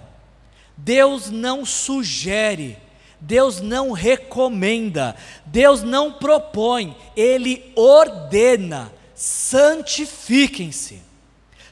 Deus 0.76 1.28
não 1.28 1.64
sugere, 1.64 2.78
Deus 3.20 3.60
não 3.60 3.90
recomenda, 3.90 5.16
Deus 5.44 5.82
não 5.82 6.12
propõe, 6.12 6.96
Ele 7.16 7.72
ordena: 7.74 8.92
santifiquem-se, 9.12 11.02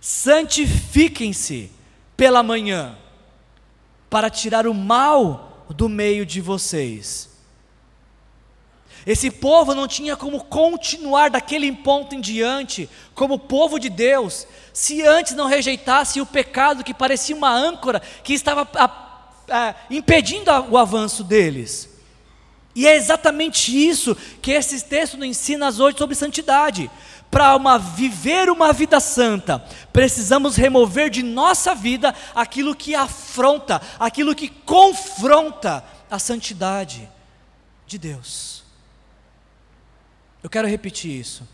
santifiquem-se 0.01 1.71
pela 2.17 2.43
manhã, 2.43 2.97
para 4.11 4.29
tirar 4.29 4.67
o 4.67 4.75
mal 4.75 5.54
do 5.77 5.89
meio 5.89 6.25
de 6.25 6.41
vocês. 6.41 7.31
Esse 9.07 9.31
povo 9.31 9.75
não 9.75 9.87
tinha 9.87 10.17
como 10.17 10.43
continuar 10.45 11.29
daquele 11.29 11.71
ponto 11.71 12.15
em 12.15 12.21
diante, 12.21 12.89
como 13.15 13.39
povo 13.39 13.79
de 13.79 13.91
Deus, 13.91 14.47
se 14.73 15.03
antes 15.03 15.35
não 15.35 15.47
rejeitasse 15.47 16.21
o 16.21 16.27
pecado 16.27 16.83
que 16.83 16.95
parecia 16.95 17.37
uma 17.37 17.53
âncora 17.53 18.01
que 18.23 18.33
estava 18.33 18.67
a, 18.75 18.85
a, 19.51 19.75
impedindo 19.91 20.51
o 20.71 20.79
avanço 20.79 21.23
deles. 21.23 21.94
E 22.75 22.87
é 22.87 22.97
exatamente 22.97 23.71
isso 23.73 24.17
que 24.43 24.51
esse 24.51 24.83
texto 24.85 25.17
nos 25.17 25.27
ensina 25.27 25.69
hoje 25.69 25.97
sobre 25.97 26.15
santidade. 26.15 26.91
Para 27.31 27.55
uma, 27.57 27.79
viver 27.79 28.51
uma 28.51 28.73
vida 28.73 28.99
santa, 29.01 29.65
precisamos 29.93 30.57
remover 30.57 31.11
de 31.11 31.23
nossa 31.23 31.75
vida 31.75 32.15
aquilo 32.35 32.75
que 32.75 32.95
afronta, 32.95 33.81
aquilo 33.99 34.35
que 34.35 34.49
confronta 34.49 35.85
a 36.11 36.19
santidade 36.19 37.09
de 37.87 37.99
Deus. 37.99 38.65
Eu 40.43 40.51
quero 40.51 40.69
repetir 40.69 41.19
isso. 41.19 41.47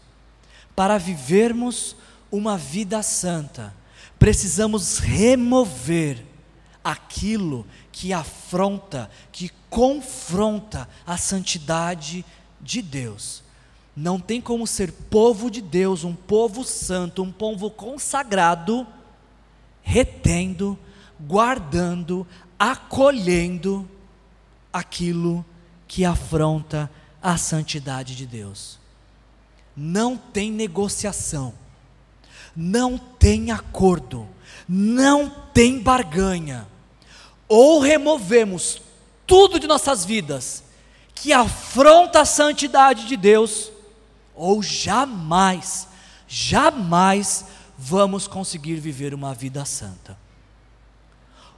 Para 0.74 0.98
vivermos 0.98 1.96
uma 2.30 2.56
vida 2.56 3.02
santa, 3.02 3.74
precisamos 4.18 4.98
remover 4.98 6.29
aquilo 6.82 7.66
que 7.92 8.12
afronta, 8.12 9.10
que 9.30 9.50
confronta 9.68 10.88
a 11.06 11.16
santidade 11.16 12.24
de 12.60 12.82
Deus. 12.82 13.42
Não 13.96 14.18
tem 14.18 14.40
como 14.40 14.66
ser 14.66 14.92
povo 14.92 15.50
de 15.50 15.60
Deus, 15.60 16.04
um 16.04 16.14
povo 16.14 16.64
santo, 16.64 17.22
um 17.22 17.32
povo 17.32 17.70
consagrado, 17.70 18.86
retendo, 19.82 20.78
guardando, 21.20 22.26
acolhendo 22.58 23.88
aquilo 24.72 25.44
que 25.86 26.04
afronta 26.04 26.90
a 27.22 27.36
santidade 27.36 28.14
de 28.14 28.26
Deus 28.26 28.80
não 29.76 30.16
tem 30.16 30.52
negociação, 30.52 31.54
não 32.54 32.98
tem 32.98 33.50
acordo, 33.50 34.28
não 34.72 35.28
tem 35.52 35.80
barganha. 35.80 36.68
Ou 37.48 37.80
removemos 37.80 38.80
tudo 39.26 39.58
de 39.58 39.66
nossas 39.66 40.04
vidas 40.04 40.62
que 41.12 41.32
afronta 41.32 42.20
a 42.20 42.24
santidade 42.24 43.06
de 43.06 43.16
Deus, 43.16 43.72
ou 44.32 44.62
jamais, 44.62 45.88
jamais 46.28 47.46
vamos 47.76 48.28
conseguir 48.28 48.76
viver 48.76 49.12
uma 49.12 49.34
vida 49.34 49.64
santa. 49.64 50.16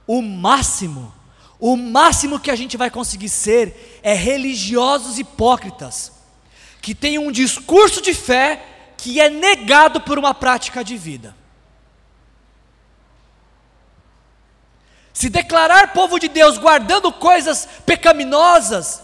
O 0.07 0.19
máximo, 0.19 1.13
o 1.59 1.77
máximo 1.77 2.39
que 2.39 2.49
a 2.49 2.55
gente 2.55 2.75
vai 2.75 2.89
conseguir 2.89 3.29
ser 3.29 3.99
é 4.01 4.15
religiosos 4.15 5.19
hipócritas, 5.19 6.11
que 6.81 6.95
têm 6.95 7.19
um 7.19 7.31
discurso 7.31 8.01
de 8.01 8.15
fé 8.15 8.65
que 8.97 9.19
é 9.21 9.29
negado 9.29 10.01
por 10.01 10.17
uma 10.17 10.33
prática 10.33 10.83
de 10.83 10.97
vida. 10.97 11.42
Se 15.13 15.29
declarar 15.29 15.93
povo 15.93 16.19
de 16.19 16.27
Deus 16.27 16.57
guardando 16.57 17.13
coisas 17.13 17.67
pecaminosas, 17.85 19.01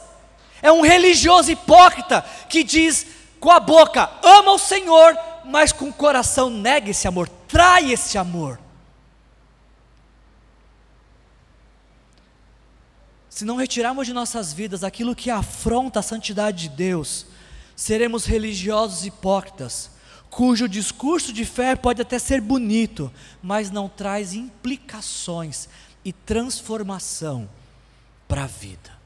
é 0.62 0.72
um 0.72 0.82
religioso 0.82 1.52
hipócrita 1.52 2.26
que 2.50 2.64
diz 2.64 3.06
com 3.40 3.52
a 3.52 3.60
boca: 3.60 4.10
ama 4.24 4.52
o 4.54 4.58
Senhor, 4.58 5.16
mas 5.46 5.72
com 5.72 5.90
o 5.90 5.94
coração 5.94 6.50
nega 6.50 6.90
esse 6.90 7.08
amor, 7.08 7.30
trai 7.48 7.92
esse 7.92 8.18
amor. 8.18 8.60
Se 13.30 13.46
não 13.46 13.56
retirarmos 13.56 14.06
de 14.06 14.12
nossas 14.12 14.52
vidas 14.52 14.84
aquilo 14.84 15.16
que 15.16 15.30
afronta 15.30 16.00
a 16.00 16.04
santidade 16.04 16.64
de 16.64 16.70
Deus, 16.70 17.28
seremos 17.74 18.26
religiosos 18.26 19.06
hipócritas, 19.06 19.92
cujo 20.30 20.68
discurso 20.68 21.32
de 21.32 21.46
fé 21.46 21.76
pode 21.76 22.02
até 22.02 22.20
ser 22.20 22.42
bonito, 22.42 23.10
mas 23.42 23.72
não 23.72 23.88
traz 23.88 24.34
implicações 24.34 25.70
e 26.04 26.14
transformação 26.14 27.50
para 28.28 28.44
a 28.44 28.48
vida. 28.48 28.98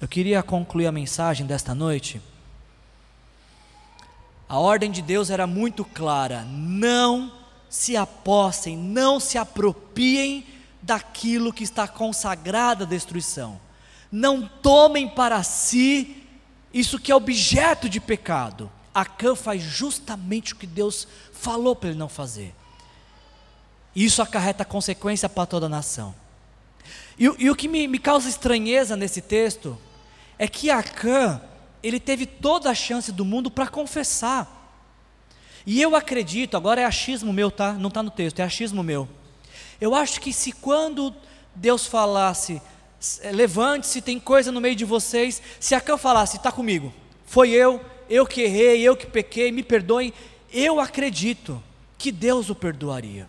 Eu 0.00 0.08
queria 0.08 0.42
concluir 0.42 0.86
a 0.86 0.92
mensagem 0.92 1.46
desta 1.46 1.74
noite. 1.74 2.20
A 4.48 4.58
ordem 4.58 4.90
de 4.90 5.02
Deus 5.02 5.30
era 5.30 5.46
muito 5.46 5.84
clara: 5.84 6.42
não 6.44 7.32
se 7.68 7.96
apossem, 7.96 8.76
não 8.76 9.20
se 9.20 9.36
apropiem 9.36 10.46
daquilo 10.82 11.52
que 11.52 11.62
está 11.62 11.86
consagrado 11.86 12.84
à 12.84 12.86
destruição. 12.86 13.60
Não 14.10 14.48
tomem 14.48 15.08
para 15.08 15.42
si 15.42 16.26
isso 16.72 16.98
que 16.98 17.12
é 17.12 17.14
objeto 17.14 17.88
de 17.88 18.00
pecado. 18.00 18.70
Acã 18.94 19.36
faz 19.36 19.62
justamente 19.62 20.52
o 20.52 20.56
que 20.56 20.66
Deus 20.66 21.06
falou 21.32 21.76
para 21.76 21.90
ele 21.90 21.98
não 21.98 22.08
fazer. 22.08 22.54
Isso 24.02 24.22
acarreta 24.22 24.64
consequência 24.64 25.28
para 25.28 25.44
toda 25.44 25.66
a 25.66 25.68
nação. 25.68 26.14
E, 27.18 27.24
e 27.38 27.50
o 27.50 27.54
que 27.54 27.68
me, 27.68 27.86
me 27.86 27.98
causa 27.98 28.30
estranheza 28.30 28.96
nesse 28.96 29.20
texto 29.20 29.76
é 30.38 30.48
que 30.48 30.70
Acã, 30.70 31.38
ele 31.82 32.00
teve 32.00 32.24
toda 32.24 32.70
a 32.70 32.74
chance 32.74 33.12
do 33.12 33.26
mundo 33.26 33.50
para 33.50 33.68
confessar. 33.68 34.56
E 35.66 35.82
eu 35.82 35.94
acredito, 35.94 36.56
agora 36.56 36.80
é 36.80 36.84
achismo 36.86 37.30
meu, 37.30 37.50
tá? 37.50 37.74
Não 37.74 37.88
está 37.88 38.02
no 38.02 38.10
texto, 38.10 38.40
é 38.40 38.42
achismo 38.42 38.82
meu. 38.82 39.06
Eu 39.78 39.94
acho 39.94 40.18
que 40.18 40.32
se 40.32 40.52
quando 40.52 41.14
Deus 41.54 41.84
falasse, 41.84 42.62
levante-se, 43.34 44.00
tem 44.00 44.18
coisa 44.18 44.50
no 44.50 44.62
meio 44.62 44.76
de 44.76 44.86
vocês, 44.86 45.42
se 45.60 45.74
Acã 45.74 45.98
falasse, 45.98 46.38
está 46.38 46.50
comigo, 46.50 46.90
foi 47.26 47.50
eu, 47.50 47.84
eu 48.08 48.26
que 48.26 48.40
errei, 48.40 48.80
eu 48.80 48.96
que 48.96 49.06
pequei, 49.06 49.52
me 49.52 49.62
perdoem, 49.62 50.10
eu 50.50 50.80
acredito 50.80 51.62
que 51.98 52.10
Deus 52.10 52.48
o 52.48 52.54
perdoaria. 52.54 53.28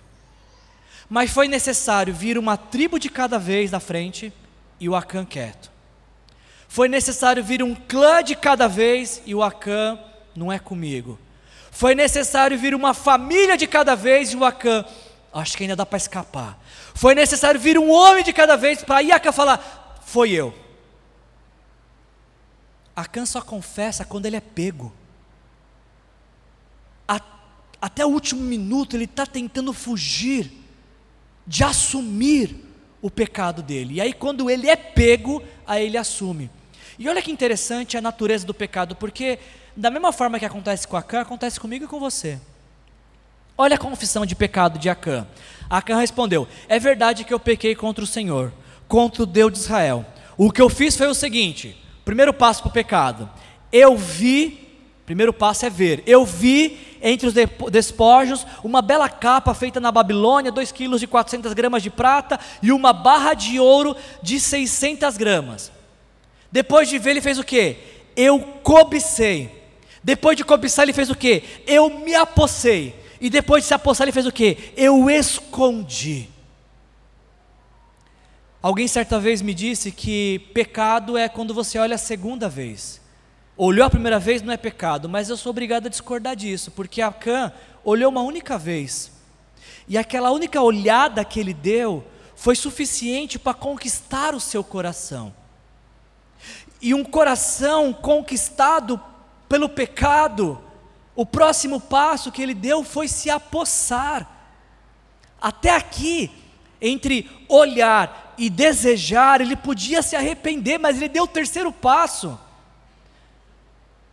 Mas 1.12 1.30
foi 1.30 1.50
necessário 1.50 2.14
vir 2.14 2.38
uma 2.38 2.56
tribo 2.56 2.98
de 2.98 3.10
cada 3.10 3.38
vez 3.38 3.70
da 3.70 3.82
frente 3.82 4.32
e 4.80 4.88
o 4.88 4.96
Acã 4.96 5.26
quieto. 5.26 5.70
Foi 6.70 6.88
necessário 6.88 7.44
vir 7.44 7.62
um 7.62 7.76
clã 7.76 8.24
de 8.24 8.34
cada 8.34 8.66
vez 8.66 9.22
e 9.26 9.36
o 9.36 9.44
Acã 9.44 10.00
não 10.34 10.50
é 10.50 10.58
comigo. 10.58 11.20
Foi 11.70 11.94
necessário 11.94 12.58
vir 12.58 12.74
uma 12.74 12.94
família 12.94 13.58
de 13.58 13.68
cada 13.68 13.94
vez 13.94 14.32
e 14.32 14.38
o 14.38 14.46
Acã, 14.46 14.86
acho 15.34 15.58
que 15.58 15.64
ainda 15.64 15.76
dá 15.76 15.86
para 15.86 15.98
escapar. 15.98 16.58
Foi 16.96 17.14
necessário 17.14 17.60
vir 17.60 17.78
um 17.78 17.92
homem 17.92 18.24
de 18.24 18.32
cada 18.32 18.56
vez 18.56 18.82
para 18.82 19.00
aí 19.00 19.12
Acã 19.12 19.34
falar: 19.34 20.00
foi 20.06 20.32
eu. 20.32 20.58
Acã 22.96 23.26
só 23.26 23.42
confessa 23.42 24.06
quando 24.06 24.28
ele 24.28 24.38
é 24.38 24.42
pego. 24.42 24.94
até 27.82 28.06
o 28.06 28.10
último 28.10 28.42
minuto 28.42 28.96
ele 28.96 29.04
está 29.04 29.26
tentando 29.26 29.74
fugir 29.74 30.61
de 31.46 31.64
assumir 31.64 32.56
o 33.02 33.10
pecado 33.10 33.62
dele. 33.62 33.96
E 33.96 34.02
aí, 34.02 34.14
quando 34.14 34.50
ele 34.50 34.70
é 34.70 34.76
pego, 34.76 35.44
aí 35.66 35.86
ele 35.86 35.98
assume. 35.98 36.50
E 37.00 37.10
olha 37.10 37.22
que 37.22 37.32
interessante 37.32 37.98
a 37.98 38.02
natureza 38.02 38.46
do 38.46 38.54
pecado, 38.54 38.96
porque 38.96 39.40
da 39.76 39.90
mesma 39.90 40.12
forma 40.12 40.38
que 40.38 40.46
acontece 40.46 40.88
com 40.88 40.98
Acã, 40.98 41.22
acontece 41.22 41.60
comigo 41.60 41.86
e 41.86 41.88
com 41.88 42.00
você. 42.00 42.40
Olha 43.58 43.76
a 43.76 43.80
confissão 43.80 44.26
de 44.26 44.36
pecado 44.36 44.78
de 44.78 44.90
Acã. 44.90 45.28
Acã 45.70 45.98
respondeu: 45.98 46.48
É 46.68 46.80
verdade 46.80 47.24
que 47.24 47.34
eu 47.34 47.40
pequei 47.40 47.76
contra 47.76 48.04
o 48.04 48.08
Senhor, 48.08 48.52
contra 48.88 49.24
o 49.24 49.26
Deus 49.26 49.52
de 49.52 49.60
Israel. 49.60 50.06
O 50.38 50.52
que 50.52 50.62
eu 50.62 50.70
fiz 50.70 50.96
foi 50.96 51.08
o 51.08 51.14
seguinte: 51.14 51.78
primeiro 52.04 52.34
passo 52.34 52.62
para 52.62 52.70
o 52.70 52.74
pecado. 52.74 53.30
Eu 53.72 53.96
vi 53.96 54.61
Primeiro 55.12 55.34
passo 55.34 55.66
é 55.66 55.70
ver. 55.70 56.02
Eu 56.06 56.26
vi 56.26 56.80
entre 57.02 57.28
os 57.28 57.34
despojos 57.70 58.48
uma 58.64 58.82
bela 58.82 59.10
capa 59.10 59.54
feita 59.54 59.78
na 59.78 59.92
Babilônia, 59.92 60.54
2 60.54 60.72
quilos 60.72 61.02
de 61.02 61.08
400 61.08 61.52
gramas 61.52 61.84
de 61.84 61.90
prata 61.90 62.40
e 62.64 62.72
uma 62.72 62.94
barra 62.94 63.34
de 63.34 63.60
ouro 63.60 63.94
de 64.24 64.40
600 64.40 65.18
gramas. 65.18 65.70
Depois 66.50 66.88
de 66.88 66.98
ver, 66.98 67.10
ele 67.10 67.20
fez 67.20 67.38
o 67.38 67.44
que? 67.44 67.76
Eu 68.16 68.40
cobicei. 68.64 69.52
Depois 70.02 70.38
de 70.38 70.46
cobiçar, 70.46 70.84
ele 70.84 70.94
fez 70.94 71.10
o 71.10 71.16
que? 71.16 71.44
Eu 71.68 71.90
me 71.90 72.16
apossei. 72.16 72.96
E 73.20 73.30
depois 73.30 73.64
de 73.64 73.68
se 73.68 73.74
apossar, 73.74 74.06
ele 74.06 74.14
fez 74.14 74.26
o 74.26 74.32
que? 74.32 74.72
Eu 74.78 75.10
escondi. 75.10 76.30
Alguém 78.62 78.88
certa 78.88 79.20
vez 79.20 79.42
me 79.42 79.54
disse 79.54 79.92
que 79.92 80.40
pecado 80.54 81.18
é 81.18 81.28
quando 81.28 81.54
você 81.54 81.78
olha 81.78 81.96
a 81.96 81.98
segunda 81.98 82.48
vez. 82.48 83.01
Olhou 83.58 83.86
a 83.86 83.90
primeira 83.90 84.18
vez 84.18 84.42
não 84.42 84.54
é 84.54 84.58
pecado, 84.58 85.10
mas 85.10 85.30
eu 85.30 85.38
sou 85.38 85.50
obrigado 85.50 85.86
a 85.86 85.90
discordar 85.90 86.36
disso, 86.36 86.72
porque 86.72 87.02
Acã 87.02 87.52
olhou 87.84 88.10
uma 88.10 88.22
única 88.22 88.58
vez. 88.58 89.12
E 89.88 89.98
aquela 89.98 90.32
única 90.32 90.62
olhada 90.62 91.24
que 91.26 91.40
ele 91.40 91.54
deu 91.54 92.04
foi 92.36 92.56
suficiente 92.56 93.38
para 93.38 93.54
conquistar 93.54 94.34
o 94.34 94.40
seu 94.40 94.64
coração. 94.64 95.34
E 96.82 96.94
um 96.94 97.04
coração 97.04 97.94
conquistado 97.94 99.00
pelo 99.48 99.70
pecado, 99.70 100.60
o 101.16 101.26
próximo 101.26 101.80
passo 101.80 102.32
que 102.32 102.42
ele 102.42 102.56
deu 102.56 102.84
foi 102.84 103.08
se 103.08 103.30
apossar. 103.30 104.28
Até 105.40 105.76
aqui, 105.76 106.32
entre 106.82 107.30
olhar 107.48 108.34
e 108.38 108.50
desejar, 108.50 109.42
ele 109.42 109.56
podia 109.56 110.02
se 110.02 110.16
arrepender, 110.16 110.80
mas 110.80 110.98
ele 110.98 111.10
deu 111.10 111.26
o 111.26 111.28
terceiro 111.28 111.72
passo. 111.72 112.40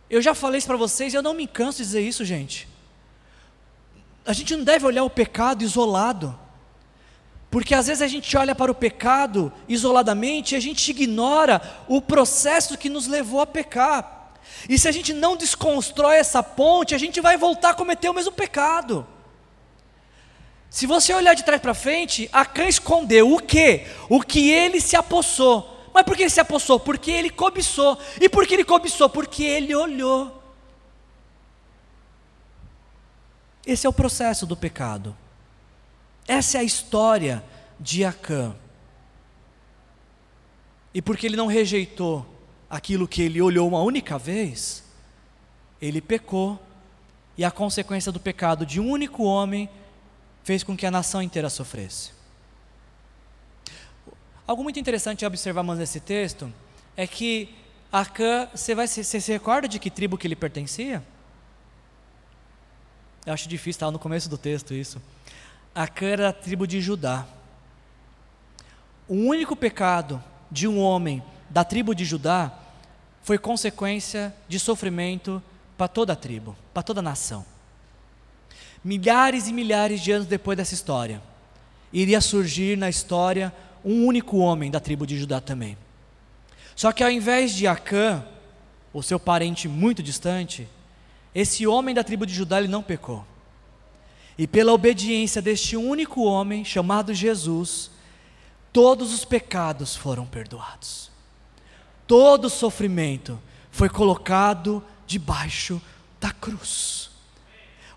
Eu 0.09 0.21
já 0.21 0.33
falei 0.33 0.57
isso 0.57 0.67
para 0.67 0.77
vocês 0.77 1.13
e 1.13 1.17
eu 1.17 1.21
não 1.21 1.33
me 1.33 1.45
canso 1.45 1.77
de 1.77 1.83
dizer 1.83 2.01
isso, 2.01 2.25
gente. 2.25 2.67
A 4.25 4.33
gente 4.33 4.55
não 4.55 4.63
deve 4.63 4.85
olhar 4.85 5.03
o 5.03 5.09
pecado 5.09 5.63
isolado. 5.63 6.37
Porque 7.51 7.73
às 7.73 7.87
vezes 7.87 8.01
a 8.01 8.07
gente 8.07 8.35
olha 8.37 8.53
para 8.53 8.71
o 8.71 8.75
pecado 8.75 9.51
isoladamente 9.67 10.53
e 10.53 10.57
a 10.57 10.59
gente 10.59 10.89
ignora 10.89 11.61
o 11.87 12.01
processo 12.01 12.77
que 12.77 12.89
nos 12.89 13.07
levou 13.07 13.41
a 13.41 13.47
pecar. 13.47 14.33
E 14.67 14.77
se 14.77 14.87
a 14.87 14.91
gente 14.91 15.13
não 15.13 15.35
desconstrói 15.35 16.17
essa 16.17 16.43
ponte, 16.43 16.93
a 16.93 16.97
gente 16.97 17.21
vai 17.21 17.37
voltar 17.37 17.71
a 17.71 17.73
cometer 17.73 18.09
o 18.09 18.13
mesmo 18.13 18.31
pecado. 18.31 19.05
Se 20.69 20.85
você 20.85 21.13
olhar 21.13 21.33
de 21.33 21.43
trás 21.43 21.61
para 21.61 21.73
frente, 21.73 22.29
Acã 22.31 22.67
escondeu 22.67 23.33
o 23.33 23.39
que? 23.39 23.85
O 24.07 24.21
que 24.21 24.51
ele 24.51 24.79
se 24.79 24.95
apossou. 24.95 25.78
Mas 25.99 26.05
por 26.05 26.15
que 26.15 26.23
ele 26.23 26.29
se 26.29 26.39
apossou? 26.39 26.79
Porque 26.79 27.11
ele 27.11 27.29
cobiçou. 27.29 27.99
E 28.21 28.29
por 28.29 28.47
que 28.47 28.53
ele 28.53 28.63
cobiçou? 28.63 29.09
Porque 29.09 29.43
ele 29.43 29.75
olhou. 29.75 30.41
Esse 33.65 33.85
é 33.85 33.89
o 33.89 33.91
processo 33.91 34.45
do 34.45 34.55
pecado. 34.55 35.13
Essa 36.25 36.57
é 36.57 36.61
a 36.61 36.63
história 36.63 37.43
de 37.77 38.05
Acã. 38.05 38.55
E 40.93 41.01
porque 41.01 41.27
ele 41.27 41.35
não 41.35 41.47
rejeitou 41.47 42.25
aquilo 42.69 43.05
que 43.05 43.21
ele 43.21 43.41
olhou 43.41 43.67
uma 43.67 43.81
única 43.81 44.17
vez, 44.17 44.85
ele 45.81 45.99
pecou. 45.99 46.57
E 47.37 47.43
a 47.43 47.51
consequência 47.51 48.09
do 48.09 48.21
pecado 48.21 48.65
de 48.65 48.79
um 48.79 48.89
único 48.89 49.23
homem 49.23 49.69
fez 50.45 50.63
com 50.63 50.77
que 50.77 50.85
a 50.85 50.91
nação 50.91 51.21
inteira 51.21 51.49
sofresse. 51.49 52.18
Algo 54.49 54.63
muito 54.63 54.79
interessante 54.79 55.23
observarmos 55.23 55.77
nesse 55.77 55.99
texto 55.99 56.51
é 56.97 57.05
que 57.05 57.53
Acã, 57.91 58.47
você, 58.51 58.73
vai, 58.73 58.87
você 58.87 59.03
se 59.03 59.31
recorda 59.31 59.67
de 59.67 59.77
que 59.77 59.91
tribo 59.91 60.17
que 60.17 60.25
ele 60.25 60.35
pertencia? 60.35 61.03
Eu 63.27 63.33
acho 63.33 63.47
difícil, 63.47 63.77
estava 63.77 63.91
no 63.91 63.99
começo 63.99 64.27
do 64.27 64.39
texto 64.39 64.73
isso. 64.73 64.99
Acã 65.75 66.07
era 66.07 66.23
da 66.23 66.33
tribo 66.33 66.65
de 66.65 66.81
Judá. 66.81 67.27
O 69.07 69.13
único 69.13 69.55
pecado 69.55 70.19
de 70.49 70.67
um 70.67 70.79
homem 70.79 71.21
da 71.47 71.63
tribo 71.63 71.93
de 71.93 72.03
Judá 72.03 72.51
foi 73.21 73.37
consequência 73.37 74.33
de 74.47 74.59
sofrimento 74.59 75.43
para 75.77 75.87
toda 75.87 76.13
a 76.13 76.15
tribo, 76.15 76.57
para 76.73 76.81
toda 76.81 77.01
a 77.01 77.03
nação. 77.03 77.45
Milhares 78.83 79.47
e 79.47 79.53
milhares 79.53 80.01
de 80.01 80.11
anos 80.11 80.25
depois 80.25 80.57
dessa 80.57 80.73
história, 80.73 81.21
iria 81.93 82.19
surgir 82.19 82.75
na 82.75 82.89
história 82.89 83.53
um 83.83 84.05
único 84.05 84.37
homem 84.37 84.69
da 84.69 84.79
tribo 84.79 85.05
de 85.05 85.17
Judá 85.17 85.39
também. 85.39 85.77
Só 86.75 86.91
que 86.91 87.03
ao 87.03 87.11
invés 87.11 87.53
de 87.53 87.67
Acã, 87.67 88.25
o 88.93 89.03
seu 89.03 89.19
parente 89.19 89.67
muito 89.67 90.01
distante, 90.01 90.67
esse 91.33 91.67
homem 91.67 91.93
da 91.93 92.03
tribo 92.03 92.25
de 92.25 92.33
Judá 92.33 92.59
ele 92.59 92.67
não 92.67 92.81
pecou. 92.81 93.25
E 94.37 94.47
pela 94.47 94.73
obediência 94.73 95.41
deste 95.41 95.75
único 95.75 96.23
homem 96.23 96.63
chamado 96.63 97.13
Jesus, 97.13 97.91
todos 98.71 99.13
os 99.13 99.25
pecados 99.25 99.95
foram 99.95 100.25
perdoados. 100.25 101.11
Todo 102.07 102.45
o 102.45 102.49
sofrimento 102.49 103.39
foi 103.69 103.89
colocado 103.89 104.83
debaixo 105.05 105.81
da 106.19 106.31
cruz. 106.31 107.09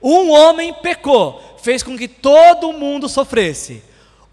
Um 0.03 0.31
homem 0.31 0.75
pecou, 0.75 1.57
fez 1.63 1.83
com 1.83 1.97
que 1.97 2.09
todo 2.09 2.73
mundo 2.73 3.09
sofresse. 3.09 3.83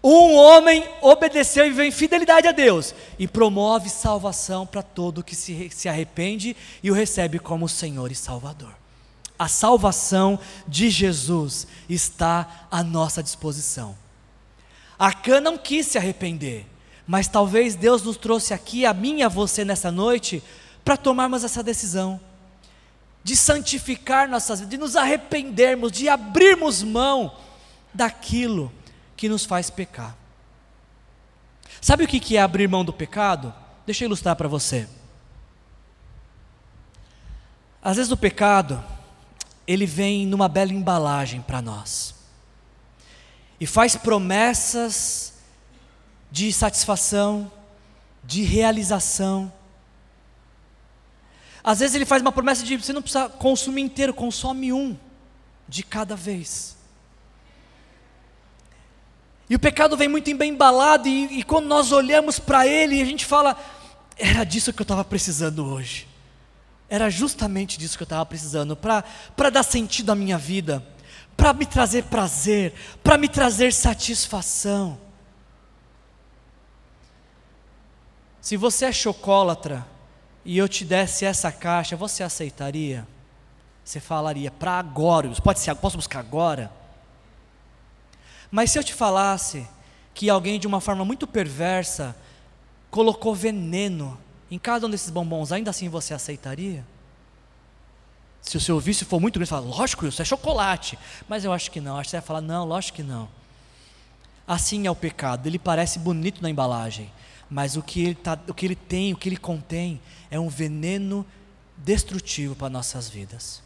Um 0.02 0.34
homem 0.34 0.88
obedeceu 1.02 1.66
e 1.66 1.68
viveu 1.68 1.84
em 1.84 1.90
fidelidade 1.90 2.48
a 2.48 2.52
Deus 2.52 2.94
e 3.18 3.28
promove 3.28 3.90
salvação 3.90 4.66
para 4.66 4.82
todo 4.82 5.22
que 5.22 5.36
se, 5.36 5.68
se 5.70 5.88
arrepende 5.88 6.56
e 6.82 6.90
o 6.90 6.94
recebe 6.94 7.38
como 7.38 7.68
Senhor 7.68 8.10
e 8.10 8.14
Salvador. 8.14 8.74
A 9.38 9.46
salvação 9.46 10.38
de 10.66 10.88
Jesus 10.88 11.66
está 11.88 12.66
à 12.70 12.82
nossa 12.82 13.22
disposição. 13.22 13.96
Acã 14.98 15.40
não 15.40 15.58
quis 15.58 15.86
se 15.86 15.98
arrepender, 15.98 16.66
mas 17.06 17.28
talvez 17.28 17.74
Deus 17.74 18.02
nos 18.02 18.16
trouxe 18.16 18.54
aqui, 18.54 18.86
a 18.86 18.94
mim 18.94 19.18
e 19.18 19.22
a 19.22 19.28
você 19.28 19.64
nessa 19.64 19.90
noite, 19.90 20.42
para 20.82 20.96
tomarmos 20.96 21.44
essa 21.44 21.62
decisão 21.62 22.18
de 23.22 23.36
santificar 23.36 24.28
nossas 24.28 24.60
vidas, 24.60 24.70
de 24.70 24.78
nos 24.78 24.96
arrependermos, 24.96 25.92
de 25.92 26.08
abrirmos 26.08 26.82
mão 26.82 27.34
daquilo 27.92 28.72
que 29.20 29.28
nos 29.28 29.44
faz 29.44 29.68
pecar. 29.68 30.16
Sabe 31.78 32.04
o 32.04 32.08
que 32.08 32.38
é 32.38 32.40
abrir 32.40 32.66
mão 32.66 32.82
do 32.82 32.90
pecado? 32.90 33.52
Deixa 33.84 34.02
eu 34.02 34.06
ilustrar 34.06 34.34
para 34.34 34.48
você. 34.48 34.88
Às 37.82 37.98
vezes 37.98 38.10
o 38.10 38.16
pecado, 38.16 38.82
ele 39.66 39.84
vem 39.84 40.26
numa 40.26 40.48
bela 40.48 40.72
embalagem 40.72 41.42
para 41.42 41.60
nós. 41.60 42.14
E 43.60 43.66
faz 43.66 43.94
promessas 43.94 45.34
de 46.30 46.50
satisfação, 46.50 47.52
de 48.24 48.42
realização. 48.42 49.52
Às 51.62 51.80
vezes 51.80 51.94
ele 51.94 52.06
faz 52.06 52.22
uma 52.22 52.32
promessa 52.32 52.64
de 52.64 52.74
você 52.78 52.94
não 52.94 53.02
precisa 53.02 53.28
consumir 53.28 53.82
inteiro, 53.82 54.14
consome 54.14 54.72
um 54.72 54.96
de 55.68 55.82
cada 55.82 56.16
vez. 56.16 56.79
E 59.50 59.56
o 59.56 59.58
pecado 59.58 59.96
vem 59.96 60.06
muito 60.06 60.32
bem 60.36 60.52
embalado, 60.52 61.08
e, 61.08 61.40
e 61.40 61.42
quando 61.42 61.66
nós 61.66 61.90
olhamos 61.90 62.38
para 62.38 62.68
ele, 62.68 63.02
a 63.02 63.04
gente 63.04 63.26
fala: 63.26 63.58
era 64.16 64.44
disso 64.44 64.72
que 64.72 64.80
eu 64.80 64.84
estava 64.84 65.04
precisando 65.04 65.66
hoje. 65.66 66.06
Era 66.88 67.10
justamente 67.10 67.76
disso 67.76 67.96
que 67.96 68.02
eu 68.02 68.06
estava 68.06 68.24
precisando, 68.24 68.76
para 68.76 69.50
dar 69.50 69.64
sentido 69.64 70.10
à 70.10 70.14
minha 70.14 70.38
vida, 70.38 70.86
para 71.36 71.52
me 71.52 71.66
trazer 71.66 72.04
prazer, 72.04 72.74
para 73.02 73.18
me 73.18 73.28
trazer 73.28 73.72
satisfação. 73.72 74.96
Se 78.40 78.56
você 78.56 78.86
é 78.86 78.92
chocólatra 78.92 79.86
e 80.44 80.56
eu 80.58 80.68
te 80.68 80.84
desse 80.84 81.24
essa 81.24 81.50
caixa, 81.50 81.96
você 81.96 82.22
aceitaria? 82.22 83.06
Você 83.84 83.98
falaria, 83.98 84.50
para 84.50 84.78
agora, 84.78 85.28
pode 85.42 85.58
ser, 85.58 85.74
posso 85.74 85.96
buscar 85.96 86.20
agora? 86.20 86.79
Mas 88.50 88.70
se 88.70 88.78
eu 88.78 88.84
te 88.84 88.92
falasse 88.92 89.66
que 90.14 90.28
alguém 90.28 90.58
de 90.58 90.66
uma 90.66 90.80
forma 90.80 91.04
muito 91.04 91.26
perversa 91.26 92.16
colocou 92.90 93.34
veneno 93.34 94.18
em 94.50 94.58
cada 94.58 94.86
um 94.86 94.90
desses 94.90 95.10
bombons, 95.10 95.52
ainda 95.52 95.70
assim 95.70 95.88
você 95.88 96.12
aceitaria? 96.12 96.84
Se 98.42 98.56
o 98.56 98.60
seu 98.60 98.80
vício 98.80 99.06
for 99.06 99.20
muito 99.20 99.34
grande, 99.34 99.48
você 99.48 99.54
fala, 99.54 99.66
lógico, 99.66 100.06
isso 100.06 100.20
é 100.20 100.24
chocolate. 100.24 100.98
Mas 101.28 101.44
eu 101.44 101.52
acho 101.52 101.70
que 101.70 101.80
não. 101.80 101.96
Acho 101.96 102.08
que 102.08 102.10
você 102.10 102.16
vai 102.16 102.26
falar, 102.26 102.40
não, 102.40 102.64
lógico 102.64 102.96
que 102.96 103.02
não. 103.02 103.28
Assim 104.46 104.86
é 104.86 104.90
o 104.90 104.96
pecado. 104.96 105.46
Ele 105.46 105.58
parece 105.58 105.98
bonito 105.98 106.42
na 106.42 106.50
embalagem, 106.50 107.12
mas 107.48 107.76
o 107.76 107.82
que 107.82 108.02
ele, 108.02 108.14
tá, 108.14 108.36
o 108.48 108.54
que 108.54 108.66
ele 108.66 108.74
tem, 108.74 109.12
o 109.12 109.16
que 109.16 109.28
ele 109.28 109.36
contém, 109.36 110.00
é 110.30 110.40
um 110.40 110.48
veneno 110.48 111.24
destrutivo 111.76 112.56
para 112.56 112.68
nossas 112.68 113.08
vidas. 113.08 113.62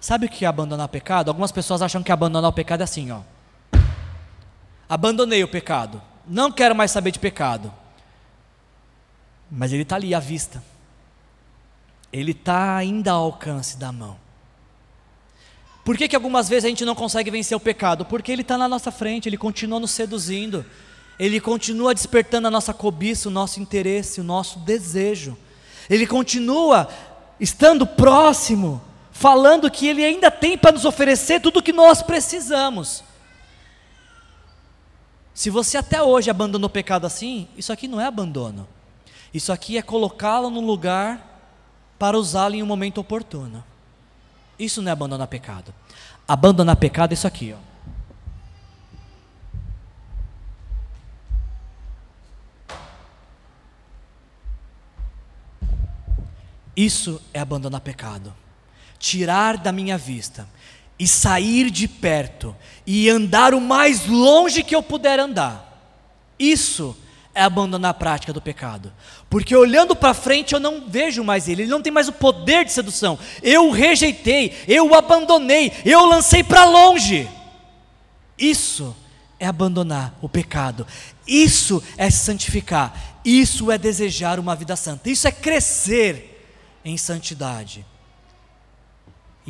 Sabe 0.00 0.26
o 0.26 0.28
que 0.28 0.44
é 0.44 0.48
abandonar 0.48 0.86
o 0.86 0.88
pecado? 0.88 1.28
Algumas 1.28 1.52
pessoas 1.52 1.82
acham 1.82 2.02
que 2.02 2.10
abandonar 2.10 2.50
o 2.50 2.52
pecado 2.52 2.80
é 2.80 2.84
assim, 2.84 3.10
ó. 3.10 3.20
Abandonei 4.88 5.44
o 5.44 5.48
pecado. 5.48 6.00
Não 6.26 6.50
quero 6.50 6.74
mais 6.74 6.90
saber 6.90 7.10
de 7.10 7.18
pecado. 7.18 7.72
Mas 9.50 9.72
ele 9.72 9.82
está 9.82 9.96
ali 9.96 10.14
à 10.14 10.20
vista. 10.20 10.62
Ele 12.12 12.32
está 12.32 12.76
ainda 12.76 13.12
ao 13.12 13.24
alcance 13.24 13.76
da 13.76 13.92
mão. 13.92 14.16
Por 15.84 15.96
que, 15.96 16.08
que 16.08 16.16
algumas 16.16 16.48
vezes 16.48 16.66
a 16.66 16.68
gente 16.68 16.84
não 16.84 16.94
consegue 16.94 17.30
vencer 17.30 17.56
o 17.56 17.60
pecado? 17.60 18.04
Porque 18.04 18.30
ele 18.30 18.42
está 18.42 18.58
na 18.58 18.68
nossa 18.68 18.90
frente, 18.90 19.26
ele 19.26 19.38
continua 19.38 19.80
nos 19.80 19.90
seduzindo, 19.90 20.64
ele 21.18 21.40
continua 21.40 21.94
despertando 21.94 22.46
a 22.46 22.50
nossa 22.50 22.74
cobiça, 22.74 23.28
o 23.28 23.32
nosso 23.32 23.58
interesse, 23.58 24.20
o 24.20 24.24
nosso 24.24 24.58
desejo. 24.58 25.36
Ele 25.88 26.06
continua 26.06 26.88
estando 27.40 27.86
próximo, 27.86 28.82
falando 29.10 29.70
que 29.70 29.86
ele 29.86 30.04
ainda 30.04 30.30
tem 30.30 30.58
para 30.58 30.72
nos 30.72 30.84
oferecer 30.84 31.40
tudo 31.40 31.60
o 31.60 31.62
que 31.62 31.72
nós 31.72 32.02
precisamos. 32.02 33.02
Se 35.38 35.50
você 35.50 35.78
até 35.78 36.02
hoje 36.02 36.28
abandonou 36.28 36.66
o 36.66 36.68
pecado 36.68 37.06
assim, 37.06 37.46
isso 37.56 37.72
aqui 37.72 37.86
não 37.86 38.00
é 38.00 38.06
abandono. 38.06 38.66
Isso 39.32 39.52
aqui 39.52 39.78
é 39.78 39.82
colocá-lo 39.82 40.50
no 40.50 40.60
lugar 40.60 41.54
para 41.96 42.18
usá-lo 42.18 42.56
em 42.56 42.62
um 42.64 42.66
momento 42.66 43.00
oportuno. 43.00 43.62
Isso 44.58 44.82
não 44.82 44.88
é 44.88 44.92
abandonar 44.92 45.28
pecado. 45.28 45.72
Abandonar 46.26 46.74
pecado 46.74 47.12
é 47.12 47.14
isso 47.14 47.28
aqui, 47.28 47.54
ó. 47.54 47.58
Isso 56.76 57.22
é 57.32 57.38
abandonar 57.38 57.80
pecado. 57.80 58.34
Tirar 58.98 59.56
da 59.56 59.70
minha 59.70 59.96
vista 59.96 60.48
e 60.98 61.06
sair 61.06 61.70
de 61.70 61.86
perto 61.86 62.56
e 62.86 63.08
andar 63.08 63.54
o 63.54 63.60
mais 63.60 64.06
longe 64.06 64.62
que 64.62 64.74
eu 64.74 64.82
puder 64.82 65.20
andar. 65.20 65.64
Isso 66.38 66.96
é 67.34 67.42
abandonar 67.42 67.92
a 67.92 67.94
prática 67.94 68.32
do 68.32 68.40
pecado. 68.40 68.92
Porque 69.30 69.54
olhando 69.54 69.94
para 69.94 70.14
frente 70.14 70.54
eu 70.54 70.60
não 70.60 70.88
vejo 70.88 71.22
mais 71.22 71.48
ele, 71.48 71.62
ele 71.62 71.70
não 71.70 71.82
tem 71.82 71.92
mais 71.92 72.08
o 72.08 72.12
poder 72.12 72.64
de 72.64 72.72
sedução. 72.72 73.18
Eu 73.42 73.68
o 73.68 73.70
rejeitei, 73.70 74.56
eu 74.66 74.88
o 74.88 74.94
abandonei, 74.94 75.72
eu 75.84 76.00
o 76.00 76.06
lancei 76.06 76.42
para 76.42 76.64
longe. 76.64 77.28
Isso 78.36 78.96
é 79.38 79.46
abandonar 79.46 80.16
o 80.20 80.28
pecado. 80.28 80.86
Isso 81.26 81.82
é 81.96 82.10
santificar. 82.10 83.20
Isso 83.24 83.70
é 83.70 83.78
desejar 83.78 84.38
uma 84.38 84.56
vida 84.56 84.74
santa. 84.74 85.10
Isso 85.10 85.28
é 85.28 85.32
crescer 85.32 86.80
em 86.84 86.96
santidade. 86.96 87.84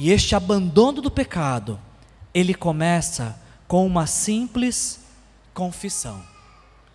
E 0.01 0.13
este 0.13 0.37
abandono 0.37 1.03
do 1.03 1.11
pecado, 1.11 1.77
ele 2.33 2.55
começa 2.55 3.37
com 3.67 3.85
uma 3.85 4.07
simples 4.07 5.01
confissão. 5.53 6.23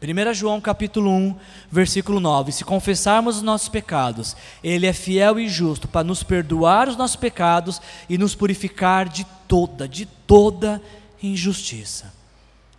1 0.01 0.33
João 0.33 0.61
capítulo 0.61 1.11
1, 1.11 1.35
versículo 1.69 2.21
9: 2.21 2.53
Se 2.53 2.63
confessarmos 2.63 3.35
os 3.35 3.41
nossos 3.41 3.67
pecados, 3.67 4.37
Ele 4.63 4.87
é 4.87 4.93
fiel 4.93 5.37
e 5.37 5.49
justo 5.49 5.85
para 5.85 6.05
nos 6.05 6.23
perdoar 6.23 6.87
os 6.87 6.95
nossos 6.95 7.17
pecados 7.17 7.81
e 8.07 8.17
nos 8.17 8.35
purificar 8.35 9.09
de 9.09 9.25
toda, 9.49 9.85
de 9.85 10.05
toda 10.05 10.81
injustiça. 11.21 12.13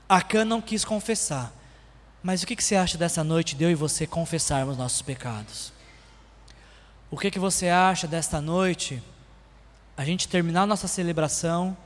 Acã 0.09 0.43
não 0.43 0.63
quis 0.63 0.87
confessar, 0.87 1.53
mas 2.23 2.43
o 2.43 2.47
que, 2.47 2.63
você 2.63 2.77
acha 2.77 2.97
dessa 2.97 3.23
noite 3.23 3.55
de 3.55 3.65
eu 3.65 3.71
e 3.71 3.75
você 3.75 4.07
confessarmos 4.07 4.79
nossos 4.79 5.03
pecados? 5.03 5.71
O 7.11 7.19
que, 7.19 7.31
que 7.31 7.39
você 7.39 7.69
acha 7.69 8.07
desta 8.07 8.41
noite 8.41 9.03
a 9.97 10.05
gente 10.05 10.29
terminar 10.29 10.63
a 10.63 10.67
nossa 10.67 10.89
celebração 10.89 11.77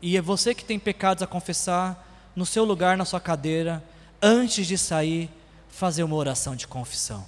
e 0.00 0.16
é 0.16 0.20
você 0.20 0.54
que 0.54 0.64
tem 0.64 0.78
pecados 0.78 1.22
a 1.22 1.26
confessar, 1.26 2.06
no 2.36 2.44
seu 2.44 2.64
lugar, 2.64 2.96
na 2.96 3.04
sua 3.04 3.20
cadeira, 3.20 3.82
antes 4.20 4.66
de 4.66 4.76
sair, 4.76 5.30
fazer 5.68 6.02
uma 6.02 6.16
oração 6.16 6.54
de 6.54 6.66
confissão. 6.66 7.24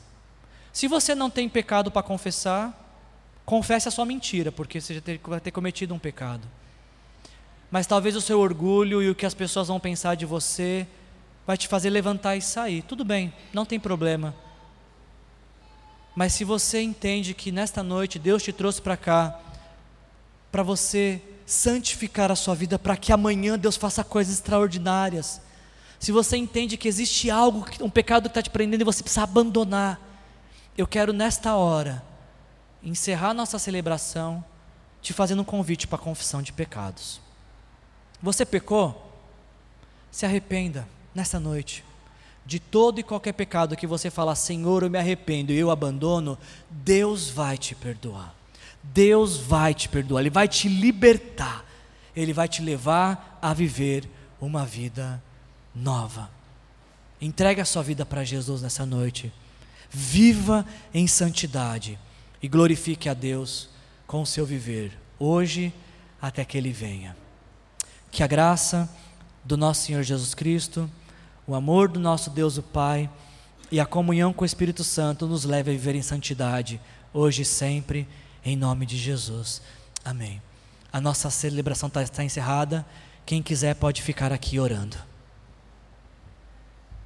Se 0.73 0.87
você 0.87 1.15
não 1.15 1.31
tem 1.31 1.49
pecado 1.49 1.91
para 1.91 2.03
confessar, 2.03 2.73
confesse 3.45 3.89
a 3.89 3.91
sua 3.91 4.05
mentira, 4.05 4.53
porque 4.53 4.81
você 4.81 4.95
já 4.95 5.01
vai 5.25 5.41
ter 5.41 5.51
cometido 5.51 5.95
um 5.95 5.99
pecado. 5.99 6.47
mas 7.71 7.87
talvez 7.87 8.15
o 8.15 8.21
seu 8.21 8.39
orgulho 8.41 9.03
e 9.03 9.11
o 9.11 9.15
que 9.15 9.27
as 9.27 9.35
pessoas 9.35 9.69
vão 9.69 9.81
pensar 9.81 10.15
de 10.15 10.25
você 10.25 10.87
vai 11.47 11.57
te 11.57 11.69
fazer 11.69 11.91
levantar 11.91 12.37
e 12.37 12.43
sair. 12.43 12.83
Tudo 12.83 13.05
bem, 13.05 13.33
não 13.53 13.65
tem 13.65 13.79
problema. 13.79 14.35
Mas 16.15 16.33
se 16.33 16.45
você 16.45 16.81
entende 16.81 17.35
que 17.35 17.53
nesta 17.53 17.83
noite 17.83 18.19
Deus 18.19 18.43
te 18.43 18.53
trouxe 18.53 18.81
para 18.81 18.97
cá, 18.97 19.39
para 20.57 20.63
você 20.63 21.21
santificar 21.45 22.33
a 22.33 22.35
sua 22.35 22.55
vida, 22.55 22.79
para 22.79 22.97
que 22.97 23.13
amanhã 23.13 23.59
Deus 23.59 23.77
faça 23.77 24.03
coisas 24.03 24.37
extraordinárias. 24.37 25.39
Se 26.01 26.11
você 26.11 26.39
entende 26.39 26.79
que 26.79 26.89
existe 26.89 27.29
algo, 27.31 27.67
um 27.79 27.91
pecado 27.91 28.23
que 28.23 28.29
está 28.29 28.41
te 28.41 28.49
prendendo 28.49 28.81
e 28.81 28.85
você 28.85 29.03
precisa 29.03 29.25
abandonar, 29.25 30.01
eu 30.75 30.87
quero 30.87 31.13
nesta 31.13 31.55
hora 31.57 32.03
encerrar 32.83 33.35
nossa 33.35 33.59
celebração 33.59 34.43
te 35.03 35.13
fazendo 35.13 35.43
um 35.43 35.45
convite 35.45 35.87
para 35.87 35.97
a 35.97 36.03
confissão 36.03 36.41
de 36.41 36.55
pecados. 36.55 37.21
Você 38.23 38.47
pecou? 38.47 39.13
Se 40.11 40.25
arrependa 40.25 40.89
nessa 41.15 41.39
noite 41.39 41.85
de 42.47 42.59
todo 42.59 42.99
e 42.99 43.03
qualquer 43.03 43.35
pecado 43.35 43.77
que 43.77 43.87
você 43.87 44.09
falar, 44.09 44.37
Senhor, 44.37 44.85
eu 44.85 44.89
me 44.89 44.99
arrependo 44.99 45.53
e 45.53 45.59
eu 45.59 45.71
abandono, 45.71 46.39
Deus 46.71 47.29
vai 47.29 47.59
te 47.59 47.75
perdoar. 47.75 48.36
Deus 48.93 49.37
vai 49.37 49.75
te 49.75 49.89
perdoar, 49.89 50.21
Ele 50.21 50.31
vai 50.31 50.49
te 50.49 50.69
libertar, 50.69 51.65
Ele 52.15 52.33
vai 52.33 52.49
te 52.49 52.63
levar 52.63 53.39
a 53.41 53.53
viver 53.53 54.09
uma 54.41 54.65
vida 54.65 55.23
nova. 55.75 56.31
Entregue 57.21 57.61
a 57.61 57.65
sua 57.65 57.83
vida 57.83 58.05
para 58.05 58.25
Jesus 58.25 58.63
nessa 58.63 58.85
noite. 58.85 59.33
Viva 59.91 60.67
em 60.93 61.07
santidade 61.07 61.99
e 62.43 62.49
glorifique 62.49 63.09
a 63.09 63.15
Deus 63.15 63.69
com 64.07 64.23
o 64.23 64.27
seu 64.27 64.45
viver, 64.45 64.93
hoje 65.19 65.73
até 66.21 66.45
que 66.45 66.57
Ele 66.59 66.73
venha. 66.73 67.17
Que 68.11 68.23
a 68.23 68.27
graça 68.27 68.89
do 69.45 69.57
nosso 69.57 69.87
Senhor 69.87 70.03
Jesus 70.03 70.35
Cristo, 70.35 70.91
o 71.47 71.55
amor 71.55 71.89
do 71.89 72.01
nosso 72.01 72.31
Deus 72.31 72.59
o 72.59 72.63
Pai 72.63 73.09
e 73.71 73.81
a 73.81 73.87
comunhão 73.87 74.33
com 74.33 74.43
o 74.43 74.47
Espírito 74.47 74.85
Santo 74.85 75.27
nos 75.27 75.45
leve 75.45 75.71
a 75.71 75.75
viver 75.75 75.95
em 75.95 76.03
santidade, 76.03 76.81
hoje 77.13 77.43
e 77.43 77.45
sempre, 77.45 78.07
em 78.47 78.57
nome 78.57 78.87
de 78.87 78.97
Jesus. 78.97 79.61
Amém. 80.05 80.41
A 80.93 81.01
nossa 81.01 81.29
celebração 81.31 81.89
está, 81.89 82.01
está 82.01 82.23
encerrada. 82.23 82.87
Quem 83.27 83.43
quiser 83.43 83.75
pode 83.75 84.01
ficar 84.03 84.33
aqui 84.33 84.61
orando. 84.61 84.97